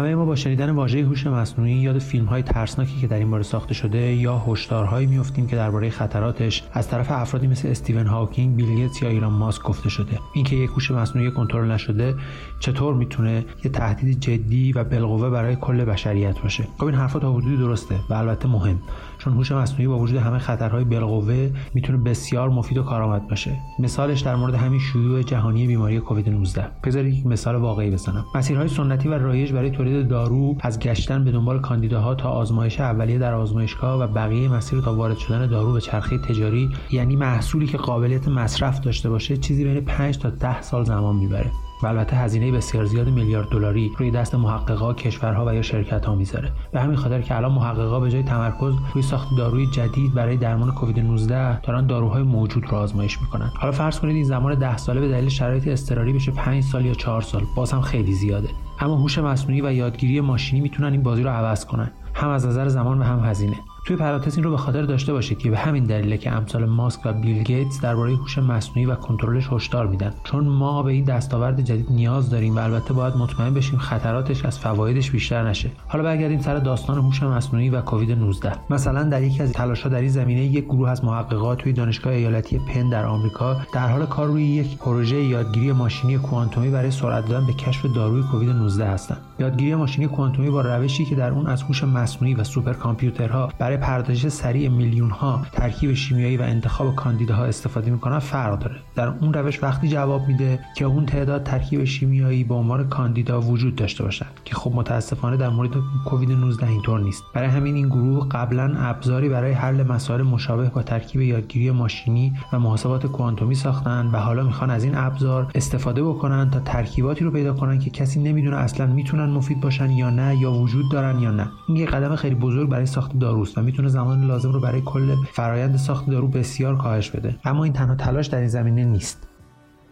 همه 0.00 0.14
ما 0.14 0.24
با 0.24 0.36
شنیدن 0.36 0.70
واژه 0.70 1.02
هوش 1.02 1.26
مصنوعی 1.26 1.72
یاد 1.72 1.98
فیلم 1.98 2.24
های 2.24 2.42
ترسناکی 2.42 3.00
که 3.00 3.06
در 3.06 3.16
این 3.16 3.30
باره 3.30 3.42
ساخته 3.42 3.74
شده 3.74 3.98
یا 3.98 4.38
هشدارهایی 4.38 5.06
میافتیم 5.06 5.46
که 5.46 5.56
درباره 5.56 5.90
خطراتش 5.90 6.62
از 6.72 6.88
طرف 6.88 7.10
افرادی 7.10 7.46
مثل 7.46 7.68
استیون 7.68 8.06
هاکینگ، 8.06 8.56
بیل 8.56 8.74
گیتس 8.76 9.02
یا 9.02 9.08
ایران 9.08 9.32
ماسک 9.32 9.62
گفته 9.62 9.88
شده. 9.88 10.18
اینکه 10.34 10.56
یک 10.56 10.70
هوش 10.70 10.90
مصنوعی 10.90 11.30
کنترل 11.30 11.70
نشده 11.70 12.14
چطور 12.60 12.94
می‌تونه 12.94 13.44
یه 13.64 13.70
تهدید 13.70 14.20
جدی 14.20 14.72
و 14.72 14.84
بالقوه 14.84 15.30
برای 15.30 15.56
کل 15.56 15.84
بشریت 15.84 16.38
باشه؟ 16.38 16.64
خب 16.78 16.84
این 16.84 16.94
حرفا 16.94 17.18
تا 17.18 17.32
حدودی 17.32 17.56
درسته 17.56 17.94
و 18.10 18.14
البته 18.14 18.48
مهم. 18.48 18.78
چون 19.20 19.32
هوش 19.32 19.52
مصنوعی 19.52 19.86
با 19.86 19.98
وجود 19.98 20.16
همه 20.16 20.38
خطرهای 20.38 20.84
بالقوه 20.84 21.50
می‌تونه 21.74 21.98
بسیار 21.98 22.48
مفید 22.48 22.78
و 22.78 22.82
کارآمد 22.82 23.28
باشه. 23.28 23.58
مثالش 23.78 24.20
در 24.20 24.36
مورد 24.36 24.54
همین 24.54 24.80
شیوع 24.80 25.22
جهانی 25.22 25.66
بیماری 25.66 26.00
کووید 26.00 26.28
19 26.28 26.66
بذارید 26.84 27.14
یک 27.14 27.26
مثال 27.26 27.54
واقعی 27.54 27.90
بزنم. 27.90 28.24
مسیرهای 28.34 28.68
سنتی 28.68 29.08
و 29.08 29.14
رایج 29.14 29.52
برای 29.52 29.70
تولید 29.70 30.08
دارو 30.08 30.56
از 30.60 30.78
گشتن 30.78 31.24
به 31.24 31.32
دنبال 31.32 31.60
کاندیداها 31.60 32.14
تا 32.14 32.28
آزمایش 32.30 32.80
اولیه 32.80 33.18
در 33.18 33.34
آزمایشگاه 33.34 34.02
و 34.02 34.06
بقیه 34.06 34.48
مسیر 34.48 34.80
تا 34.80 34.94
وارد 34.94 35.18
شدن 35.18 35.46
دارو 35.46 35.72
به 35.72 35.80
چرخه 35.80 36.18
تجاری 36.18 36.70
یعنی 36.90 37.16
محصولی 37.16 37.66
که 37.66 37.78
قابلیت 37.78 38.28
مصرف 38.28 38.80
داشته 38.80 39.10
باشه 39.10 39.36
چیزی 39.36 39.64
بین 39.64 39.80
5 39.80 40.18
تا 40.18 40.30
10 40.30 40.62
سال 40.62 40.84
زمان 40.84 41.16
می‌بره. 41.16 41.50
و 41.82 41.86
البته 41.86 42.16
هزینه 42.16 42.52
بسیار 42.52 42.84
زیاد 42.84 43.08
میلیارد 43.08 43.48
دلاری 43.48 43.92
روی 43.98 44.10
دست 44.10 44.34
محققا 44.34 44.94
کشورها 44.94 45.46
و 45.46 45.54
یا 45.54 45.62
شرکت 45.62 46.06
ها 46.06 46.14
می‌ذاره. 46.14 46.52
به 46.72 46.80
همین 46.80 46.96
خاطر 46.96 47.20
که 47.20 47.36
الان 47.36 47.52
محققا 47.52 48.00
به 48.00 48.10
جای 48.10 48.22
تمرکز 48.22 48.74
روی 48.94 49.02
ساخت 49.02 49.28
داروی 49.38 49.66
جدید 49.66 50.14
برای 50.14 50.36
درمان 50.36 50.70
کووید 50.70 51.00
19 51.00 51.60
دارن 51.60 51.86
داروهای 51.86 52.22
موجود 52.22 52.66
رو 52.66 52.76
آزمایش 52.76 53.20
می‌کنن. 53.20 53.50
حالا 53.60 53.72
فرض 53.72 54.00
کنید 54.00 54.14
این 54.14 54.24
زمان 54.24 54.54
10 54.54 54.76
ساله 54.76 55.00
به 55.00 55.08
دلیل 55.08 55.28
شرایط 55.28 55.68
اضطراری 55.68 56.12
بشه 56.12 56.32
5 56.32 56.62
سال 56.62 56.86
یا 56.86 56.94
4 56.94 57.20
سال. 57.20 57.42
باز 57.56 57.72
هم 57.72 57.80
خیلی 57.80 58.12
زیاده. 58.12 58.48
اما 58.80 58.96
هوش 58.96 59.18
مصنوعی 59.18 59.60
و 59.60 59.72
یادگیری 59.72 60.20
ماشینی 60.20 60.60
می‌تونن 60.60 60.92
این 60.92 61.02
بازی 61.02 61.22
رو 61.22 61.30
عوض 61.30 61.64
کنن. 61.64 61.90
هم 62.14 62.28
از 62.28 62.46
نظر 62.46 62.68
زمان 62.68 62.98
و 62.98 63.02
هم 63.02 63.24
هزینه. 63.24 63.56
توی 63.84 63.96
پرانتز 63.96 64.34
این 64.34 64.44
رو 64.44 64.50
به 64.50 64.56
خاطر 64.56 64.82
داشته 64.82 65.12
باشید 65.12 65.38
که 65.38 65.50
به 65.50 65.58
همین 65.58 65.84
دلیله 65.84 66.18
که 66.18 66.32
امثال 66.32 66.64
ماسک 66.64 67.00
و 67.04 67.12
بیل 67.12 67.42
گیتس 67.42 67.80
درباره 67.80 68.16
هوش 68.16 68.38
مصنوعی 68.38 68.86
و 68.86 68.94
کنترلش 68.94 69.48
هشدار 69.52 69.86
میدن. 69.86 70.14
چون 70.24 70.48
ما 70.48 70.82
به 70.82 70.92
این 70.92 71.04
دستاورد 71.04 71.60
جدید 71.60 71.86
نیاز 71.90 72.30
داریم 72.30 72.56
و 72.56 72.58
البته 72.58 72.94
باید 72.94 73.16
مطمئن 73.16 73.54
بشیم 73.54 73.78
خطراتش 73.78 74.44
از 74.44 74.58
فوایدش 74.58 75.10
بیشتر 75.10 75.48
نشه. 75.48 75.70
حالا 75.88 76.04
برگردیم 76.04 76.40
سر 76.40 76.58
داستان 76.58 76.98
هوش 76.98 77.22
مصنوعی 77.22 77.70
و 77.70 77.80
کووید 77.80 78.12
19 78.12 78.52
مثلا 78.70 79.02
در 79.02 79.22
یکی 79.22 79.42
از 79.42 79.52
تلاش‌ها 79.52 79.88
در 79.88 80.00
این 80.00 80.08
زمینه 80.08 80.40
یک 80.44 80.64
گروه 80.64 80.90
از 80.90 81.04
محققات 81.04 81.58
توی 81.58 81.72
دانشگاه 81.72 82.12
ایالتی 82.12 82.58
پن 82.58 82.88
در 82.88 83.06
آمریکا 83.06 83.56
در 83.74 83.88
حال 83.88 84.06
کار 84.06 84.26
روی 84.26 84.44
یک 84.44 84.78
پروژه 84.78 85.16
یادگیری 85.16 85.72
ماشینی 85.72 86.18
کوانتومی 86.18 86.70
برای 86.70 86.90
سرعت 86.90 87.28
دادن 87.28 87.46
به 87.46 87.52
کشف 87.52 87.86
داروی 87.94 88.22
کووید 88.22 88.48
19 88.48 88.86
هستند 88.86 89.18
یادگیری 89.38 89.74
ماشینی 89.74 90.06
کوانتومی 90.06 90.50
با 90.50 90.60
روشی 90.60 91.04
که 91.04 91.14
در 91.14 91.30
اون 91.30 91.46
از 91.46 91.62
هوش 91.62 91.84
مصنوعی 91.84 92.34
و 92.34 92.44
سوپرکامپیوترها 92.44 93.48
برای 93.58 93.69
پردازش 93.76 94.28
سریع 94.28 94.68
میلیون 94.68 95.10
ها 95.10 95.42
ترکیب 95.52 95.94
شیمیایی 95.94 96.36
و 96.36 96.42
انتخاب 96.42 96.94
کاندیداها 96.94 97.44
استفاده 97.44 97.90
می‌کنن 97.90 98.18
فرق 98.18 98.58
داره. 98.58 98.76
در 98.94 99.08
اون 99.08 99.32
روش 99.32 99.62
وقتی 99.62 99.88
جواب 99.88 100.28
میده 100.28 100.60
که 100.76 100.84
اون 100.84 101.06
تعداد 101.06 101.42
ترکیب 101.42 101.84
شیمیایی 101.84 102.44
به 102.44 102.54
عنوان 102.54 102.88
کاندیدا 102.88 103.40
وجود 103.40 103.76
داشته 103.76 104.04
باشد 104.04 104.26
که 104.44 104.54
خب 104.54 104.72
متاسفانه 104.74 105.36
در 105.36 105.48
مورد 105.48 105.70
کووید 106.06 106.30
19 106.30 106.68
اینطور 106.68 107.00
نیست. 107.00 107.22
برای 107.34 107.48
همین 107.48 107.74
این 107.74 107.88
گروه 107.88 108.28
قبلا 108.28 108.74
ابزاری 108.76 109.28
برای 109.28 109.52
حل 109.52 109.82
مسائل 109.82 110.22
مشابه 110.22 110.68
با 110.68 110.82
ترکیب 110.82 111.20
یادگیری 111.20 111.70
ماشینی 111.70 112.32
و 112.52 112.58
محاسبات 112.58 113.06
کوانتومی 113.06 113.54
ساختن 113.54 114.06
و 114.06 114.16
حالا 114.16 114.42
می‌خوان 114.42 114.70
از 114.70 114.84
این 114.84 114.94
ابزار 114.96 115.50
استفاده 115.54 116.02
بکنن 116.02 116.50
تا 116.50 116.60
ترکیباتی 116.60 117.24
رو 117.24 117.30
پیدا 117.30 117.54
کنن 117.54 117.78
که 117.78 117.90
کسی 117.90 118.20
نمی‌دونه 118.20 118.56
اصلا 118.56 118.86
می‌تونن 118.86 119.24
مفید 119.24 119.60
باشن 119.60 119.90
یا 119.90 120.10
نه 120.10 120.36
یا 120.36 120.52
وجود 120.52 120.90
دارن 120.92 121.18
یا 121.18 121.30
نه. 121.30 121.48
این 121.68 121.76
یه 121.76 121.86
قدم 121.86 122.16
خیلی 122.16 122.34
بزرگ 122.34 122.68
برای 122.68 122.86
ساخت 122.86 123.18
داروست. 123.18 123.58
و 123.60 123.62
می‌تونه 123.62 123.88
زمان 123.88 124.26
لازم 124.26 124.52
رو 124.52 124.60
برای 124.60 124.80
کل 124.80 125.14
فرایند 125.32 125.76
ساخت 125.76 126.10
دارو 126.10 126.28
بسیار 126.28 126.76
کاهش 126.76 127.10
بده. 127.10 127.36
اما 127.44 127.64
این 127.64 127.72
تنها 127.72 127.94
تلاش 127.94 128.26
در 128.26 128.38
این 128.38 128.48
زمینه 128.48 128.84
نیست. 128.84 129.28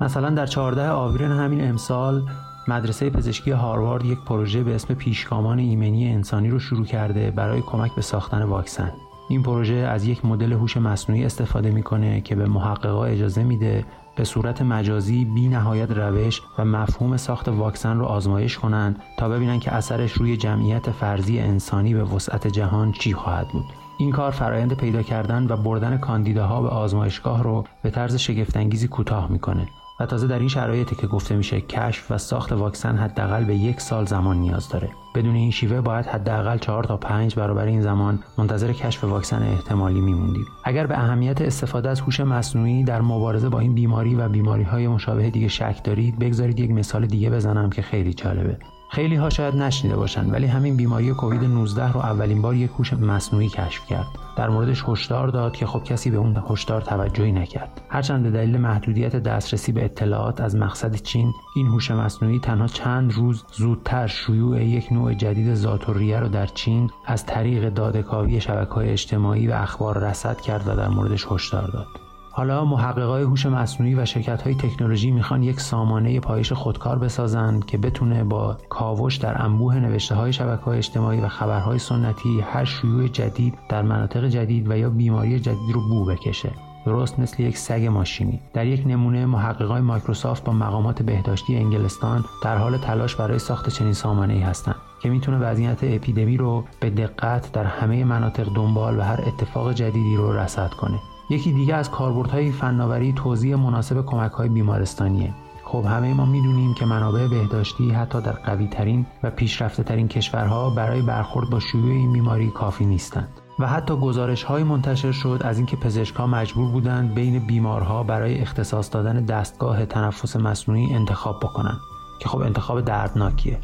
مثلا 0.01 0.31
در 0.31 0.47
14 0.47 0.89
آوریل 0.89 1.31
همین 1.31 1.69
امسال 1.69 2.23
مدرسه 2.69 3.11
پزشکی 3.11 3.51
هاروارد 3.51 4.05
یک 4.05 4.19
پروژه 4.27 4.63
به 4.63 4.75
اسم 4.75 4.95
پیشگامان 4.95 5.59
ایمنی 5.59 6.09
انسانی 6.13 6.51
رو 6.51 6.59
شروع 6.59 6.85
کرده 6.85 7.31
برای 7.31 7.61
کمک 7.61 7.95
به 7.95 8.03
ساختن 8.03 8.43
واکسن. 8.43 8.91
این 9.29 9.43
پروژه 9.43 9.75
از 9.75 10.05
یک 10.05 10.25
مدل 10.25 10.53
هوش 10.53 10.77
مصنوعی 10.77 11.25
استفاده 11.25 11.71
می‌کنه 11.71 12.21
که 12.21 12.35
به 12.35 12.47
محققا 12.47 13.05
اجازه 13.05 13.43
میده 13.43 13.85
به 14.19 14.25
صورت 14.25 14.63
مجازی 14.63 15.25
بی 15.25 15.49
نهایت 15.49 15.91
روش 15.91 16.43
و 16.59 16.65
مفهوم 16.65 17.17
ساخت 17.17 17.49
واکسن 17.49 17.99
رو 17.99 18.05
آزمایش 18.05 18.59
کنند 18.59 19.03
تا 19.19 19.29
ببینن 19.29 19.61
که 19.61 19.75
اثرش 19.75 20.13
روی 20.13 20.37
جمعیت 20.37 20.91
فرضی 20.91 21.39
انسانی 21.39 21.95
به 21.95 22.05
وسعت 22.05 22.47
جهان 22.47 22.93
چی 22.93 23.15
خواهد 23.15 23.49
بود. 23.49 23.65
این 23.99 24.11
کار 24.11 24.31
فرایند 24.31 24.77
پیدا 24.77 25.03
کردن 25.03 25.47
و 25.49 25.57
بردن 25.57 25.99
کاندیداها 25.99 26.63
به 26.63 26.69
آزمایشگاه 26.69 27.43
رو 27.43 27.65
به 27.83 27.91
طرز 27.91 28.17
شگفتانگیزی 28.17 28.89
کوتاه 28.89 29.33
می‌کنه 29.33 29.69
و 30.01 30.07
تازه 30.07 30.27
در 30.27 30.39
این 30.39 30.49
شرایطی 30.49 30.97
که 30.97 31.07
گفته 31.07 31.37
میشه 31.37 31.61
کشف 31.61 32.11
و 32.11 32.19
ساخت 32.19 32.53
واکسن 32.53 32.97
حداقل 32.97 33.45
به 33.45 33.55
یک 33.55 33.81
سال 33.81 34.07
زمان 34.07 34.37
نیاز 34.37 34.69
داره 34.69 34.91
بدون 35.19 35.35
این 35.35 35.51
شیوه 35.51 35.81
باید 35.81 36.07
حداقل 36.07 36.59
4 36.59 36.85
تا 36.85 36.97
5 36.97 37.35
برابر 37.35 37.67
این 37.67 37.81
زمان 37.81 38.19
منتظر 38.39 38.73
کشف 38.73 39.05
واکسن 39.05 39.43
احتمالی 39.43 40.01
میموندیم. 40.01 40.45
اگر 40.65 40.87
به 40.87 40.99
اهمیت 40.99 41.41
استفاده 41.41 41.89
از 41.89 42.01
هوش 42.01 42.21
مصنوعی 42.21 42.85
در 42.85 43.01
مبارزه 43.01 43.49
با 43.49 43.59
این 43.59 43.75
بیماری 43.75 44.15
و 44.15 44.29
بیماری 44.29 44.63
های 44.63 44.89
مشابه 44.89 45.31
دیگه 45.31 45.49
شک 45.49 45.81
دارید 45.85 46.19
بگذارید 46.19 46.61
یک 46.61 46.71
مثال 46.71 47.07
دیگه 47.07 47.31
بزنم 47.31 47.71
که 47.71 47.83
خیلی 47.83 48.15
جالبه. 48.15 48.59
خیلی 48.91 49.17
ها 49.17 49.31
شاید 49.31 49.55
نشنیده 49.55 49.97
باشن 49.97 50.31
ولی 50.31 50.47
همین 50.47 50.77
بیماری 50.77 51.15
کووید 51.15 51.45
19 51.45 51.93
رو 51.93 52.01
اولین 52.01 52.43
بار 52.43 52.55
یک 52.55 52.71
هوش 52.71 52.93
مصنوعی 52.93 53.49
کشف 53.49 53.87
کرد. 53.87 54.07
در 54.37 54.49
موردش 54.49 54.85
هشدار 54.89 55.29
داد 55.29 55.57
که 55.57 55.67
خب 55.67 55.85
کسی 55.85 56.11
به 56.11 56.17
اون 56.17 56.43
هشدار 56.51 56.81
توجهی 56.81 57.33
نکرد. 57.33 57.81
هرچند 57.89 58.23
به 58.23 58.31
دلیل 58.31 58.57
محدودیت 58.57 59.17
دسترسی 59.17 59.73
به 59.73 59.85
اطلاعات 59.85 60.41
از 60.41 60.57
مقصد 60.57 60.95
چین 60.95 61.33
این 61.57 61.67
هوش 61.67 61.91
مصنوعی 61.91 62.39
تنها 62.39 62.67
چند 62.67 63.13
روز 63.13 63.45
زودتر 63.53 64.07
شیوع 64.07 64.65
یک 64.65 64.93
نوع 64.93 65.15
جدید 65.15 65.55
ذاتوریه 65.55 66.21
رو 66.21 66.29
در 66.29 66.47
چین 66.47 66.91
از 67.07 67.27
طریق 67.27 67.69
دادکاوی 67.69 68.41
شبکه‌های 68.41 68.91
اجتماعی 68.91 69.49
و 69.49 69.53
اخبار 69.53 69.99
رصد 69.99 70.41
کرد 70.41 70.69
و 70.69 70.77
در 70.77 70.89
موردش 70.89 71.27
هشدار 71.31 71.71
داد. 71.71 72.08
حالا 72.39 72.65
محققای 72.65 73.23
هوش 73.23 73.47
مصنوعی 73.47 73.95
و 73.95 74.05
شرکت 74.05 74.43
های 74.43 74.55
تکنولوژی 74.55 75.11
می‌خوان 75.11 75.43
یک 75.43 75.61
سامانه 75.61 76.21
پایش 76.21 76.53
خودکار 76.53 76.99
بسازند 76.99 77.67
که 77.67 77.79
بتونه 77.79 78.25
با 78.25 78.57
کاوش 78.69 79.17
در 79.17 79.43
انبوه 79.43 79.79
نوشته 79.79 80.15
های 80.15 80.33
شبکه 80.33 80.63
های 80.63 80.79
اجتماعی 80.79 81.21
و 81.21 81.29
خبرهای 81.29 81.79
سنتی 81.79 82.41
هر 82.41 82.65
شیوع 82.65 83.09
جدید 83.09 83.55
در 83.69 83.83
مناطق 83.83 84.29
جدید 84.29 84.71
و 84.71 84.79
یا 84.79 84.91
بیماری 84.91 85.41
جدید 85.41 85.75
رو 85.75 85.81
بو 85.89 86.05
بکشه. 86.05 86.51
درست 86.87 87.19
مثل 87.19 87.43
یک 87.43 87.59
سگ 87.59 87.89
ماشینی. 87.93 88.41
در 88.55 88.67
یک 88.67 88.87
نمونه 88.87 89.27
محققای 89.27 89.81
مایکروسافت 89.81 90.45
با 90.45 90.53
مقامات 90.53 91.03
بهداشتی 91.03 91.57
انگلستان 91.57 92.25
در 92.43 92.57
حال 92.57 92.79
تلاش 92.79 93.17
برای 93.17 93.39
ساخت 93.39 93.69
چنین 93.69 93.93
سامانه 93.93 94.35
ای 94.35 94.41
هستند 94.41 94.77
که 95.03 95.11
می‌تونه 95.11 95.39
وضعیت 95.39 95.79
اپیدمی 95.83 96.37
رو 96.37 96.65
به 96.81 96.91
دقت 96.91 97.53
در 97.53 97.65
همه 97.65 98.05
مناطق 98.05 98.49
دنبال 98.55 98.99
و 98.99 99.03
هر 99.03 99.21
اتفاق 99.27 99.73
جدیدی 99.73 100.17
رو 100.17 100.33
رصد 100.33 100.71
کنه. 100.71 100.99
یکی 101.31 101.53
دیگه 101.53 101.75
از 101.75 101.91
کاربردهای 101.91 102.53
فناوری 102.53 103.13
توزیع 103.13 103.57
مناسب 103.57 104.07
کمک 104.07 104.33
های 104.33 104.49
بیمارستانیه. 104.49 105.35
خب 105.65 105.85
همه 105.85 106.15
ما 106.15 106.27
می‌دونیم 106.27 106.75
که 106.75 106.87
منابع 106.87 107.27
بهداشتی 107.27 107.91
حتی 107.91 108.21
در 108.21 108.33
قوی 108.33 108.67
ترین 108.67 109.07
و 109.23 109.31
پیشرفته 109.31 109.83
ترین 109.83 110.09
کشورها 110.09 110.71
برای 110.71 111.03
برخورد 111.03 111.51
با 111.51 111.61
شیوع 111.61 111.91
این 111.91 112.13
بیماری 112.13 112.51
کافی 112.51 112.87
نیستند. 112.87 113.29
و 113.59 113.67
حتی 113.67 113.97
گزارش 113.97 114.43
های 114.43 114.63
منتشر 114.63 115.13
شد 115.13 115.41
از 115.45 115.59
اینکه 115.59 115.77
پزشکها 115.77 116.27
مجبور 116.27 116.71
بودند 116.71 117.15
بین 117.15 117.47
بیمارها 117.47 118.03
برای 118.03 118.39
اختصاص 118.39 118.93
دادن 118.93 119.25
دستگاه 119.25 119.87
تنفس 119.87 120.37
مصنوعی 120.37 120.95
انتخاب 120.95 121.41
بکنند 121.43 121.79
که 122.21 122.29
خب 122.29 122.39
انتخاب 122.39 122.81
دردناکیه. 122.81 123.59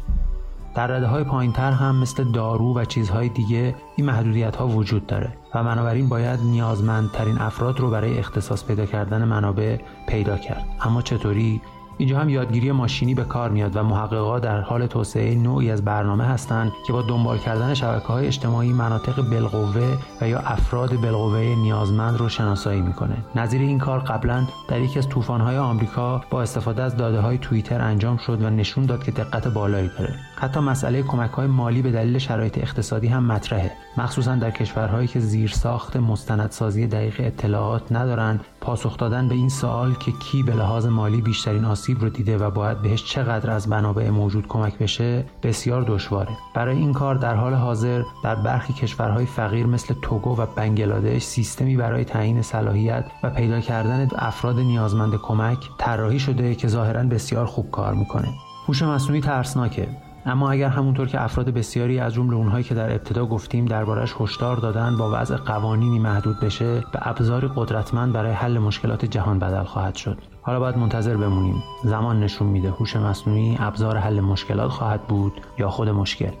در 0.75 0.87
رده 0.87 1.07
های 1.07 1.23
پایین 1.23 1.51
تر 1.51 1.71
هم 1.71 1.95
مثل 1.95 2.23
دارو 2.23 2.73
و 2.77 2.85
چیزهای 2.85 3.29
دیگه 3.29 3.75
این 3.95 4.05
محدودیت 4.05 4.55
ها 4.55 4.67
وجود 4.67 5.07
داره 5.07 5.33
و 5.55 5.63
بنابراین 5.63 6.09
باید 6.09 6.39
نیازمندترین 6.39 7.37
افراد 7.37 7.79
رو 7.79 7.89
برای 7.89 8.19
اختصاص 8.19 8.65
پیدا 8.65 8.85
کردن 8.85 9.23
منابع 9.23 9.77
پیدا 10.07 10.37
کرد. 10.37 10.65
اما 10.81 11.01
چطوری؟ 11.01 11.61
اینجا 11.97 12.19
هم 12.19 12.29
یادگیری 12.29 12.71
ماشینی 12.71 13.15
به 13.15 13.23
کار 13.23 13.49
میاد 13.49 13.75
و 13.75 13.83
محققا 13.83 14.39
در 14.39 14.61
حال 14.61 14.87
توسعه 14.87 15.35
نوعی 15.35 15.71
از 15.71 15.85
برنامه 15.85 16.23
هستند 16.23 16.71
که 16.87 16.93
با 16.93 17.01
دنبال 17.01 17.37
کردن 17.37 17.73
شبکه 17.73 18.07
های 18.07 18.27
اجتماعی 18.27 18.73
مناطق 18.73 19.29
بالقوه 19.29 19.97
و 20.21 20.27
یا 20.27 20.39
افراد 20.39 21.01
بالقوه 21.01 21.39
نیازمند 21.39 22.17
رو 22.17 22.29
شناسایی 22.29 22.81
می‌کنه. 22.81 23.17
نظیر 23.35 23.61
این 23.61 23.79
کار 23.79 23.99
قبلا 23.99 24.47
در 24.67 24.81
یکی 24.81 24.99
از 24.99 25.07
های 25.27 25.57
آمریکا 25.57 26.21
با 26.29 26.41
استفاده 26.41 26.83
از 26.83 26.97
داده 26.97 27.19
های 27.19 27.37
توییتر 27.37 27.81
انجام 27.81 28.17
شد 28.17 28.41
و 28.41 28.49
نشون 28.49 28.85
داد 28.85 29.03
که 29.03 29.11
دقت 29.11 29.47
بالایی 29.47 29.89
داره. 29.97 30.15
حتی 30.35 30.59
مسئله 30.59 31.03
کمک 31.03 31.31
های 31.31 31.47
مالی 31.47 31.81
به 31.81 31.91
دلیل 31.91 32.17
شرایط 32.17 32.57
اقتصادی 32.57 33.07
هم 33.07 33.25
مطرحه. 33.25 33.71
مخصوصا 33.97 34.35
در 34.35 34.51
کشورهایی 34.51 35.07
که 35.07 35.19
زیر 35.19 35.49
ساخت 35.49 35.97
مستندسازی 35.97 36.87
دقیق 36.87 37.15
اطلاعات 37.19 37.91
ندارند 37.91 38.45
پاسخ 38.61 38.97
دادن 38.97 39.27
به 39.27 39.35
این 39.35 39.49
سوال 39.49 39.93
که 39.93 40.11
کی 40.11 40.43
به 40.43 40.53
لحاظ 40.53 40.85
مالی 40.85 41.21
بیشترین 41.21 41.65
آسیب 41.65 42.01
رو 42.01 42.09
دیده 42.09 42.37
و 42.37 42.51
باید 42.51 42.81
بهش 42.81 43.03
چقدر 43.03 43.51
از 43.51 43.69
منابع 43.69 44.09
موجود 44.09 44.47
کمک 44.47 44.77
بشه 44.77 45.25
بسیار 45.43 45.81
دشواره. 45.87 46.31
برای 46.55 46.77
این 46.77 46.93
کار 46.93 47.15
در 47.15 47.35
حال 47.35 47.53
حاضر 47.53 48.03
در 48.23 48.35
برخی 48.35 48.73
کشورهای 48.73 49.25
فقیر 49.25 49.65
مثل 49.65 49.95
توگو 50.01 50.41
و 50.41 50.45
بنگلادش 50.55 51.23
سیستمی 51.23 51.77
برای 51.77 52.05
تعیین 52.05 52.41
صلاحیت 52.41 53.05
و 53.23 53.29
پیدا 53.29 53.59
کردن 53.59 54.07
افراد 54.15 54.59
نیازمند 54.59 55.15
کمک 55.15 55.57
طراحی 55.77 56.19
شده 56.19 56.55
که 56.55 56.67
ظاهرا 56.67 57.03
بسیار 57.03 57.45
خوب 57.45 57.71
کار 57.71 57.93
می‌کنه. 57.93 58.27
هوش 58.67 58.81
مصنوعی 58.81 59.21
ترسناکه. 59.21 60.04
اما 60.25 60.51
اگر 60.51 60.69
همونطور 60.69 61.07
که 61.07 61.23
افراد 61.23 61.49
بسیاری 61.49 61.99
از 61.99 62.13
جمله 62.13 62.35
اونهایی 62.35 62.63
که 62.63 62.75
در 62.75 62.91
ابتدا 62.91 63.25
گفتیم 63.25 63.65
دربارش 63.65 64.15
هشدار 64.19 64.57
دادن 64.57 64.97
با 64.97 65.09
وضع 65.13 65.35
قوانینی 65.35 65.99
محدود 65.99 66.39
بشه 66.39 66.79
به 66.79 66.99
ابزاری 67.01 67.49
قدرتمند 67.55 68.13
برای 68.13 68.31
حل 68.31 68.57
مشکلات 68.57 69.05
جهان 69.05 69.39
بدل 69.39 69.63
خواهد 69.63 69.95
شد. 69.95 70.17
حالا 70.41 70.59
باید 70.59 70.77
منتظر 70.77 71.17
بمونیم. 71.17 71.63
زمان 71.83 72.19
نشون 72.19 72.47
میده 72.47 72.69
هوش 72.69 72.95
مصنوعی 72.95 73.57
ابزار 73.59 73.97
حل 73.97 74.19
مشکلات 74.19 74.71
خواهد 74.71 75.01
بود 75.01 75.33
یا 75.59 75.69
خود 75.69 75.89
مشکل. 75.89 76.31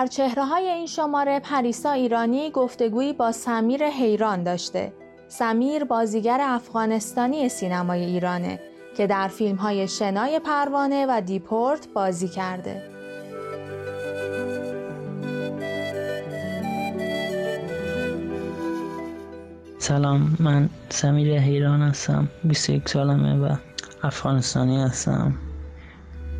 در 0.00 0.06
چهره 0.06 0.44
های 0.44 0.68
این 0.68 0.86
شماره 0.86 1.40
پریسا 1.40 1.90
ایرانی 1.90 2.50
گفتگویی 2.50 3.12
با 3.12 3.32
سمیر 3.32 3.84
حیران 3.84 4.42
داشته. 4.42 4.92
سمیر 5.28 5.84
بازیگر 5.84 6.38
افغانستانی 6.42 7.48
سینمای 7.48 8.04
ایرانه 8.04 8.60
که 8.96 9.06
در 9.06 9.28
فیلم 9.28 9.56
های 9.56 9.88
شنای 9.88 10.38
پروانه 10.38 11.06
و 11.08 11.20
دیپورت 11.20 11.88
بازی 11.94 12.28
کرده. 12.28 12.82
سلام 19.78 20.36
من 20.40 20.68
سمیر 20.88 21.38
حیران 21.38 21.82
هستم 21.82 22.28
21 22.44 22.88
سالمه 22.88 23.48
و 23.48 23.56
افغانستانی 24.02 24.82
هستم 24.82 25.34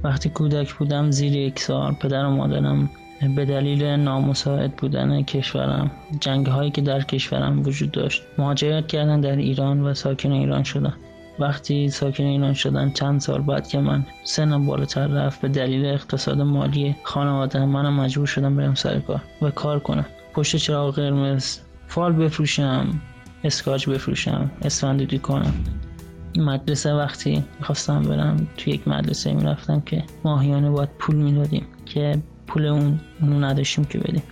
وقتی 0.04 0.30
کودک 0.30 0.74
بودم 0.74 1.10
زیر 1.10 1.36
یک 1.36 1.58
سال 1.58 1.94
پدر 1.94 2.24
و 2.24 2.30
مادرم 2.30 2.90
به 3.28 3.44
دلیل 3.44 3.84
نامساعد 3.84 4.76
بودن 4.76 5.22
کشورم. 5.22 5.90
جنگ 6.20 6.46
هایی 6.46 6.70
که 6.70 6.80
در 6.80 7.00
کشورم 7.00 7.60
وجود 7.60 7.90
داشت. 7.90 8.22
مهاجرت 8.38 8.86
کردن 8.86 9.20
در 9.20 9.36
ایران 9.36 9.80
و 9.80 9.94
ساکن 9.94 10.32
ایران 10.32 10.62
شدن. 10.62 10.94
وقتی 11.38 11.88
ساکن 11.88 12.24
ایران 12.24 12.54
شدن 12.54 12.90
چند 12.90 13.20
سال 13.20 13.42
بعد 13.42 13.68
که 13.68 13.78
من 13.78 14.06
سنم 14.24 14.66
بالاتر 14.66 15.06
رفت 15.06 15.40
به 15.40 15.48
دلیل 15.48 15.86
اقتصاد 15.86 16.40
مالی 16.40 16.96
خانواده 17.02 17.64
منم 17.64 18.00
مجبور 18.00 18.26
شدم 18.26 18.56
برم 18.56 18.74
سر 18.74 19.00
کار 19.00 19.20
و 19.42 19.50
کار 19.50 19.78
کنم. 19.78 20.06
پشت 20.34 20.56
چراغ 20.56 20.94
قرمز 20.94 21.58
فال 21.86 22.12
بفروشم 22.12 23.00
اسکاچ 23.44 23.88
بفروشم 23.88 24.50
اسفندودی 24.62 25.18
کنم. 25.18 25.54
مدرسه 26.36 26.94
وقتی 26.94 27.44
می‌خواستم 27.58 28.02
برم 28.02 28.48
توی 28.56 28.72
یک 28.72 28.88
مدرسه 28.88 29.32
می‌رفتم 29.32 29.80
که 29.80 30.04
ماهیانه 30.24 30.70
باید 30.70 30.88
پول 30.98 31.16
می‌دادیم 31.16 31.66
که 31.86 32.22
پول 32.50 32.66
اون 32.66 33.00
اونو 33.20 33.44
نداشتیم 33.44 33.84
که 33.84 33.98
بدیم. 33.98 34.22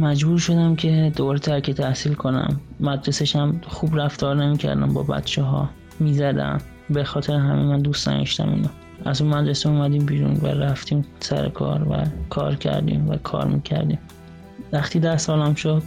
مجبور 0.00 0.38
شدم 0.38 0.76
که 0.76 1.12
دوباره 1.16 1.38
ترک 1.38 1.70
تحصیل 1.70 2.14
کنم. 2.14 2.60
مدرسهش 2.80 3.36
هم 3.36 3.60
خوب 3.66 3.96
رفتار 3.96 4.36
نمی‌کردم 4.36 4.94
با 4.94 5.02
بچه 5.02 5.42
ها 5.42 5.70
می‌زدم. 6.00 6.58
به 6.90 7.04
خاطر 7.04 7.32
همین 7.32 7.66
من 7.66 7.82
دوست 7.82 8.08
نداشتم 8.08 8.48
اینو. 8.48 8.68
از 9.04 9.22
اون 9.22 9.34
مدرسه 9.34 9.68
اومدیم 9.68 10.06
بیرون 10.06 10.36
و 10.42 10.46
رفتیم 10.46 11.04
سر 11.20 11.48
کار 11.48 11.88
و 11.88 11.96
کار 12.30 12.54
کردیم 12.54 13.08
و 13.08 13.16
کار 13.16 13.46
می‌کردیم. 13.46 13.98
وقتی 14.72 15.00
ده 15.00 15.16
سالم 15.16 15.54
شد 15.54 15.82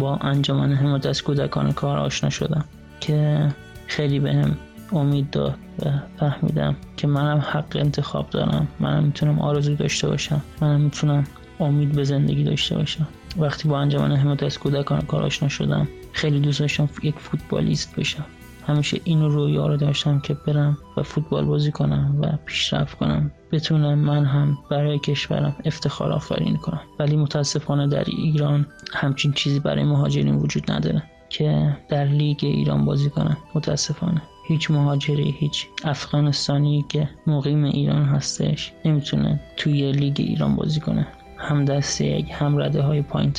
با 0.00 0.16
انجمن 0.16 0.72
حمایت 0.72 1.06
از 1.06 1.22
کودکان 1.22 1.72
کار 1.72 1.98
آشنا 1.98 2.30
شدم 2.30 2.64
که 3.00 3.48
خیلی 3.86 4.20
بهم 4.20 4.56
امید 4.94 5.30
داد 5.30 5.54
و 5.84 5.90
فهمیدم 6.16 6.76
که 6.96 7.06
منم 7.06 7.38
حق 7.38 7.76
انتخاب 7.76 8.30
دارم. 8.30 8.68
منم 8.80 9.04
می‌تونم 9.04 9.38
آرزو 9.38 9.74
داشته 9.74 10.08
باشم. 10.08 10.42
منم 10.60 10.80
می‌تونم 10.80 11.24
امید 11.60 11.92
به 11.92 12.04
زندگی 12.04 12.44
داشته 12.44 12.76
باشم. 12.76 13.06
وقتی 13.38 13.68
با 13.68 13.78
انجمن 13.78 14.16
حمایت 14.16 14.42
از 14.42 14.58
کودکان 14.58 15.00
کار 15.00 15.22
آشنا 15.22 15.48
شدم 15.48 15.88
خیلی 16.12 16.40
دوست 16.40 16.60
داشتم 16.60 16.88
یک 17.02 17.14
فوتبالیست 17.18 17.96
بشم. 17.96 18.24
همیشه 18.66 19.00
این 19.04 19.22
رویا 19.22 19.66
رو 19.66 19.76
داشتم 19.76 20.20
که 20.20 20.34
برم 20.46 20.78
و 20.96 21.02
فوتبال 21.02 21.44
بازی 21.44 21.72
کنم 21.72 22.18
و 22.20 22.36
پیشرفت 22.44 22.98
کنم. 22.98 23.30
بتونم 23.52 23.98
من 23.98 24.24
هم 24.24 24.58
برای 24.70 24.98
کشورم 24.98 25.56
افتخار 25.64 26.12
آفرین 26.12 26.56
کنم. 26.56 26.80
ولی 26.98 27.16
متاسفانه 27.16 27.88
در 27.88 28.04
ایران 28.06 28.66
همچین 28.92 29.32
چیزی 29.32 29.60
برای 29.60 29.84
مهاجرین 29.84 30.34
وجود 30.34 30.72
نداره 30.72 31.02
که 31.28 31.76
در 31.88 32.04
لیگ 32.04 32.38
ایران 32.42 32.84
بازی 32.84 33.10
کنن. 33.10 33.36
متاسفانه. 33.54 34.22
هیچ 34.46 34.70
مهاجری 34.70 35.30
هیچ 35.38 35.66
افغانستانی 35.84 36.84
که 36.88 37.08
مقیم 37.26 37.64
ایران 37.64 38.04
هستش 38.04 38.72
نمی‌تونه 38.84 39.40
توی 39.56 39.92
لیگ 39.92 40.14
ایران 40.18 40.56
بازی 40.56 40.80
کنه. 40.80 41.06
هم 41.36 41.64
دسته 41.64 42.26
هم 42.32 42.58
رده 42.58 42.82
های 42.82 43.02
پایین 43.02 43.32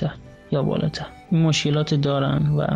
یا 0.51 0.63
بالاتر. 0.63 1.05
این 1.31 1.41
مشکلات 1.41 1.93
دارن 1.93 2.55
و 2.57 2.67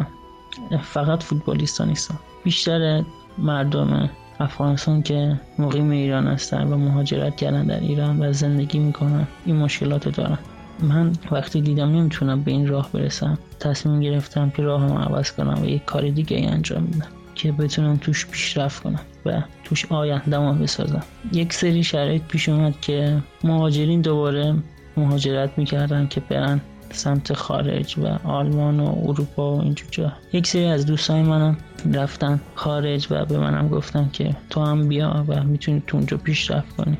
فقط 0.77 1.23
فوتبالیستا 1.23 1.85
نیستن. 1.85 2.15
بیشتر 2.43 3.03
مردم 3.37 4.09
افغانستان 4.39 5.01
که 5.01 5.39
مقیم 5.59 5.89
ایران 5.89 6.27
هستن 6.27 6.67
و 6.67 6.77
مهاجرت 6.77 7.35
کردن 7.35 7.65
در 7.65 7.79
ایران 7.79 8.21
و 8.21 8.33
زندگی 8.33 8.79
می‌کنن 8.79 9.27
این 9.45 9.55
مشکلات 9.55 10.09
دارن. 10.09 10.37
من 10.79 11.13
وقتی 11.31 11.61
دیدم 11.61 11.91
نمی‌تونم 11.91 12.41
به 12.41 12.51
این 12.51 12.67
راه 12.67 12.89
برسم 12.93 13.37
تصمیم 13.59 13.99
گرفتم 13.99 14.49
که 14.49 14.63
راهم 14.63 14.97
عوض 14.97 15.31
کنم 15.31 15.61
و 15.61 15.65
یک 15.65 15.85
کار 15.85 16.09
دیگه 16.09 16.37
انجام 16.37 16.85
بدم. 16.85 17.18
که 17.41 17.51
بتونم 17.51 17.97
توش 17.97 18.27
پیشرفت 18.27 18.83
کنم 18.83 18.99
و 19.25 19.41
توش 19.63 19.85
آیندهمو 19.91 20.53
بسازم. 20.53 21.03
یک 21.33 21.53
سری 21.53 21.83
شرایط 21.83 22.21
پیش 22.21 22.49
اومد 22.49 22.81
که 22.81 23.17
مهاجرین 23.43 24.01
دوباره 24.01 24.55
مهاجرت 24.97 25.57
می‌کردن 25.57 26.07
که 26.07 26.21
برن 26.29 26.61
سمت 26.91 27.33
خارج 27.33 27.99
و 27.99 28.27
آلمان 28.27 28.79
و 28.79 28.95
اروپا 29.07 29.55
و 29.55 29.61
اینجور 29.61 29.87
جا. 29.91 30.13
یک 30.33 30.47
سری 30.47 30.65
از 30.65 30.85
دوستای 30.85 31.21
منم 31.21 31.57
رفتن 31.93 32.41
خارج 32.55 33.07
و 33.09 33.25
به 33.25 33.37
منم 33.37 33.67
گفتن 33.67 34.09
که 34.13 34.35
تو 34.49 34.65
هم 34.65 34.87
بیا 34.87 35.25
و 35.27 35.43
می‌تونی 35.43 35.83
تو 35.87 35.97
اونجا 35.97 36.17
پیشرفت 36.17 36.75
کنی. 36.75 36.97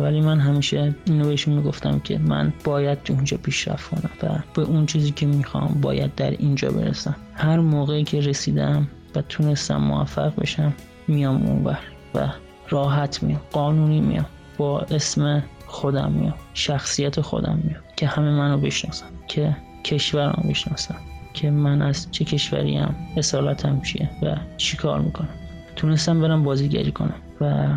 ولی 0.00 0.20
من 0.20 0.40
همیشه 0.40 0.94
اینو 1.06 1.28
بهشون 1.28 1.54
می‌گفتم 1.54 1.98
که 1.98 2.18
من 2.18 2.52
باید 2.64 3.02
تو 3.02 3.12
اونجا 3.12 3.36
پیشرفت 3.36 3.90
کنم 3.90 4.10
و 4.22 4.38
به 4.54 4.62
اون 4.62 4.86
چیزی 4.86 5.10
که 5.10 5.26
می‌خوام 5.26 5.78
باید 5.82 6.14
در 6.14 6.30
اینجا 6.30 6.70
برسم. 6.70 7.16
هر 7.34 7.60
موقعی 7.60 8.04
که 8.04 8.20
رسیدم 8.20 8.88
و 9.14 9.22
تونستم 9.22 9.76
موفق 9.76 10.34
بشم 10.40 10.72
میام 11.08 11.46
اونور 11.46 11.78
و 12.14 12.28
راحت 12.68 13.22
میام 13.22 13.40
قانونی 13.52 14.00
میام 14.00 14.26
با 14.58 14.80
اسم 14.80 15.42
خودم 15.66 16.12
میام 16.12 16.34
شخصیت 16.54 17.20
خودم 17.20 17.60
میام 17.64 17.80
که 17.96 18.06
همه 18.06 18.30
منو 18.30 18.58
بشناسن 18.58 19.06
که 19.28 19.56
کشورم 19.84 20.44
بشناسن 20.48 20.96
که 21.34 21.50
من 21.50 21.82
از 21.82 22.10
چه 22.10 22.24
کشوری 22.24 22.76
هم 22.76 22.94
اصالتم 23.16 23.80
چیه 23.80 24.10
و 24.22 24.36
چی 24.56 24.76
کار 24.76 25.00
می‌کنم. 25.00 25.28
تونستم 25.76 26.20
برم 26.20 26.42
بازیگری 26.42 26.92
کنم 26.92 27.14
و 27.40 27.68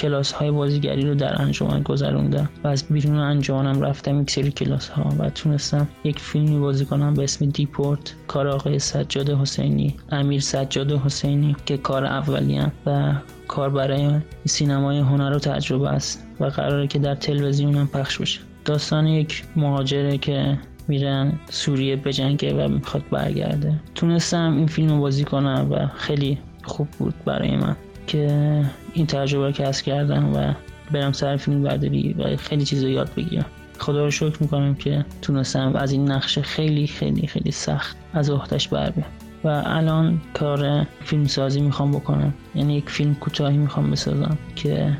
کلاس 0.00 0.32
های 0.32 0.50
بازیگری 0.50 1.08
رو 1.08 1.14
در 1.14 1.42
انجمن 1.42 1.82
گذروندم 1.82 2.48
و 2.64 2.68
از 2.68 2.84
بیرون 2.90 3.16
انجمنم 3.16 3.80
رفتم 3.80 4.20
یک 4.22 4.30
سری 4.30 4.50
کلاس 4.50 4.88
ها 4.88 5.14
و 5.18 5.30
تونستم 5.30 5.88
یک 6.04 6.18
فیلمی 6.18 6.58
بازی 6.58 6.84
کنم 6.84 7.14
به 7.14 7.24
اسم 7.24 7.46
دیپورت 7.46 8.14
کار 8.26 8.48
آقای 8.48 8.78
سجاد 8.78 9.30
حسینی 9.30 9.96
امیر 10.10 10.40
سجاد 10.40 10.92
حسینی 10.92 11.56
که 11.66 11.76
کار 11.76 12.04
اولیم 12.04 12.72
و 12.86 13.14
کار 13.48 13.70
برای 13.70 14.20
سینمای 14.44 14.98
هنر 14.98 15.36
و 15.36 15.38
تجربه 15.38 15.88
است 15.88 16.26
و 16.40 16.44
قراره 16.44 16.86
که 16.86 16.98
در 16.98 17.14
تلویزیون 17.14 17.74
هم 17.74 17.86
پخش 17.86 18.18
بشه. 18.18 18.40
داستان 18.64 19.06
یک 19.06 19.44
مهاجره 19.56 20.18
که 20.18 20.58
میرن 20.88 21.32
سوریه 21.50 21.96
بجنگه 21.96 22.54
و 22.54 22.68
می‌خواد 22.68 23.02
برگرده. 23.10 23.80
تونستم 23.94 24.56
این 24.56 24.66
فیلم 24.66 24.88
رو 24.88 25.00
بازی 25.00 25.24
کنم 25.24 25.68
و 25.70 25.86
خیلی 25.86 26.38
خوب 26.62 26.88
بود 26.98 27.14
برای 27.24 27.56
من. 27.56 27.76
که 28.10 28.64
این 28.92 29.06
تجربه 29.06 29.46
رو 29.46 29.52
کسب 29.52 29.84
کردم 29.84 30.32
و 30.34 30.54
برم 30.92 31.12
سر 31.12 31.36
فیلم 31.36 31.62
برداری 31.62 32.12
و 32.12 32.36
خیلی 32.36 32.64
چیز 32.64 32.82
یاد 32.82 33.10
بگیرم. 33.16 33.44
خدا 33.78 34.04
رو 34.04 34.10
شکر 34.10 34.36
می‌کنم 34.40 34.74
که 34.74 35.04
تونستم 35.22 35.76
از 35.76 35.92
این 35.92 36.10
نقشه 36.10 36.42
خیلی 36.42 36.86
خیلی 36.86 37.26
خیلی 37.26 37.50
سخت 37.50 37.96
از 38.14 38.30
وحدش 38.30 38.68
بر 38.68 38.90
بیام. 38.90 39.08
و 39.44 39.62
الان 39.66 40.20
کار 40.34 40.86
فیلم 41.04 41.26
سازی 41.26 41.60
می‌خوام 41.60 41.92
بکنم. 41.92 42.34
یعنی 42.54 42.76
یک 42.76 42.90
فیلم 42.90 43.14
کوتاهی 43.14 43.56
می‌خوام 43.56 43.90
بسازم 43.90 44.38
که 44.56 44.98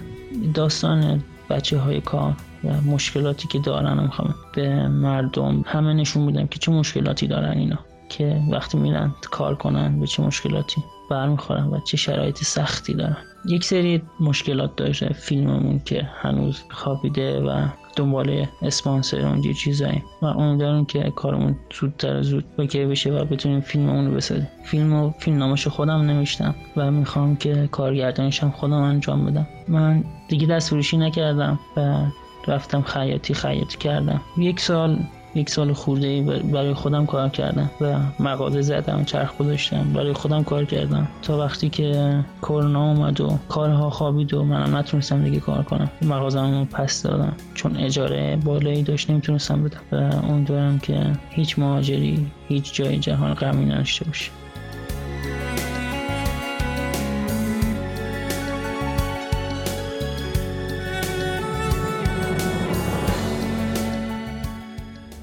داستان 0.54 1.22
بچه 1.50 1.78
های 1.78 2.00
کار 2.00 2.36
و 2.64 2.80
مشکلاتی 2.80 3.48
که 3.48 3.58
دارن 3.58 4.02
می‌خوام 4.02 4.34
به 4.54 4.88
مردم 4.88 5.64
همه 5.66 5.92
نشون 5.92 6.26
بدم 6.26 6.46
که 6.46 6.58
چه 6.58 6.72
مشکلاتی 6.72 7.26
دارن 7.26 7.58
اینا. 7.58 7.78
که 8.10 8.40
وقتی 8.50 8.78
میرن 8.78 9.14
کار 9.30 9.54
کنن 9.54 10.00
به 10.00 10.06
چه 10.06 10.22
مشکلاتی 10.22 10.84
برمیخورن 11.10 11.66
و 11.66 11.80
چه 11.80 11.96
شرایط 11.96 12.36
سختی 12.36 12.94
دارن. 12.94 13.16
یک 13.48 13.64
سری 13.64 14.02
مشکلات 14.20 14.76
داره 14.76 14.92
فیلممون 14.92 15.78
که 15.84 16.08
هنوز 16.22 16.62
خوابیده 16.70 17.40
و 17.40 17.68
دنبال 17.96 18.46
اسپانسر 18.62 19.26
اونجا 19.26 19.52
چیزایی 19.52 20.02
و 20.22 20.26
امیدوارم 20.26 20.84
که 20.84 21.12
کارمون 21.16 21.56
زودتر 21.80 22.22
زود 22.22 22.44
اوکی 22.58 22.84
بشه 22.84 23.10
و 23.10 23.24
بتونیم 23.24 23.60
فیلم 23.60 23.88
اون 23.88 24.06
رو 24.06 24.14
بسازیم. 24.14 24.48
فیلم 24.64 24.92
و 24.92 25.10
فیلم 25.18 25.38
نامش 25.38 25.66
خودم 25.66 26.00
نوشتم 26.00 26.54
و 26.76 26.90
می‌خوام 26.90 27.36
که 27.36 27.68
کارگردانشم 27.72 28.50
خودم 28.50 28.82
انجام 28.82 29.26
بدم. 29.26 29.46
من 29.68 30.04
دیگه 30.28 30.46
دست 30.46 30.68
فروشی 30.68 30.96
نکردم 30.96 31.58
و 31.76 32.04
رفتم 32.46 32.82
خیاطی 32.82 33.34
خیاطی 33.34 33.78
کردم. 33.78 34.20
یک 34.38 34.60
سال 34.60 34.98
یک 35.34 35.50
سال 35.50 35.72
خورده 35.72 36.22
برای 36.52 36.74
خودم 36.74 37.06
کار 37.06 37.28
کردم 37.28 37.70
و 37.80 37.98
مغازه 38.20 38.62
زدم 38.62 39.04
چرخ 39.04 39.36
گذاشتم 39.36 39.92
برای 39.92 40.12
خودم 40.12 40.44
کار 40.44 40.64
کردم. 40.64 41.08
تا 41.22 41.38
وقتی 41.38 41.68
که 41.68 42.20
کرونا 42.42 42.92
اومد 42.92 43.20
و 43.20 43.38
کارها 43.48 43.90
خوابید 43.90 44.34
و 44.34 44.44
منم 44.44 44.76
نتونستم 44.76 45.24
دیگه 45.24 45.40
کار 45.40 45.62
کنم. 45.62 45.90
مغازم 46.02 46.64
پس 46.64 47.02
دادم. 47.02 47.32
چون 47.54 47.76
اجاره 47.76 48.36
بالایی 48.44 48.82
داشت 48.82 49.10
نمی‌تونستم 49.10 49.62
بدم. 49.64 49.80
و 49.92 50.16
امیدوارم 50.26 50.78
که 50.78 51.12
هیچ 51.30 51.58
مهاجری 51.58 52.26
هیچ 52.48 52.74
جای 52.74 52.98
جهان 52.98 53.34
غمی 53.34 53.64
نداشته 53.64 54.04
باشه. 54.04 54.30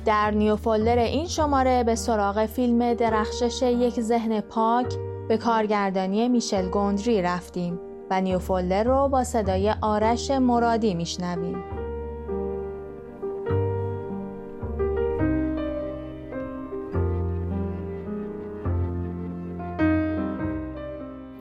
در 0.08 0.32
new 0.32 0.55
folder 0.55 0.97
این 0.97 1.28
شماره 1.28 1.84
به 1.84 1.95
سراغ 1.95 2.45
فیلم 2.45 2.93
درخشش 2.93 3.62
یک 3.62 4.01
ذهن 4.01 4.41
پاک 4.41 4.93
به 5.28 5.38
کارگردانی 5.38 6.30
میشل 6.30 6.70
گوندری 6.70 7.22
رفتیم 7.22 7.80
و 8.12 8.22
new 8.22 8.39
folder 8.39 8.84
رو 8.84 9.08
با 9.08 9.24
صدای 9.24 9.74
آرش 9.82 10.32
مرادی 10.32 10.93
میشنویم. 10.93 11.76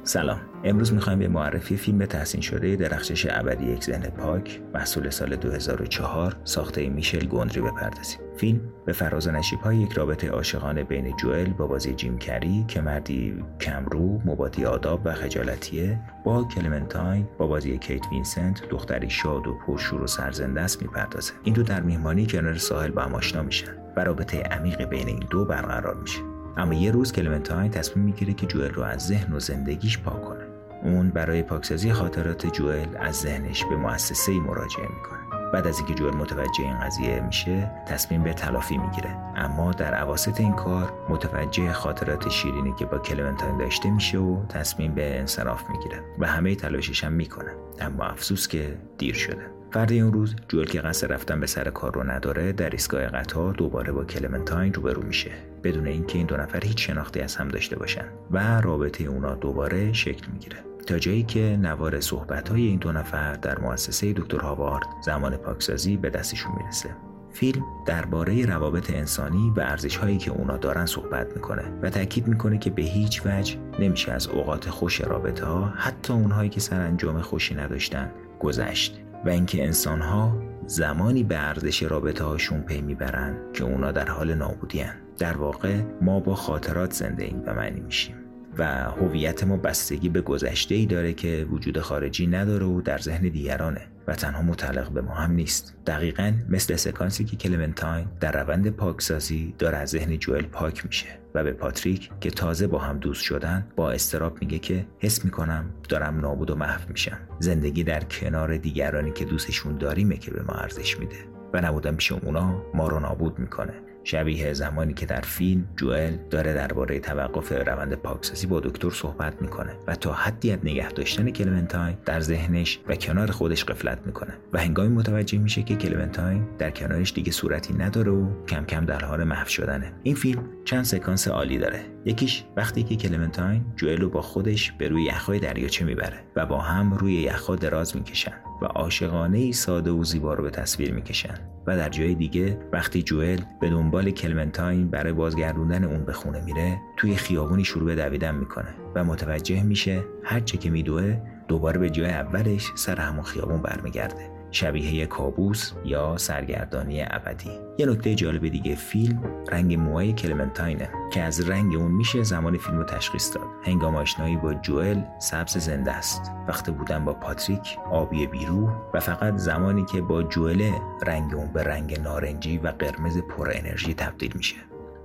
سلام. 0.06 0.40
امروز 0.64 0.92
می‌خوایم 0.92 1.18
به 1.18 1.28
معرفی 1.28 1.76
فیلم 1.76 2.04
تحسین 2.04 2.40
شده 2.40 2.76
درخشش 2.76 3.26
ابدی 3.30 3.66
یک 3.66 3.84
ذهن 3.84 4.10
پاک 4.10 4.60
محصول 4.74 5.10
سال 5.10 5.36
2004 5.36 6.36
ساخته 6.44 6.88
میشل 6.88 7.26
گوندری 7.26 7.60
بپردازیم. 7.60 8.18
فیلم 8.36 8.60
به 8.84 8.92
فراز 8.92 9.28
نشیب 9.28 9.60
های 9.60 9.76
یک 9.76 9.92
رابطه 9.92 10.28
عاشقانه 10.28 10.84
بین 10.84 11.16
جوئل 11.16 11.52
با 11.52 11.66
بازی 11.66 11.94
جیم 11.94 12.18
کری 12.18 12.64
که 12.68 12.80
مردی 12.80 13.44
کمرو 13.60 14.20
مبادی 14.24 14.64
آداب 14.64 15.00
و 15.04 15.14
خجالتیه 15.14 16.00
با 16.24 16.44
کلمنتاین 16.44 17.28
با 17.38 17.46
بازی 17.46 17.78
کیت 17.78 18.06
وینسلت 18.12 18.68
دختری 18.68 19.10
شاد 19.10 19.46
و 19.46 19.58
پرشور 19.66 20.02
و 20.02 20.06
سرزنده 20.06 20.60
است 20.60 20.82
می‌پردازه. 20.82 21.32
این 21.42 21.54
دو 21.54 21.62
در 21.62 21.80
میهمانی 21.80 22.26
کنار 22.26 22.58
ساحل 22.58 22.90
با 22.90 23.02
هم 23.02 23.14
آشنا 23.14 23.42
میشن 23.42 23.72
و 23.96 24.04
رابطه 24.04 24.40
عمیق 24.40 24.84
بین 24.84 25.08
این 25.08 25.26
دو 25.30 25.44
برقرار 25.44 25.94
میشه. 25.94 26.35
اما 26.56 26.74
یه 26.74 26.90
روز 26.90 27.12
کلمنتاین 27.12 27.70
تصمیم 27.70 28.04
می‌گیره 28.04 28.32
که 28.34 28.46
جوئل 28.46 28.70
رو 28.70 28.82
از 28.82 29.06
ذهن 29.06 29.32
و 29.32 29.40
زندگیش 29.40 29.98
پاک 29.98 30.24
کنه. 30.24 30.44
اون 30.82 31.10
برای 31.10 31.42
پاکسازی 31.42 31.92
خاطرات 31.92 32.46
جوئل 32.46 32.88
از 33.00 33.14
ذهنش 33.14 33.64
به 33.64 33.76
مؤسسه 33.76 34.32
مراجعه 34.32 34.88
می‌کنه. 34.88 35.50
بعد 35.52 35.66
از 35.66 35.78
اینکه 35.78 35.94
جوئل 35.94 36.14
متوجه 36.14 36.62
این 36.64 36.80
قضیه 36.80 37.20
میشه 37.20 37.70
تصمیم 37.88 38.22
به 38.22 38.34
تلافی 38.34 38.78
می‌گیره. 38.78 39.16
اما 39.36 39.72
در 39.72 39.94
عواست 39.94 40.40
این 40.40 40.52
کار 40.52 40.92
متوجه 41.08 41.72
خاطرات 41.72 42.28
شیرینی 42.28 42.74
که 42.78 42.86
با 42.86 42.98
کلمنتاین 42.98 43.58
داشته 43.58 43.90
میشه 43.90 44.18
و 44.18 44.46
تصمیم 44.46 44.94
به 44.94 45.18
انصراف 45.20 45.62
می‌گیره 45.70 46.02
و 46.18 46.26
همه 46.26 46.54
تلاشش 46.54 47.04
هم 47.04 47.12
می‌کنه. 47.12 47.50
اما 47.80 48.04
افسوس 48.04 48.48
که 48.48 48.76
دیر 48.98 49.14
شده. 49.14 49.55
فرد 49.70 49.92
اون 49.92 50.12
روز 50.12 50.36
جوئل 50.48 50.64
که 50.66 50.80
قصد 50.80 51.12
رفتن 51.12 51.40
به 51.40 51.46
سر 51.46 51.70
کار 51.70 51.94
رو 51.94 52.10
نداره 52.10 52.52
در 52.52 52.70
ایستگاه 52.70 53.06
قطار 53.06 53.54
دوباره 53.54 53.92
با 53.92 54.04
کلمنتاین 54.04 54.74
روبرو 54.74 55.02
میشه. 55.02 55.30
بدون 55.64 55.86
اینکه 55.86 56.18
این 56.18 56.26
دو 56.26 56.36
نفر 56.36 56.64
هیچ 56.64 56.86
شناختی 56.86 57.20
از 57.20 57.36
هم 57.36 57.48
داشته 57.48 57.76
باشن 57.76 58.04
و 58.30 58.60
رابطه 58.60 59.04
اونا 59.04 59.34
دوباره 59.34 59.92
شکل 59.92 60.26
می‌گیره. 60.32 60.56
تا 60.86 60.98
جایی 60.98 61.22
که 61.22 61.58
نوار 61.62 62.00
صحبت 62.00 62.48
های 62.48 62.66
این 62.66 62.78
دو 62.78 62.92
نفر 62.92 63.32
در 63.32 63.58
مؤسسه 63.58 64.12
دکتر 64.12 64.38
هاوارد 64.38 64.86
زمان 65.04 65.36
پاکسازی 65.36 65.96
به 65.96 66.10
دستشون 66.10 66.52
می‌رسه. 66.56 66.90
فیلم 67.32 67.62
درباره 67.86 68.46
روابط 68.46 68.90
انسانی 68.90 69.52
و 69.56 69.60
ارزش 69.60 69.96
هایی 69.96 70.18
که 70.18 70.30
اونا 70.30 70.56
دارن 70.56 70.86
صحبت 70.86 71.36
می‌کنه 71.36 71.62
و 71.82 71.90
تاکید 71.90 72.28
می‌کنه 72.28 72.58
که 72.58 72.70
به 72.70 72.82
هیچ 72.82 73.22
وجه 73.26 73.56
نمیشه 73.78 74.12
از 74.12 74.28
اوقات 74.28 74.70
خوش 74.70 75.00
رابطه 75.00 75.46
ها 75.46 75.72
حتی 75.76 76.12
اونهایی 76.12 76.50
که 76.50 76.60
سرانجام 76.60 77.20
خوشی 77.20 77.54
نداشتن 77.54 78.10
گذشت. 78.40 79.00
و 79.24 79.28
اینکه 79.28 79.64
انسان 79.64 80.00
ها 80.00 80.42
زمانی 80.66 81.24
به 81.24 81.38
ارزش 81.38 81.82
رابطه 81.82 82.24
هاشون 82.24 82.62
پی 82.62 82.80
می‌برن 82.80 83.36
که 83.52 83.64
اونا 83.64 83.92
در 83.92 84.08
حال 84.08 84.34
نابودی 84.34 84.80
ان. 84.80 84.96
در 85.18 85.36
واقع 85.36 85.80
ما 86.00 86.20
با 86.20 86.34
خاطرات 86.34 86.92
زنده 86.92 87.24
ایم 87.24 87.42
و 87.46 87.54
معنی 87.54 87.80
میشیم 87.80 88.16
و 88.58 88.64
هویت 88.90 89.44
ما 89.44 89.56
بستگی 89.56 90.08
به 90.08 90.20
گذشته 90.20 90.74
ای 90.74 90.86
داره 90.86 91.12
که 91.12 91.46
وجود 91.50 91.80
خارجی 91.80 92.26
نداره 92.26 92.66
و 92.66 92.80
در 92.80 92.98
ذهن 92.98 93.28
دیگرانه 93.28 93.80
و 94.06 94.14
تنها 94.14 94.42
متعلق 94.42 94.90
به 94.90 95.00
ما 95.00 95.14
هم 95.14 95.32
نیست. 95.32 95.74
دقیقا 95.86 96.32
مثل 96.48 96.76
سکانسی 96.76 97.24
که 97.24 97.36
کلمنتاین 97.36 98.06
در 98.20 98.42
روند 98.42 98.70
پاکسازی 98.70 99.54
داره 99.58 99.76
از 99.76 99.88
ذهن 99.88 100.18
جوئل 100.18 100.44
پاک 100.44 100.86
میشه 100.86 101.06
و 101.34 101.44
به 101.44 101.52
پاتریک 101.52 102.10
که 102.20 102.30
تازه 102.30 102.66
با 102.66 102.78
هم 102.78 102.98
دوست 102.98 103.22
شدن 103.22 103.66
با 103.76 103.90
اضطراب 103.90 104.38
میگه 104.40 104.58
که 104.58 104.86
حس 104.98 105.24
می‌کنم 105.24 105.64
دارم 105.88 106.20
نابود 106.20 106.50
و 106.50 106.54
محو 106.54 106.80
میشم. 106.88 107.18
زندگی 107.38 107.84
در 107.84 108.00
کنار 108.00 108.56
دیگرانی 108.56 109.12
که 109.12 109.24
دوستشون 109.24 109.78
داریمه 109.78 110.16
که 110.16 110.30
به 110.30 110.42
ما 110.42 110.54
ارزش 110.54 110.98
میده 110.98 111.16
و 111.52 111.60
نبودن 111.60 111.96
پیش 111.96 112.12
اونا 112.12 112.62
ما 112.74 112.88
رو 112.88 113.00
نابود 113.00 113.38
می‌کنه. 113.38 113.72
شبیه 114.06 114.52
زمانی 114.52 114.94
که 114.94 115.06
در 115.06 115.20
فیلم 115.20 115.64
جوئل 115.76 116.16
داره 116.30 116.52
درباره 116.52 116.98
توقف 116.98 117.52
روند 117.52 117.94
پاکسازی 117.94 118.46
با 118.46 118.60
دکتر 118.60 118.90
صحبت 118.90 119.42
می‌کنه 119.42 119.72
و 119.86 119.94
تا 119.94 120.12
حدی 120.12 120.50
از 120.50 120.58
نگه 120.64 120.92
داشتن 120.92 121.30
کلمنتاین 121.30 121.96
در 122.04 122.20
ذهنش 122.20 122.80
و 122.88 122.96
کنار 122.96 123.30
خودش 123.30 123.64
غفلت 123.64 123.98
می‌کنه 124.06 124.32
و 124.52 124.58
هنگامی 124.58 124.88
متوجه 124.88 125.38
میشه 125.38 125.62
که 125.62 125.76
کلمنتاین 125.76 126.46
در 126.58 126.70
کنارش 126.70 127.12
دیگه 127.12 127.32
صورتی 127.32 127.74
نداره 127.74 128.12
و 128.12 128.46
کم 128.46 128.64
کم 128.64 128.84
در 128.84 129.04
حال 129.04 129.24
محو 129.24 129.48
شدنه. 129.48 129.92
این 130.02 130.14
فیلم 130.14 130.42
چند 130.64 130.84
سکانس 130.84 131.28
عالی 131.28 131.58
داره. 131.58 131.80
یکیش 132.04 132.44
وقتی 132.56 132.82
که 132.82 132.96
کلمنتاین 132.96 133.64
جوئل 133.76 134.00
رو 134.00 134.10
با 134.10 134.22
خودش 134.22 134.72
به 134.72 134.88
روی 134.88 135.04
یخهای 135.04 135.38
دریاچه 135.38 135.84
می‌بره 135.84 136.18
و 136.36 136.46
با 136.46 136.58
هم 136.58 136.94
روی 136.94 137.14
یخها 137.14 137.56
دراز 137.56 137.96
می‌کشن. 137.96 138.45
و 138.62 138.64
عاشقانه 138.64 139.38
ای 139.38 139.52
ساده 139.52 139.90
و 139.90 140.04
زیبا 140.04 140.34
رو 140.34 140.44
به 140.44 140.50
تصویر 140.50 140.92
می‌کشن. 140.92 141.34
و 141.66 141.76
در 141.76 141.88
جای 141.88 142.14
دیگه 142.14 142.58
وقتی 142.72 143.02
جوئل 143.02 143.40
به 143.60 143.70
دنبال 143.70 144.10
کلمنتاین 144.10 144.90
برای 144.90 145.12
بازگردوندن 145.12 145.84
اون 145.84 146.04
به 146.04 146.12
خونه 146.12 146.44
میره 146.44 146.80
توی 146.96 147.16
خیابونی 147.16 147.64
شروع 147.64 147.84
به 147.84 147.94
دویدن 147.94 148.34
می‌کنه 148.34 148.74
و 148.94 149.04
متوجه 149.04 149.62
میشه 149.62 150.04
هر 150.24 150.40
چه 150.40 150.58
که 150.58 150.70
میدوه 150.70 151.20
دوباره 151.48 151.78
به 151.78 151.90
جای 151.90 152.10
اولش 152.10 152.72
سر 152.74 153.00
همون 153.00 153.22
خیابون 153.22 153.62
برمیگرده. 153.62 154.35
شبیه 154.50 155.06
کابوس 155.06 155.72
یا 155.84 156.16
سرگردانی 156.16 157.02
ابدی. 157.02 157.50
یه 157.78 157.86
نکته 157.86 158.14
جالب 158.14 158.48
دیگه 158.48 158.74
فیلم 158.74 159.22
رنگ 159.52 159.74
موهای 159.74 160.12
کلمنتاینه 160.12 160.88
که 161.12 161.22
از 161.22 161.48
رنگ 161.48 161.74
اون 161.74 161.92
میشه 161.92 162.22
زمان 162.22 162.58
فیلم 162.58 162.78
رو 162.78 162.84
تشخیص 162.84 163.34
داد. 163.34 163.46
هنگام 163.64 163.96
آشنایی 163.96 164.36
با 164.36 164.54
جوئل 164.54 165.00
سبز 165.18 165.58
زنده 165.58 165.92
است. 165.92 166.32
وقتی 166.48 166.72
بودن 166.72 167.04
با 167.04 167.12
پاتریک 167.12 167.78
آبی 167.90 168.26
بیرو 168.26 168.70
و 168.94 169.00
فقط 169.00 169.36
زمانی 169.36 169.84
که 169.84 170.00
با 170.00 170.22
جوئل 170.22 170.72
رنگ 171.06 171.34
اون 171.34 171.52
به 171.52 171.62
رنگ 171.62 172.00
نارنجی 172.00 172.58
و 172.58 172.68
قرمز 172.68 173.18
پر 173.18 173.50
انرژی 173.54 173.94
تبدیل 173.94 174.32
میشه. 174.36 174.56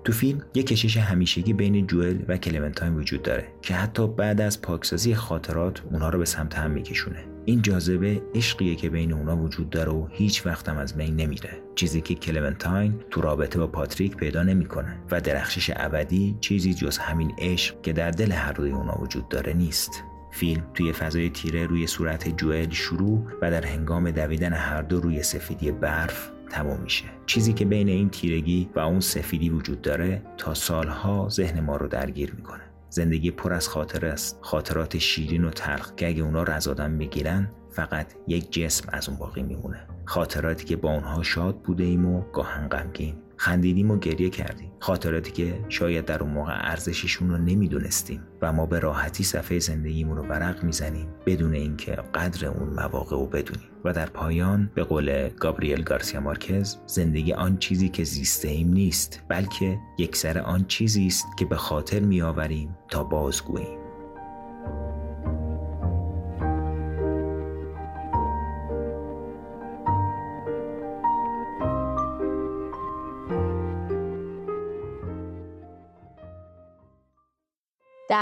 تو 0.04 0.14
فیلم 0.14 0.42
یک 0.54 0.68
کشش 0.68 0.98
همیشگی 0.98 1.54
بین 1.54 1.88
جوئل 1.88 2.18
و 2.28 2.38
کلمنتاین 2.38 2.96
وجود 2.96 3.22
داره 3.22 3.48
که 3.62 3.74
حتی 3.74 4.08
بعد 4.08 4.42
از 4.42 4.62
پاکسازی 4.62 5.16
خاطرات 5.16 5.82
اونها 5.92 6.10
رو 6.10 6.20
به 6.20 6.26
سمت 6.26 6.56
هم 6.56 6.72
میکشونه. 6.72 7.31
این 7.46 7.62
جاذبه 7.62 8.22
عشقیه 8.36 8.76
که 8.76 8.90
بین 8.90 9.14
اونا 9.14 9.38
وجود 9.38 9.70
داره 9.70 9.92
و 9.92 10.08
هیچ 10.10 10.46
وقتم 10.46 10.78
از 10.78 10.96
بین 10.96 11.16
نمیره. 11.16 11.50
چیزی 11.76 12.02
که 12.02 12.16
کلمنتاین 12.16 13.00
تو 13.10 13.22
رابطه 13.22 13.60
با 13.60 13.68
پاتریک 13.68 14.16
پیدا 14.16 14.44
نمی‌کنه 14.44 14.98
و 15.12 15.22
درخشش 15.22 15.72
ابدی 15.76 16.38
چیزی 16.42 16.74
جز 16.74 16.98
همین 16.98 17.32
عشق 17.38 17.82
که 17.82 17.94
در 17.94 18.12
دل 18.12 18.32
هر 18.32 18.54
دوی 18.54 18.72
اونا 18.72 19.02
وجود 19.02 19.30
داره 19.30 19.54
نیست. 19.54 20.04
فیلم 20.32 20.64
توی 20.74 20.94
فضای 20.94 21.30
تیره 21.30 21.66
روی 21.66 21.88
صورت 21.88 22.38
جوئل 22.38 22.70
شروع 22.70 23.28
و 23.42 23.52
در 23.52 23.66
هنگام 23.66 24.12
دویدن 24.12 24.54
هر 24.54 24.82
دو 24.82 25.00
روی 25.00 25.24
سفیدی 25.24 25.72
برف 25.72 26.30
تموم 26.50 26.80
میشه. 26.80 27.06
چیزی 27.26 27.54
که 27.54 27.66
بین 27.66 27.90
این 27.90 28.10
تیرگی 28.10 28.70
و 28.76 28.80
اون 28.80 29.00
سفیدی 29.00 29.50
وجود 29.50 29.82
داره 29.82 30.22
تا 30.38 30.54
سالها 30.54 31.30
ذهن 31.30 31.60
ما 31.60 31.76
رو 31.76 31.88
درگیر 31.88 32.34
می‌کنه. 32.36 32.71
زندگی 32.92 33.32
پر 33.32 33.54
از 33.54 33.68
خاطره 33.68 34.06
است. 34.06 34.38
خاطرات 34.42 34.98
شیرین 34.98 35.46
و 35.46 35.50
تلخ 35.50 35.96
که 35.96 36.08
اگه 36.08 36.24
اونا 36.24 36.44
رو 36.44 36.54
از 36.54 36.68
آدم 36.68 36.92
می‌گیرن 36.92 37.52
فقط 37.70 38.14
یک 38.28 38.52
جسم 38.52 38.90
از 38.92 39.10
اون 39.10 39.18
باقی 39.18 39.44
میمونه. 39.44 39.88
خاطراتی 40.06 40.66
که 40.66 40.76
با 40.76 40.94
اونها 40.94 41.24
شاد 41.24 41.62
بوده 41.62 41.84
ایم 41.84 42.06
و 42.06 42.22
گاهن 42.22 42.68
غمگین. 42.68 43.16
خندیدیم 43.42 43.92
و 43.92 43.98
گریه 43.98 44.30
کردیم. 44.30 44.72
خاطراتی 44.80 45.32
که 45.32 45.66
شاید 45.70 46.06
در 46.06 46.24
اون 46.24 46.32
موقع 46.32 46.52
ارزششون 46.72 47.30
رو 47.30 47.38
نمی‌دونستیم 47.38 48.22
و 48.42 48.54
ما 48.54 48.66
به 48.66 48.80
راحتی 48.80 49.24
صفحه 49.24 49.60
زندگیمون 49.60 50.18
رو 50.18 50.24
ورق 50.24 50.64
می‌زنیم 50.64 51.08
بدون 51.26 51.54
اینکه 51.54 51.92
قدر 51.92 52.48
اون 52.48 52.70
مواقع 52.70 53.16
رو 53.16 53.26
بدونیم. 53.26 53.68
و 53.86 53.94
در 53.94 54.06
پایان 54.06 54.72
به 54.76 54.84
قول 54.84 55.30
گابریل 55.30 55.84
گارسیا 55.84 56.20
مارکز 56.20 56.78
زندگی 56.86 57.34
آن 57.34 57.58
چیزی 57.58 57.90
که 57.90 58.04
زیسته 58.04 58.48
ایم 58.48 58.74
نیست 58.74 59.22
بلکه 59.28 59.80
یکسر 59.98 60.40
آن 60.40 60.66
چیزی 60.66 61.08
است 61.08 61.26
که 61.38 61.46
به 61.46 61.56
خاطر 61.56 62.00
میآوریم 62.00 62.78
تا 62.90 63.04
بازگوییم. 63.04 63.81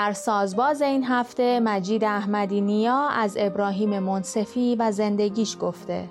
در 0.10 0.14
سازباز 0.14 0.82
این 0.82 1.04
هفته 1.04 1.60
مجید 1.60 2.04
احمدی 2.04 2.62
نیا 2.62 3.08
از 3.08 3.38
ابراهیم 3.40 4.00
منصفی 4.00 4.76
و 4.76 4.92
زندگیش 4.92 5.58
گفته. 5.60 6.10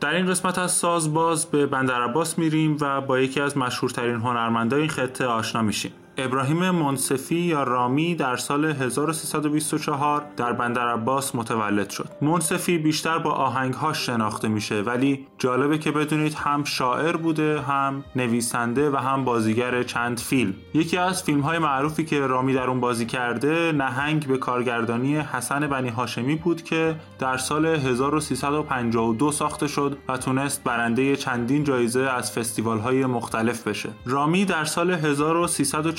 در 0.00 0.14
این 0.14 0.26
قسمت 0.26 0.58
از 0.58 0.72
سازباز 0.72 1.46
به 1.46 1.66
بندر 1.66 2.02
عباس 2.02 2.38
میریم 2.38 2.76
و 2.80 3.00
با 3.00 3.18
یکی 3.20 3.40
از 3.40 3.56
مشهورترین 3.56 4.16
هنرمندای 4.16 4.80
این 4.80 4.90
خطه 4.90 5.26
آشنا 5.26 5.62
میشیم. 5.62 5.92
ابراهیم 6.18 6.70
منصفی 6.70 7.36
یا 7.36 7.62
رامی 7.62 8.14
در 8.14 8.36
سال 8.36 8.64
1324 8.64 10.24
در 10.36 10.52
بندر 10.52 10.88
عباس 10.88 11.34
متولد 11.34 11.90
شد. 11.90 12.08
منصفی 12.22 12.78
بیشتر 12.78 13.18
با 13.18 13.30
آهنگهاش 13.30 14.06
شناخته 14.06 14.48
میشه 14.48 14.82
ولی 14.82 15.26
جالبه 15.38 15.78
که 15.78 15.90
بدونید 15.90 16.34
هم 16.34 16.64
شاعر 16.64 17.16
بوده 17.16 17.60
هم 17.60 18.04
نویسنده 18.16 18.90
و 18.90 18.96
هم 18.96 19.24
بازیگر 19.24 19.82
چند 19.82 20.20
فیلم. 20.20 20.54
یکی 20.74 20.96
از 20.96 21.22
فیلم 21.22 21.40
های 21.40 21.58
معروفی 21.58 22.04
که 22.04 22.20
رامی 22.20 22.54
در 22.54 22.70
اون 22.70 22.80
بازی 22.80 23.06
کرده 23.06 23.72
نهنگ 23.72 24.26
به 24.26 24.38
کارگردانی 24.38 25.16
حسن 25.16 25.66
بنی 25.66 25.88
هاشمی 25.88 26.36
بود 26.36 26.62
که 26.62 26.96
در 27.18 27.36
سال 27.36 27.66
1352 27.66 29.32
ساخته 29.32 29.66
شد 29.66 29.98
و 30.08 30.16
تونست 30.16 30.64
برنده 30.64 31.16
چندین 31.16 31.64
جایزه 31.64 32.00
از 32.00 32.32
فستیوال 32.32 32.78
های 32.78 33.06
مختلف 33.06 33.68
بشه. 33.68 33.88
رامی 34.06 34.44
در 34.44 34.64
سال 34.64 34.90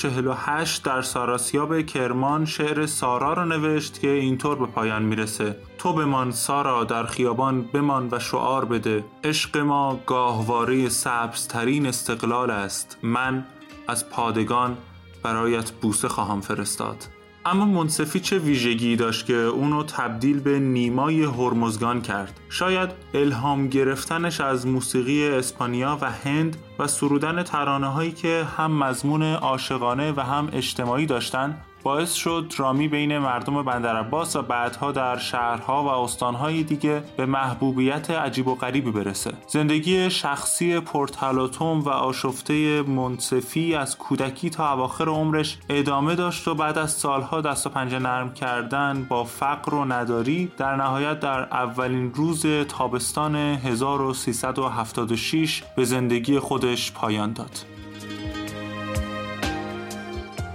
1348 0.08 0.84
در 0.84 1.02
ساراسیاب 1.02 1.82
کرمان 1.82 2.46
شعر 2.46 2.86
سارا 2.86 3.34
رو 3.34 3.46
نوشت 3.46 4.00
که 4.00 4.10
اینطور 4.10 4.56
به 4.56 4.66
پایان 4.66 5.04
می‌رسه. 5.04 5.58
تو 5.78 5.94
بمان 5.94 6.32
سارا 6.32 6.84
در 6.84 7.06
خیابان 7.06 7.62
بمان 7.62 8.10
و 8.12 8.20
شعار 8.20 8.66
بده. 8.66 9.06
عشق 9.24 9.58
ما 9.58 10.00
گاهواره 10.06 10.90
سبزترین 10.90 11.86
استقلال 11.86 12.52
است. 12.52 12.98
من 13.04 13.46
از 13.88 14.10
پادگان 14.10 14.78
برایت 15.24 15.72
بوسه 15.72 16.08
خواهم 16.08 16.42
فرستاد. 16.42 17.17
اما 17.48 17.66
منصفی 17.66 18.20
چه 18.20 18.40
ویژگی 18.40 18.96
داشت 18.96 19.26
که 19.26 19.34
اونو 19.34 19.84
تبدیل 19.84 20.40
به 20.40 20.60
نیمای 20.60 21.24
هرمزگان 21.24 22.02
کرد؟ 22.02 22.40
شاید 22.50 22.90
الهام 23.14 23.68
گرفتنش 23.68 24.42
از 24.42 24.68
موسیقی 24.68 25.28
اسپانیا 25.28 25.98
و 26.02 26.12
هند 26.12 26.58
و 26.80 26.88
سرودن 26.88 27.44
ترانه 27.44 27.88
هایی 27.88 28.12
که 28.12 28.48
هم 28.58 28.84
مضمون 28.84 29.24
عاشقانه 29.24 30.12
و 30.12 30.20
هم 30.20 30.50
اجتماعی 30.54 31.06
داشتن 31.06 31.58
باعث 31.88 32.14
شد 32.14 32.54
رامی 32.58 32.88
بین 32.88 33.18
مردم 33.18 33.64
بندرعباس 33.64 34.36
و 34.36 34.42
بعدها 34.42 34.92
در 34.92 35.18
شهرها 35.18 35.84
و 35.84 35.88
استانهای 35.88 36.64
دیگه 36.64 37.04
به 37.18 37.26
محبوبیت 37.26 38.12
عجیب 38.12 38.48
و 38.48 38.56
غریبی 38.56 38.92
برسه. 38.92 39.34
زندگی 39.48 40.10
شخصی 40.10 40.80
پرتلاتوم 40.80 41.80
و 41.80 41.90
آشفته 41.90 42.82
منصفی 42.82 43.76
از 43.76 43.98
کودکی 43.98 44.50
تا 44.50 44.74
اواخر 44.74 45.10
عمرش 45.10 45.58
ادامه 45.70 46.16
داشت 46.16 46.48
و 46.48 46.56
بعد 46.56 46.78
از 46.78 46.92
سالها 46.92 47.42
دست 47.42 47.68
و 47.68 47.70
پنجه 47.70 48.00
نرم 48.00 48.34
کردن 48.34 49.06
با 49.10 49.24
فقر 49.24 49.74
و 49.74 49.86
نداری 49.86 50.52
در 50.58 50.76
نهایت 50.76 51.20
در 51.20 51.40
اولین 51.40 52.14
روز 52.14 52.46
تابستان 52.68 53.36
1376 53.36 55.64
به 55.76 55.84
زندگی 55.84 56.40
خودش 56.40 56.92
پایان 56.92 57.34
داد. 57.34 57.77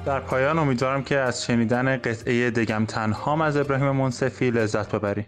در 0.07 0.21
پایان 0.21 0.59
امیدوارم 0.59 1.05
که 1.05 1.19
از 1.19 1.45
شنیدن 1.45 1.97
قطعه 1.97 2.51
دگم 2.51 2.87
تنهام 2.87 3.41
از 3.41 3.57
ابراهیم 3.57 3.91
منصفی 3.91 4.51
لذت 4.51 4.95
ببری 4.95 5.27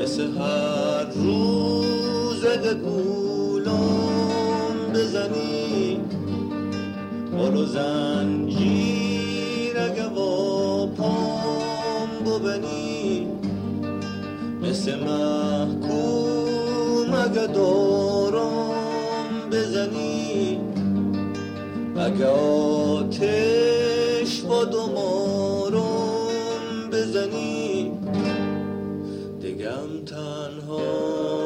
مثل 0.00 0.38
هر 0.38 1.04
روز 1.14 2.46
گولم 2.84 4.92
بزنی 4.94 6.00
بارو 7.32 7.64
زنجیر 7.64 9.80
اگه 9.80 10.08
با 10.08 10.86
پام 10.86 12.08
ببنی. 12.24 13.26
مثل 14.62 15.04
محکوم 15.04 17.14
اگه 17.14 17.46
دارم 17.46 18.70
بزنی 19.52 20.55
اگه 21.98 22.26
آتش 22.26 23.26
با 24.48 24.64
دومارم 24.64 25.80
بزنی؟ 26.92 27.92
دگم 29.42 30.04
تنها 30.06 31.45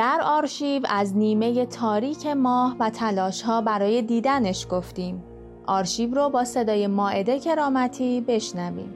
در 0.00 0.20
آرشیو 0.24 0.82
از 0.88 1.16
نیمه 1.16 1.66
تاریک 1.66 2.26
ماه 2.26 2.76
و 2.80 2.90
تلاش 2.90 3.42
ها 3.42 3.60
برای 3.60 4.02
دیدنش 4.02 4.66
گفتیم. 4.70 5.22
آرشیو 5.66 6.14
رو 6.14 6.28
با 6.28 6.44
صدای 6.44 6.86
ماعده 6.86 7.40
کرامتی 7.40 8.20
بشنویم. 8.20 8.94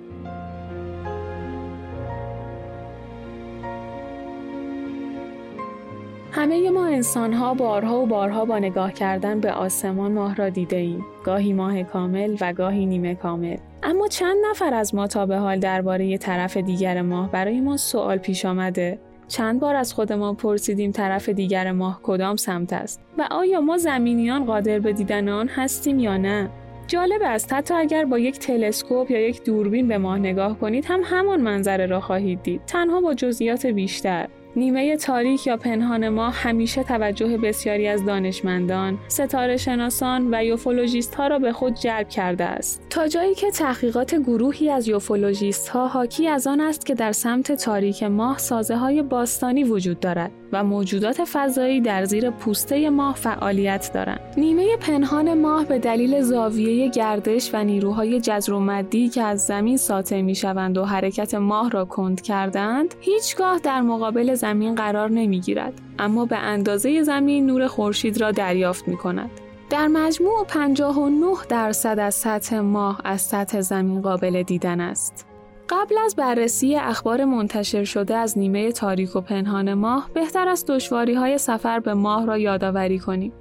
همه 6.32 6.70
ما 6.70 6.86
انسان 6.86 7.32
ها 7.32 7.54
بارها 7.54 8.00
و 8.00 8.06
بارها 8.06 8.44
با 8.44 8.58
نگاه 8.58 8.92
کردن 8.92 9.40
به 9.40 9.52
آسمان 9.52 10.12
ماه 10.12 10.34
را 10.34 10.48
دیده 10.48 10.76
ایم. 10.76 11.04
گاهی 11.24 11.52
ماه 11.52 11.82
کامل 11.82 12.36
و 12.40 12.52
گاهی 12.52 12.86
نیمه 12.86 13.14
کامل. 13.14 13.56
اما 13.82 14.08
چند 14.08 14.36
نفر 14.50 14.74
از 14.74 14.94
ما 14.94 15.06
تا 15.06 15.26
به 15.26 15.36
حال 15.36 15.58
درباره 15.58 16.18
طرف 16.18 16.56
دیگر 16.56 17.02
ماه 17.02 17.30
برای 17.30 17.60
ما 17.60 17.76
سوال 17.76 18.18
پیش 18.18 18.44
آمده 18.44 18.98
چند 19.34 19.60
بار 19.60 19.76
از 19.76 19.94
خودمان 19.94 20.36
پرسیدیم 20.36 20.92
طرف 20.92 21.28
دیگر 21.28 21.72
ماه 21.72 22.00
کدام 22.02 22.36
سمت 22.36 22.72
است 22.72 23.00
و 23.18 23.28
آیا 23.30 23.60
ما 23.60 23.78
زمینیان 23.78 24.44
قادر 24.44 24.78
به 24.78 24.92
دیدن 24.92 25.28
آن 25.28 25.48
هستیم 25.48 25.98
یا 25.98 26.16
نه. 26.16 26.50
جالب 26.86 27.22
است 27.24 27.52
حتی 27.52 27.74
اگر 27.74 28.04
با 28.04 28.18
یک 28.18 28.38
تلسکوپ 28.38 29.10
یا 29.10 29.28
یک 29.28 29.44
دوربین 29.44 29.88
به 29.88 29.98
ماه 29.98 30.18
نگاه 30.18 30.58
کنید 30.58 30.84
هم 30.84 31.00
همان 31.04 31.40
منظره 31.40 31.86
را 31.86 32.00
خواهید 32.00 32.42
دید. 32.42 32.60
تنها 32.66 33.00
با 33.00 33.14
جزئیات 33.14 33.66
بیشتر. 33.66 34.28
نیمه 34.56 34.96
تاریک 34.96 35.46
یا 35.46 35.56
پنهان 35.56 36.08
ماه 36.08 36.34
همیشه 36.34 36.82
توجه 36.82 37.36
بسیاری 37.36 37.88
از 37.88 38.04
دانشمندان، 38.04 38.98
ستاره 39.08 39.56
شناسان 39.56 40.28
و 40.34 40.44
یوفولوژیست 40.44 41.14
ها 41.14 41.26
را 41.26 41.38
به 41.38 41.52
خود 41.52 41.74
جلب 41.74 42.08
کرده 42.08 42.44
است. 42.44 42.82
تا 42.90 43.08
جایی 43.08 43.34
که 43.34 43.50
تحقیقات 43.50 44.14
گروهی 44.14 44.70
از 44.70 44.88
یوفولوژیست 44.88 45.68
ها 45.68 45.88
حاکی 45.88 46.28
از 46.28 46.46
آن 46.46 46.60
است 46.60 46.86
که 46.86 46.94
در 46.94 47.12
سمت 47.12 47.52
تاریک 47.52 48.02
ماه 48.02 48.38
سازه 48.38 48.76
های 48.76 49.02
باستانی 49.02 49.64
وجود 49.64 50.00
دارد 50.00 50.30
و 50.52 50.64
موجودات 50.64 51.24
فضایی 51.24 51.80
در 51.80 52.04
زیر 52.04 52.30
پوسته 52.30 52.90
ماه 52.90 53.14
فعالیت 53.14 53.90
دارند. 53.94 54.20
نیمه 54.36 54.76
پنهان 54.76 55.40
ماه 55.40 55.64
به 55.64 55.78
دلیل 55.78 56.22
زاویه 56.22 56.88
گردش 56.88 57.50
و 57.54 57.64
نیروهای 57.64 58.20
جذر 58.20 58.52
و 58.52 58.60
مدی 58.60 59.08
که 59.08 59.22
از 59.22 59.46
زمین 59.46 59.76
ساطع 59.76 60.20
می 60.20 60.34
شوند 60.34 60.78
و 60.78 60.84
حرکت 60.84 61.34
ماه 61.34 61.70
را 61.70 61.84
کند 61.84 62.20
کردند، 62.20 62.94
هیچگاه 63.00 63.58
در 63.58 63.80
مقابل 63.80 64.34
زمین 64.34 64.74
قرار 64.74 65.10
نمی 65.10 65.40
گیرد. 65.40 65.80
اما 65.98 66.24
به 66.24 66.36
اندازه 66.36 67.02
زمین 67.02 67.46
نور 67.46 67.66
خورشید 67.66 68.20
را 68.20 68.30
دریافت 68.30 68.88
می 68.88 68.96
کند. 68.96 69.30
در 69.70 69.88
مجموع 69.88 70.44
59 70.44 71.36
درصد 71.48 71.98
از 71.98 72.14
سطح 72.14 72.58
ماه 72.58 73.00
از 73.04 73.20
سطح 73.20 73.60
زمین 73.60 74.02
قابل 74.02 74.42
دیدن 74.42 74.80
است. 74.80 75.26
قبل 75.68 75.98
از 76.04 76.16
بررسی 76.16 76.76
اخبار 76.76 77.24
منتشر 77.24 77.84
شده 77.84 78.16
از 78.16 78.38
نیمه 78.38 78.72
تاریک 78.72 79.16
و 79.16 79.20
پنهان 79.20 79.74
ماه 79.74 80.10
بهتر 80.14 80.48
است 80.48 80.66
دشواری 80.66 81.14
های 81.14 81.38
سفر 81.38 81.80
به 81.80 81.94
ماه 81.94 82.26
را 82.26 82.38
یادآوری 82.38 82.98
کنیم. 82.98 83.32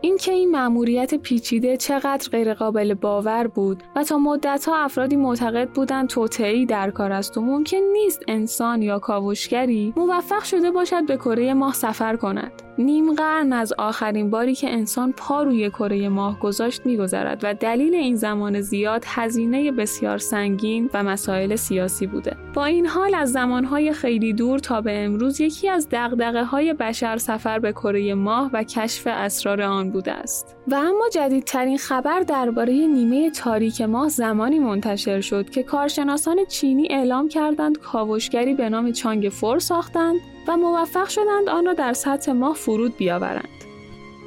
اینکه 0.00 0.32
این 0.32 0.50
مأموریت 0.50 1.14
پیچیده 1.14 1.76
چقدر 1.76 2.28
غیرقابل 2.30 2.94
باور 2.94 3.46
بود 3.46 3.82
و 3.96 4.04
تا 4.04 4.18
مدتها 4.18 4.76
افرادی 4.76 5.16
معتقد 5.16 5.68
بودند 5.68 6.08
توطئه‌ای 6.08 6.66
در 6.66 6.90
کار 6.90 7.12
است 7.12 7.38
و 7.38 7.40
ممکن 7.40 7.76
نیست 7.92 8.20
انسان 8.28 8.82
یا 8.82 8.98
کاوشگری 8.98 9.92
موفق 9.96 10.42
شده 10.42 10.70
باشد 10.70 11.06
به 11.06 11.16
کره 11.16 11.54
ماه 11.54 11.74
سفر 11.74 12.16
کند. 12.16 12.52
نیم 12.80 13.14
قرن 13.14 13.52
از 13.52 13.72
آخرین 13.78 14.30
باری 14.30 14.54
که 14.54 14.70
انسان 14.70 15.12
پا 15.12 15.42
روی 15.42 15.70
کره 15.70 16.08
ماه 16.08 16.40
گذاشت 16.40 16.86
میگذرد 16.86 17.40
و 17.42 17.54
دلیل 17.54 17.94
این 17.94 18.16
زمان 18.16 18.60
زیاد 18.60 19.04
هزینه 19.06 19.72
بسیار 19.72 20.18
سنگین 20.18 20.90
و 20.94 21.02
مسائل 21.02 21.56
سیاسی 21.56 22.06
بوده. 22.06 22.36
با 22.54 22.64
این 22.64 22.86
حال 22.86 23.14
از 23.14 23.32
زمانهای 23.32 23.92
خیلی 23.92 24.32
دور 24.32 24.58
تا 24.58 24.80
به 24.80 25.04
امروز 25.04 25.40
یکی 25.40 25.68
از 25.68 25.88
دغدغه 25.90 26.44
های 26.44 26.74
بشر 26.74 27.16
سفر 27.16 27.58
به 27.58 27.72
کره 27.72 28.14
ماه 28.14 28.50
و 28.52 28.64
کشف 28.64 29.06
اسرار 29.06 29.62
آن 29.62 29.90
بوده 29.90 30.12
است. 30.12 30.56
و 30.68 30.74
اما 30.74 31.08
جدیدترین 31.12 31.78
خبر 31.78 32.20
درباره 32.20 32.72
نیمه 32.72 33.30
تاریک 33.30 33.80
ماه 33.82 34.08
زمانی 34.08 34.58
منتشر 34.58 35.20
شد 35.20 35.50
که 35.50 35.62
کارشناسان 35.62 36.36
چینی 36.48 36.88
اعلام 36.90 37.28
کردند 37.28 37.78
کاوشگری 37.78 38.54
به 38.54 38.68
نام 38.68 38.92
چانگ 38.92 39.28
فور 39.28 39.58
ساختند 39.58 40.20
و 40.48 40.56
موفق 40.56 41.08
شدند 41.08 41.48
آن 41.48 41.66
را 41.66 41.72
در 41.72 41.92
سطح 41.92 42.32
ماه 42.32 42.54
فرود 42.54 42.96
بیاورند. 42.96 43.48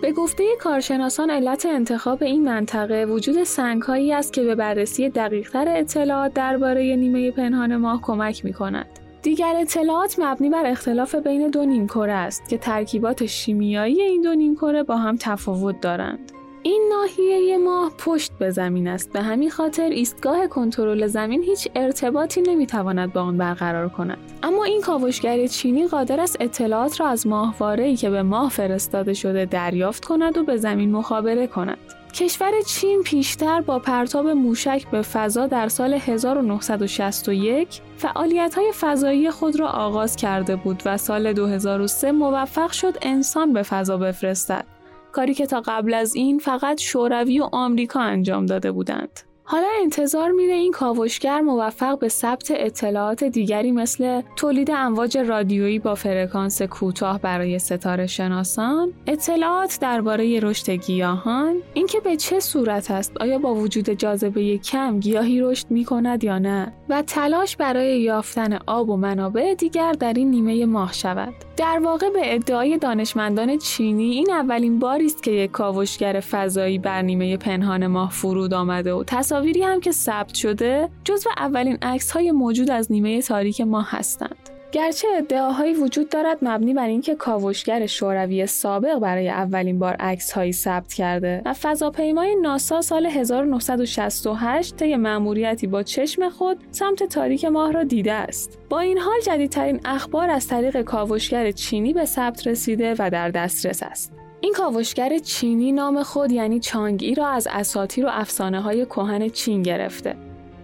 به 0.02 0.12
گفته 0.12 0.44
کارشناسان 0.60 1.30
علت 1.30 1.66
انتخاب 1.66 2.24
این 2.24 2.44
منطقه 2.44 3.06
وجود 3.06 3.44
سنگهایی 3.44 4.14
است 4.14 4.34
که 4.34 4.44
به 4.44 4.56
بررسی 4.56 5.10
دقیقتر 5.10 5.66
اطلاعات 5.68 6.34
درباره 6.34 6.96
نیمه 6.96 7.32
پنهان 7.32 7.76
ماه 7.76 8.02
کمک 8.02 8.46
می 8.46 8.54
کند. 8.54 9.00
دیگر 9.22 9.56
اطلاعات 9.58 10.20
مبنی 10.20 10.50
بر 10.50 10.66
اختلاف 10.66 11.16
بین 11.16 11.48
دو 11.48 11.66
نیمکره 11.66 12.14
است 12.14 12.50
که 12.50 12.58
ترکیبات 12.58 13.26
شیمیایی 13.26 14.02
این 14.02 14.22
دو 14.22 14.36
نیمکره 14.36 14.84
با 14.84 14.98
هم 14.98 15.18
تفاوت 15.20 15.82
دارند. 15.82 16.32
این 16.66 16.90
ناحیه 16.90 17.58
ماه 17.58 17.92
پشت 17.98 18.32
به 18.40 18.52
زمین 18.52 18.88
است. 18.88 19.14
به 19.14 19.22
همین 19.22 19.50
خاطر 19.50 19.90
ایستگاه 19.90 20.48
کنترل 20.48 21.08
زمین 21.08 21.44
هیچ 21.44 21.68
ارتباطی 21.76 22.42
نمی‌تواند 22.42 23.14
با 23.14 23.22
آن 23.22 23.38
برقرار 23.38 23.90
کند. 23.90 24.18
اما 24.44 24.64
این 24.64 24.82
کاوشگر 24.82 25.48
چینی 25.48 25.88
قادر 25.88 26.20
است 26.20 26.38
اطلاعات 26.40 27.00
را 27.00 27.08
از 27.08 27.28
ماهواره‌ای 27.28 27.96
که 27.96 28.10
به 28.10 28.24
ماه 28.24 28.50
فرستاده 28.50 29.14
شده 29.14 29.46
دریافت 29.46 30.06
کند 30.06 30.38
و 30.38 30.44
به 30.44 30.58
زمین 30.58 30.92
مخابره 30.92 31.48
کند. 31.48 31.78
کشور 32.14 32.52
چین 32.68 33.02
پیشتر 33.04 33.62
با 33.62 33.80
پرتاب 33.80 34.28
موشک 34.28 34.88
به 34.92 35.02
فضا 35.02 35.48
در 35.48 35.68
سال 35.68 35.94
1961 35.94 37.82
فعالیت 37.98 38.56
های 38.56 38.72
فضایی 38.80 39.32
خود 39.32 39.60
را 39.60 39.68
آغاز 39.68 40.16
کرده 40.16 40.56
بود 40.56 40.84
و 40.86 40.98
سال 40.98 41.34
2003 41.34 42.12
موفق 42.12 42.72
شد 42.72 42.98
انسان 43.02 43.54
به 43.54 43.64
فضا 43.64 43.98
بفرستد. 43.98 44.73
کاری 45.14 45.34
که 45.34 45.46
تا 45.46 45.62
قبل 45.66 45.94
از 45.94 46.16
این 46.16 46.40
فقط 46.40 46.82
شوروی 46.82 47.40
و 47.40 47.50
آمریکا 47.52 48.00
انجام 48.00 48.46
داده 48.46 48.72
بودند. 48.72 49.20
حالا 49.46 49.68
انتظار 49.82 50.32
میره 50.32 50.54
این 50.54 50.72
کاوشگر 50.72 51.42
موفق 51.42 52.00
به 52.00 52.10
ثبت 52.10 52.52
اطلاعات 52.56 53.24
دیگری 53.24 53.72
مثل 53.72 54.22
تولید 54.36 54.72
امواج 54.72 55.18
رادیویی 55.18 55.80
با 55.80 55.96
فرکانس 55.96 56.62
کوتاه 56.62 57.20
برای 57.20 57.60
ستاره 57.60 58.08
شناسان، 58.08 58.94
اطلاعات 59.08 59.78
درباره 59.82 60.40
رشد 60.40 60.70
گیاهان، 60.70 61.56
اینکه 61.74 62.00
به 62.00 62.16
چه 62.16 62.40
صورت 62.40 62.92
است 62.92 63.18
آیا 63.22 63.38
با 63.38 63.56
وجود 63.56 63.90
جاذبه 63.90 64.58
کم 64.58 65.00
گیاهی 65.00 65.42
رشد 65.42 65.66
می 65.70 65.86
کند 65.86 66.24
یا 66.24 66.40
نه 66.40 66.74
و 66.90 67.02
تلاش 67.02 67.58
برای 67.58 68.02
یافتن 68.02 68.60
آب 68.68 68.90
و 68.90 68.98
منابع 68.98 69.54
دیگر 69.54 69.92
در 69.92 70.14
این 70.14 70.32
نیمه 70.32 70.66
ماه 70.66 70.94
شود. 70.94 71.34
در 71.58 71.80
واقع 71.84 72.10
به 72.10 72.36
ادعای 72.36 72.78
دانشمندان 72.78 73.58
چینی 73.58 74.12
این 74.12 74.32
اولین 74.32 74.80
باری 74.80 75.06
است 75.06 75.24
که 75.24 75.32
یک 75.32 75.52
کاوشگر 75.52 76.20
فضایی 76.20 76.80
بر 76.80 77.02
نیمه 77.02 77.38
پنهان 77.38 77.88
ماه 77.88 78.12
فرود 78.12 78.54
آمده 78.54 78.94
و 78.94 79.04
تصاویری 79.34 79.64
هم 79.64 79.80
که 79.80 79.92
ثبت 79.92 80.34
شده 80.34 80.90
جزو 81.04 81.30
اولین 81.38 81.78
عکس 81.82 82.12
های 82.12 82.32
موجود 82.32 82.72
از 82.72 82.92
نیمه 82.92 83.22
تاریک 83.22 83.62
ماه 83.62 83.88
هستند. 83.90 84.50
گرچه 84.72 85.08
ادعاهایی 85.18 85.74
وجود 85.74 86.10
دارد 86.10 86.38
مبنی 86.42 86.74
بر 86.74 86.88
اینکه 86.88 87.16
کاوشگر 87.16 87.86
شوروی 87.86 88.48
سابق 88.48 89.00
برای 89.00 89.30
اولین 89.30 89.80
بار 89.80 89.94
عکس 89.94 90.32
هایی 90.32 90.54
ثبت 90.54 90.94
کرده 90.94 91.42
و 91.46 91.54
فضاپیمای 91.54 92.36
ناسا 92.36 92.82
سال 92.82 93.06
1968 93.06 94.76
طی 94.76 94.96
مأموریتی 94.96 95.68
با 95.68 95.84
چشم 95.84 96.30
خود 96.30 96.58
سمت 96.72 97.04
تاریک 97.04 97.46
ماه 97.46 97.72
را 97.72 97.84
دیده 97.84 98.14
است. 98.14 98.60
با 98.70 98.80
این 98.80 98.98
حال 98.98 99.20
جدیدترین 99.26 99.80
اخبار 99.86 100.30
از 100.30 100.48
طریق 100.48 100.82
کاوشگر 100.82 101.52
چینی 101.52 101.94
به 101.94 102.06
ثبت 102.06 102.48
رسیده 102.48 102.96
و 103.00 103.10
در 103.10 103.30
دسترس 103.30 103.84
است. 103.84 104.23
این 104.44 104.54
کاوشگر 104.54 105.18
چینی 105.18 105.72
نام 105.72 106.04
خود 106.04 106.32
یعنی 106.32 106.60
چانگی 106.60 107.16
را 107.16 107.28
از 107.28 107.48
اساطیر 107.52 108.06
و 108.06 108.10
افسانه 108.12 108.62
های 108.62 108.86
کهن 108.86 109.30
چین 109.30 109.64
گرفته. 109.64 110.16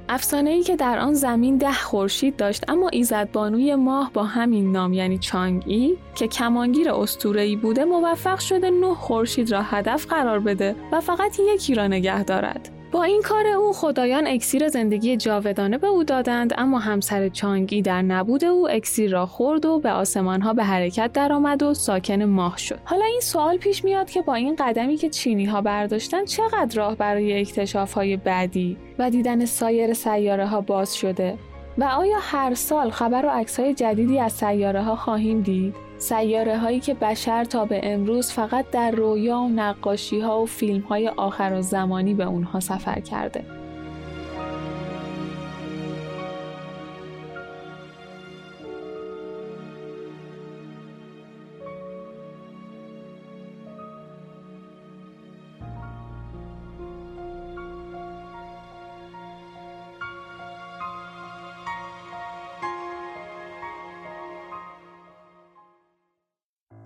افسانه 0.09 0.49
ای 0.49 0.63
که 0.63 0.75
در 0.75 0.99
آن 0.99 1.13
زمین 1.13 1.57
ده 1.57 1.73
خورشید 1.73 2.36
داشت 2.36 2.69
اما 2.69 2.89
ایزدبانوی 2.89 3.75
ماه 3.75 4.11
با 4.13 4.23
همین 4.23 4.71
نام 4.71 4.93
یعنی 4.93 5.17
چانگی 5.17 5.97
که 6.15 6.27
کمانگیر 6.27 6.91
ای 7.36 7.55
بوده 7.55 7.86
موفق 7.86 8.39
شده 8.39 8.69
نه 8.69 8.93
خورشید 8.93 9.51
را 9.51 9.61
هدف 9.61 10.05
قرار 10.05 10.39
بده 10.39 10.75
و 10.91 11.01
فقط 11.01 11.39
یکی 11.39 11.75
را 11.75 11.88
نگه 11.88 12.23
دارد. 12.23 12.78
با 12.91 13.03
این 13.03 13.21
کار 13.21 13.47
او 13.47 13.73
خدایان 13.73 14.27
اکسیر 14.27 14.67
زندگی 14.67 15.17
جاودانه 15.17 15.77
به 15.77 15.87
او 15.87 16.03
دادند 16.03 16.53
اما 16.57 16.79
همسر 16.79 17.29
چانگی 17.29 17.81
در 17.81 18.01
نبود 18.01 18.45
او 18.45 18.69
اکسیر 18.69 19.11
را 19.11 19.25
خورد 19.25 19.65
و 19.65 19.79
به 19.79 19.91
آسمانها 19.91 20.53
به 20.53 20.63
حرکت 20.63 21.13
درآمد 21.13 21.63
و 21.63 21.73
ساکن 21.73 22.23
ماه 22.23 22.57
شد. 22.57 22.79
حالا 22.83 23.05
این 23.05 23.19
سوال 23.19 23.57
پیش 23.57 23.83
میاد 23.83 24.09
که 24.09 24.21
با 24.21 24.35
این 24.35 24.55
قدمی 24.59 24.97
که 24.97 25.09
چینی 25.09 25.45
ها 25.45 25.61
برداشتن 25.61 26.25
چقدر 26.25 26.77
راه 26.77 26.95
برای 26.95 27.39
اکتشاف 27.39 27.93
های 27.93 28.17
بعدی 28.17 28.77
و 28.99 29.09
دیدن 29.09 29.45
سایر 29.45 29.93
سیاره 29.93 30.47
ها 30.47 30.61
باز 30.61 30.95
شده؟ 30.95 31.37
و 31.77 31.83
آیا 31.83 32.17
هر 32.21 32.53
سال 32.53 32.89
خبر 32.89 33.25
و 33.25 33.29
عکس 33.29 33.59
های 33.59 33.73
جدیدی 33.73 34.19
از 34.19 34.31
سیاره 34.31 34.81
ها 34.81 34.95
خواهیم 34.95 35.41
دید؟ 35.41 35.88
سیاره 35.99 36.57
هایی 36.57 36.79
که 36.79 36.93
بشر 36.93 37.43
تا 37.43 37.65
به 37.65 37.79
امروز 37.83 38.31
فقط 38.31 38.65
در 38.71 38.91
رویا 38.91 39.39
و 39.39 39.49
نقاشی 39.49 40.19
ها 40.19 40.41
و 40.41 40.45
فیلم 40.45 40.81
های 40.81 41.07
آخر 41.07 41.53
و 41.53 41.61
زمانی 41.61 42.13
به 42.13 42.23
اونها 42.23 42.59
سفر 42.59 42.99
کرده. 42.99 43.59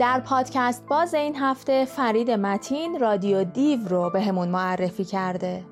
در 0.04 0.20
پادکست 0.20 0.86
باز 0.88 1.14
این 1.14 1.36
هفته 1.36 1.86
فرید 1.86 2.32
متین 2.32 3.00
رادیو 3.00 3.44
دیو 3.44 3.80
رو 3.88 4.10
به 4.10 4.22
همون 4.22 4.48
معرفی 4.48 5.04
کرده. 5.04 5.64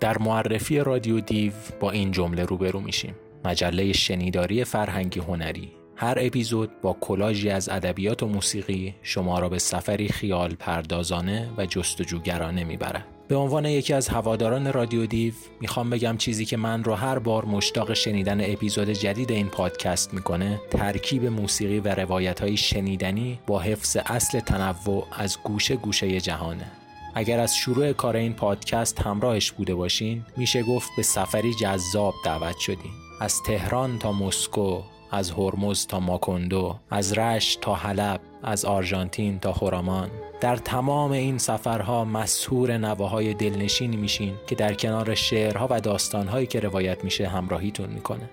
در 0.00 0.18
معرفی 0.18 0.78
رادیو 0.78 1.20
دیو 1.20 1.52
با 1.80 1.90
این 1.90 2.10
جمله 2.10 2.44
روبرو 2.44 2.80
میشیم. 2.80 3.14
مجله 3.44 3.92
شنیداری 3.92 4.64
فرهنگی 4.64 5.20
هنری. 5.20 5.72
هر 5.96 6.18
اپیزود 6.20 6.80
با 6.82 6.96
کلاژی 7.00 7.50
از 7.50 7.68
ادبیات 7.68 8.22
و 8.22 8.26
موسیقی 8.26 8.94
شما 9.02 9.38
را 9.38 9.48
به 9.48 9.58
سفری 9.58 10.08
خیال 10.08 10.54
پردازانه 10.54 11.50
و 11.56 11.66
جستجوگرانه 11.66 12.64
می‌برد. 12.64 13.11
به 13.32 13.38
عنوان 13.38 13.64
یکی 13.64 13.92
از 13.92 14.08
هواداران 14.08 14.72
رادیو 14.72 15.06
دیو 15.06 15.34
می‌خوام 15.60 15.90
بگم 15.90 16.16
چیزی 16.16 16.44
که 16.44 16.56
من 16.56 16.84
رو 16.84 16.94
هر 16.94 17.18
بار 17.18 17.44
مشتاق 17.44 17.94
شنیدن 17.94 18.52
اپیزود 18.52 18.90
جدید 18.90 19.32
این 19.32 19.48
پادکست 19.48 20.14
می‌کنه 20.14 20.60
ترکیب 20.70 21.26
موسیقی 21.26 21.80
و 21.80 21.88
روایت 21.88 22.40
های 22.40 22.56
شنیدنی 22.56 23.38
با 23.46 23.60
حفظ 23.60 23.96
اصل 24.06 24.40
تنوع 24.40 25.06
از 25.12 25.38
گوشه 25.44 25.76
گوشه 25.76 26.20
جهانه. 26.20 26.66
اگر 27.14 27.40
از 27.40 27.56
شروع 27.56 27.92
کار 27.92 28.16
این 28.16 28.32
پادکست 28.32 29.00
همراهش 29.00 29.52
بوده 29.52 29.74
باشین 29.74 30.24
میشه 30.36 30.62
گفت 30.62 30.90
به 30.96 31.02
سفری 31.02 31.54
جذاب 31.54 32.14
دعوت 32.24 32.58
شدین 32.58 32.92
از 33.20 33.42
تهران 33.46 33.98
تا 33.98 34.12
مسکو 34.12 34.82
از 35.12 35.30
هرمز 35.30 35.86
تا 35.86 36.00
ماکوندو 36.00 36.76
از 36.90 37.18
رشت 37.18 37.60
تا 37.60 37.74
حلب 37.74 38.20
از 38.42 38.64
آرژانتین 38.64 39.38
تا 39.38 39.52
خورامان. 39.52 40.10
در 40.40 40.56
تمام 40.56 41.12
این 41.12 41.38
سفرها 41.38 42.04
مسهور 42.04 42.76
نواهای 42.76 43.34
دلنشینی 43.34 43.96
میشین 43.96 44.34
که 44.46 44.54
در 44.54 44.74
کنار 44.74 45.14
شعرها 45.14 45.66
و 45.70 45.80
داستانهایی 45.80 46.46
که 46.46 46.60
روایت 46.60 47.04
میشه 47.04 47.28
همراهیتون 47.28 47.88
می‌کنه. 47.88 48.30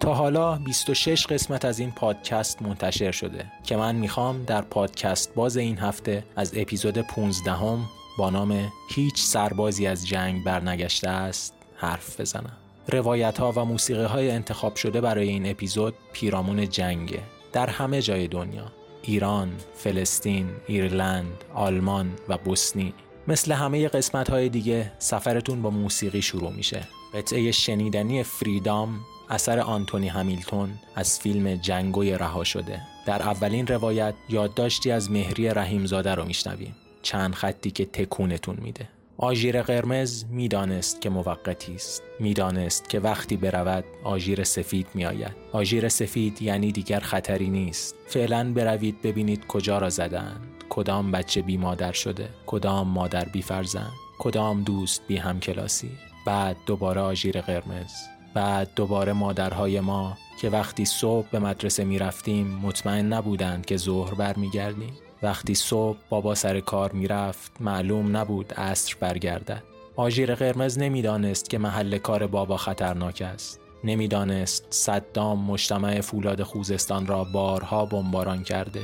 تا 0.00 0.14
حالا 0.14 0.56
26 0.56 1.26
قسمت 1.26 1.64
از 1.64 1.78
این 1.78 1.90
پادکست 1.90 2.62
منتشر 2.62 3.10
شده 3.10 3.44
که 3.62 3.76
من 3.76 3.94
می‌خوام 3.94 4.44
در 4.44 4.62
پادکست 4.62 5.34
باز 5.34 5.56
این 5.56 5.78
هفته 5.78 6.24
از 6.36 6.52
اپیزود 6.56 6.98
15 6.98 7.52
هم 7.52 7.78
با 8.18 8.30
نام 8.30 8.72
هیچ 8.90 9.22
سربازی 9.22 9.86
از 9.86 10.06
جنگ 10.06 10.44
برنگشته 10.44 11.08
است 11.08 11.54
حرف 11.76 12.20
بزنم. 12.20 12.63
روایت 12.88 13.38
ها 13.38 13.52
و 13.56 13.64
موسیقی 13.64 14.04
های 14.04 14.30
انتخاب 14.30 14.76
شده 14.76 15.00
برای 15.00 15.28
این 15.28 15.50
اپیزود 15.50 15.94
پیرامون 16.12 16.68
جنگه 16.68 17.20
در 17.52 17.70
همه 17.70 18.02
جای 18.02 18.28
دنیا. 18.28 18.72
ایران، 19.02 19.52
فلسطین، 19.74 20.48
ایرلند، 20.66 21.44
آلمان 21.54 22.10
و 22.28 22.38
بوسنی. 22.38 22.94
مثل 23.28 23.52
همه 23.52 23.88
قسمت 23.88 24.30
های 24.30 24.48
دیگه 24.48 24.92
سفرتون 24.98 25.62
با 25.62 25.70
موسیقی 25.70 26.22
شروع 26.22 26.52
میشه. 26.52 26.88
قطعه 27.14 27.52
شنیدنی 27.52 28.22
فریدام 28.22 29.00
اثر 29.30 29.60
آنتونی 29.60 30.08
همیلتون 30.08 30.70
از 30.94 31.20
فیلم 31.20 31.54
جنگوی 31.54 32.12
رها 32.12 32.44
شده. 32.44 32.80
در 33.06 33.22
اولین 33.22 33.66
روایت 33.66 34.14
یادداشتی 34.28 34.90
از 34.90 35.10
مهری 35.10 35.48
رحیمزاده 35.48 36.14
رو 36.14 36.24
میشنویم. 36.24 36.76
چند 37.02 37.34
خطی 37.34 37.70
که 37.70 37.84
تکونتون 37.84 38.56
میده. 38.62 38.88
آژیر 39.18 39.62
قرمز 39.62 40.24
می‌دانست 40.30 41.00
که 41.00 41.10
موقتی 41.10 41.74
است. 41.74 42.02
می‌دانست 42.20 42.88
که 42.88 43.00
وقتی 43.00 43.36
برود 43.36 43.84
آژیر 44.04 44.44
سفید 44.44 44.86
میآید. 44.94 45.36
آژیر 45.52 45.88
سفید 45.88 46.42
یعنی 46.42 46.72
دیگر 46.72 47.00
خطری 47.00 47.50
نیست. 47.50 47.94
فعلا 48.06 48.52
بروید 48.52 49.02
ببینید 49.02 49.46
کجا 49.46 49.78
را 49.78 49.90
زدند. 49.90 50.40
کدام 50.68 51.12
بچه 51.12 51.42
بی 51.42 51.56
مادر 51.56 51.92
شده؟ 51.92 52.28
کدام 52.46 52.88
مادر 52.88 53.24
بی 53.24 53.42
فرزند؟ 53.42 53.92
کدام 54.18 54.62
دوست 54.62 55.02
بی 55.08 55.16
همکلاسی؟ 55.16 55.90
بعد 56.26 56.56
دوباره 56.66 57.00
آژیر 57.00 57.40
قرمز. 57.40 57.92
بعد 58.34 58.68
دوباره 58.76 59.12
مادرهای 59.12 59.80
ما 59.80 60.18
که 60.40 60.50
وقتی 60.50 60.84
صبح 60.84 61.30
به 61.30 61.38
مدرسه 61.38 61.84
می 61.84 61.98
رفتیم 61.98 62.46
مطمئن 62.46 63.12
نبودند 63.12 63.66
که 63.66 63.76
ظهر 63.76 64.14
برمیگردیم. 64.14 64.92
وقتی 65.22 65.54
صبح 65.54 65.98
بابا 66.08 66.34
سر 66.34 66.60
کار 66.60 66.92
می‌رفت 66.92 67.52
معلوم 67.60 68.16
نبود 68.16 68.54
عصر 68.54 68.96
برگردد. 69.00 69.62
آژیر 69.96 70.34
قرمز 70.34 70.78
نمی‌دانست 70.78 71.50
که 71.50 71.58
محل 71.58 71.98
کار 71.98 72.26
بابا 72.26 72.56
خطرناک 72.56 73.22
است. 73.22 73.60
نمی‌دانست 73.84 74.66
صدام 74.70 75.44
مجتمع 75.44 76.00
فولاد 76.00 76.42
خوزستان 76.42 77.06
را 77.06 77.24
بارها 77.24 77.86
بمباران 77.86 78.42
کرده. 78.42 78.80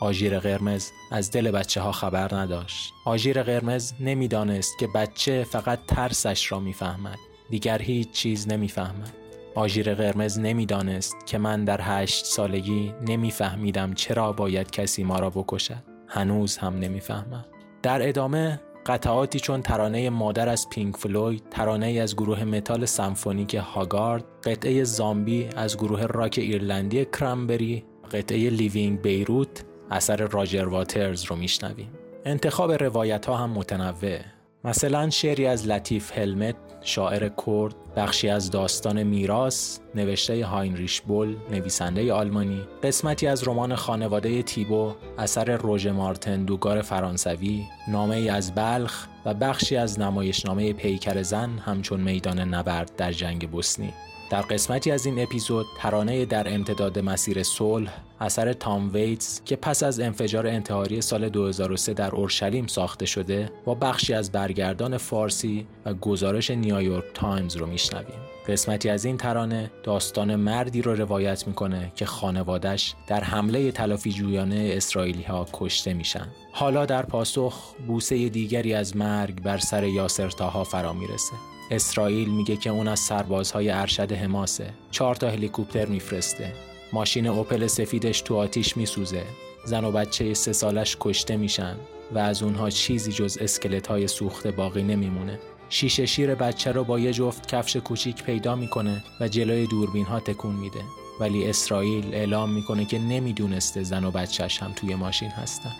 آژیر 0.00 0.38
قرمز 0.38 0.90
از 1.10 1.30
دل 1.30 1.50
بچه 1.50 1.80
ها 1.80 1.92
خبر 1.92 2.34
نداشت. 2.34 2.92
آژیر 3.04 3.42
قرمز 3.42 3.92
نمی‌دانست 4.00 4.78
که 4.78 4.86
بچه 4.94 5.44
فقط 5.44 5.78
ترسش 5.86 6.52
را 6.52 6.60
می‌فهمد. 6.60 7.18
دیگر 7.50 7.82
هیچ 7.82 8.10
چیز 8.10 8.48
نمی‌فهمد. 8.48 9.19
آژیر 9.54 9.94
قرمز 9.94 10.38
نمی‌دانست 10.38 11.26
که 11.26 11.38
من 11.38 11.64
در 11.64 11.80
هشت 11.82 12.24
سالگی 12.24 12.94
نمیفهمیدم 13.08 13.94
چرا 13.94 14.32
باید 14.32 14.70
کسی 14.70 15.04
ما 15.04 15.18
را 15.18 15.30
بکشد. 15.30 15.82
هنوز 16.06 16.56
هم 16.56 16.78
نمی‌فهمم. 16.78 17.44
در 17.82 18.08
ادامه 18.08 18.60
قطعاتی 18.86 19.40
چون 19.40 19.62
ترانه 19.62 20.10
مادر 20.10 20.48
از 20.48 20.68
پینک 20.68 20.96
فلوید 20.96 21.42
ترانه 21.50 21.86
از 21.86 22.16
گروه 22.16 22.44
متال 22.44 22.84
سمفونیک 22.84 23.54
هاگارد 23.54 24.24
قطعه 24.44 24.84
زامبی 24.84 25.48
از 25.56 25.76
گروه 25.76 26.06
راک 26.06 26.38
ایرلندی 26.38 27.04
کرنبریز 27.04 27.84
قطعه 28.12 28.50
Leaving 28.50 29.02
Beirut 29.02 29.64
اثر 29.90 30.16
راجر 30.16 30.64
واترز 30.64 31.24
رو 31.24 31.36
میشنویم. 31.36 31.90
انتخاب 32.24 32.72
روایت 32.72 33.26
ها 33.26 33.36
هم 33.36 33.50
متنوع. 33.50 34.18
مثلا 34.64 35.10
شعری 35.10 35.46
از 35.46 35.66
لطیف 35.66 36.18
هلمت 36.18 36.56
شاعر 36.82 37.30
کرد 37.46 37.74
بخشی 37.96 38.28
از 38.28 38.50
داستان 38.50 39.02
میراث 39.02 39.80
نوشته 39.94 40.46
هاینریش 40.46 41.00
بول 41.00 41.36
نویسنده 41.50 42.12
آلمانی 42.12 42.62
قسمتی 42.82 43.26
از 43.26 43.48
رمان 43.48 43.74
خانواده 43.74 44.42
تیبو 44.42 44.92
اثر 45.18 45.56
روژ 45.56 45.86
مارتن 45.86 46.44
دوگار 46.44 46.82
فرانسوی 46.82 47.64
نامه 47.88 48.16
ای 48.16 48.28
از 48.28 48.54
بلخ 48.54 49.06
و 49.24 49.34
بخشی 49.34 49.76
از 49.76 50.00
نمایشنامه 50.00 50.72
پیکر 50.72 51.22
زن 51.22 51.58
همچون 51.58 52.00
میدان 52.00 52.40
نبرد 52.40 52.96
در 52.96 53.12
جنگ 53.12 53.50
بوسنی. 53.50 53.92
در 54.30 54.42
قسمتی 54.42 54.90
از 54.90 55.06
این 55.06 55.22
اپیزود 55.22 55.66
ترانه 55.78 56.24
در 56.24 56.54
امتداد 56.54 56.98
مسیر 56.98 57.42
صلح 57.42 57.92
اثر 58.20 58.52
تام 58.52 58.92
ویتز 58.92 59.40
که 59.44 59.56
پس 59.56 59.82
از 59.82 60.00
انفجار 60.00 60.46
انتحاری 60.46 61.00
سال 61.00 61.28
2003 61.28 61.94
در 61.94 62.10
اورشلیم 62.10 62.66
ساخته 62.66 63.06
شده 63.06 63.50
با 63.64 63.74
بخشی 63.74 64.14
از 64.14 64.32
برگردان 64.32 64.96
فارسی 64.96 65.66
و 65.86 65.94
گزارش 65.94 66.50
نیویورک 66.50 67.04
تایمز 67.14 67.56
رو 67.56 67.66
میشنویم. 67.66 68.18
قسمتی 68.48 68.88
از 68.88 69.04
این 69.04 69.16
ترانه 69.16 69.70
داستان 69.82 70.36
مردی 70.36 70.82
رو 70.82 70.94
روایت 70.94 71.46
می‌کنه 71.46 71.92
که 71.96 72.06
خانوادش 72.06 72.94
در 73.06 73.24
حمله 73.24 73.72
تلافی 73.72 74.12
جویانه 74.12 74.70
اسرائیلی 74.72 75.22
ها 75.22 75.46
کشته 75.52 75.94
میشن. 75.94 76.26
حالا 76.52 76.86
در 76.86 77.02
پاسخ 77.02 77.74
بوسه 77.86 78.28
دیگری 78.28 78.74
از 78.74 78.96
مرگ 78.96 79.42
بر 79.42 79.58
سر 79.58 79.84
یاسر 79.84 80.30
تاها 80.30 80.64
فرا 80.64 80.92
می‌رسه. 80.92 81.32
اسرائیل 81.70 82.30
میگه 82.30 82.56
که 82.56 82.70
اون 82.70 82.88
از 82.88 83.00
سربازهای 83.00 83.70
ارشد 83.70 84.12
حماسه. 84.12 84.70
چهار 84.90 85.14
تا 85.14 85.30
هلیکوپتر 85.30 85.86
میفرسته. 85.86 86.69
ماشین 86.92 87.26
اوپل 87.26 87.66
سفیدش 87.66 88.20
تو 88.20 88.36
آتیش 88.36 88.76
میسوزه. 88.76 89.24
زن 89.64 89.84
و 89.84 89.92
بچه 89.92 90.34
سه 90.34 90.52
سالش 90.52 90.96
کشته 91.00 91.36
میشن 91.36 91.76
و 92.12 92.18
از 92.18 92.42
اونها 92.42 92.70
چیزی 92.70 93.12
جز 93.12 93.38
اسکلت 93.40 93.86
های 93.86 94.08
سوخته 94.08 94.50
باقی 94.50 94.82
نمیمونه. 94.82 95.40
شیشه 95.68 96.06
شیر 96.06 96.34
بچه 96.34 96.72
رو 96.72 96.84
با 96.84 96.98
یه 96.98 97.12
جفت 97.12 97.48
کفش 97.48 97.76
کوچیک 97.76 98.22
پیدا 98.22 98.56
می‌کنه 98.56 99.04
و 99.20 99.28
جلوی 99.28 99.66
دوربین 99.66 100.06
ها 100.06 100.20
تکون 100.20 100.54
میده. 100.54 100.80
ولی 101.20 101.46
اسرائیل 101.46 102.14
اعلام 102.14 102.52
می‌کنه 102.52 102.84
که 102.84 102.98
نمی‌دونسته 102.98 103.82
زن 103.82 104.04
و 104.04 104.10
بچهش 104.10 104.58
هم 104.58 104.72
توی 104.72 104.94
ماشین 104.94 105.28
هستن. 105.28 105.72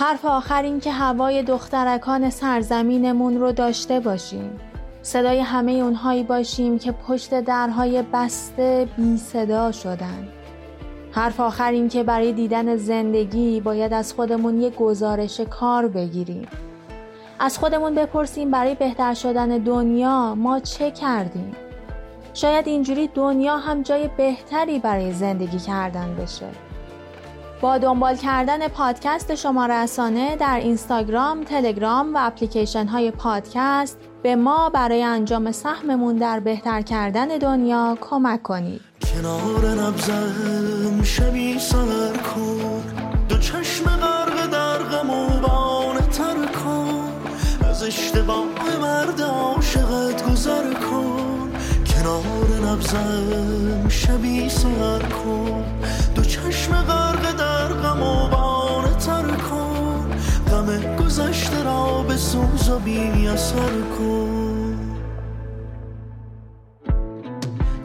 حرف 0.00 0.24
آخر 0.24 0.62
این 0.62 0.80
که 0.80 0.92
هوای 0.92 1.42
دخترکان 1.42 2.30
سرزمینمون 2.30 3.40
رو 3.40 3.52
داشته 3.52 4.00
باشیم. 4.00 4.60
صدای 5.02 5.40
همه 5.40 5.72
اونهایی 5.72 6.22
باشیم 6.22 6.78
که 6.78 6.92
پشت 6.92 7.40
درهای 7.40 8.04
بسته 8.12 8.88
بی 8.96 9.16
صدا 9.16 9.72
شدن. 9.72 10.28
حرف 11.12 11.40
آخر 11.40 11.72
این 11.72 11.88
که 11.88 12.02
برای 12.02 12.32
دیدن 12.32 12.76
زندگی 12.76 13.60
باید 13.60 13.92
از 13.92 14.12
خودمون 14.12 14.60
یه 14.60 14.70
گزارش 14.70 15.40
کار 15.40 15.88
بگیریم. 15.88 16.48
از 17.38 17.58
خودمون 17.58 17.94
بپرسیم 17.94 18.50
برای 18.50 18.74
بهتر 18.74 19.14
شدن 19.14 19.48
دنیا 19.48 20.34
ما 20.34 20.60
چه 20.60 20.90
کردیم. 20.90 21.52
شاید 22.34 22.68
اینجوری 22.68 23.06
دنیا 23.14 23.56
هم 23.56 23.82
جای 23.82 24.08
بهتری 24.16 24.78
برای 24.78 25.12
زندگی 25.12 25.58
کردن 25.58 26.14
بشه. 26.14 26.69
با 27.60 27.78
دنبال 27.78 28.16
کردن 28.16 28.68
پادکست 28.68 29.34
شما 29.34 29.66
رسانه 29.66 30.36
در 30.36 30.60
اینستاگرام، 30.60 31.44
تلگرام 31.44 32.14
و 32.14 32.18
اپلیکیشن 32.20 32.86
های 32.86 33.10
پادکست 33.10 33.98
به 34.22 34.36
ما 34.36 34.70
برای 34.70 35.02
انجام 35.02 35.52
سهممون 35.52 36.16
در 36.16 36.40
بهتر 36.40 36.82
کردن 36.82 37.28
دنیا 37.28 37.98
کمک 38.00 38.42
کنید. 38.42 38.80
کنار 39.14 39.68
نبزم 39.68 41.02
شبی 41.02 41.58
سر 41.58 42.12
کن. 42.34 42.82
دو 43.28 43.38
چشم 43.38 43.84
غرق 43.84 44.46
در 44.50 44.78
غم 44.78 45.10
و 45.10 46.00
تر 46.00 46.46
کن. 46.46 47.12
از 47.70 47.82
اشتباه 47.82 48.44
مرد 48.82 49.20
عاشقت 49.20 50.30
گذر 50.30 50.74
کن. 50.74 51.19
کنار 52.00 52.70
نبزم 52.70 53.88
شبی 53.88 54.48
سر 54.48 54.98
کن. 54.98 55.64
دو 56.14 56.22
چشم 56.22 56.82
غرق 56.82 57.36
در 57.36 57.68
غم 57.68 58.02
و 58.02 58.28
تر 59.06 59.36
کن. 59.36 60.10
غم 60.50 60.96
گذشته 60.96 61.62
را 61.62 62.02
به 62.08 62.16
سوز 62.16 62.68
و 62.68 62.78
بی 62.78 63.28
اثر 63.28 63.80
کن. 63.98 64.78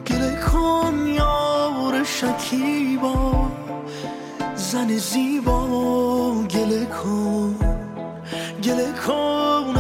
گله 0.08 0.36
کن 0.36 1.08
یار 1.08 2.04
شکیبا 2.04 3.48
زن 4.56 4.98
زیبا 4.98 5.68
گله 6.52 6.86
کن. 6.86 7.56
گله 8.64 8.92
کن 9.08 9.75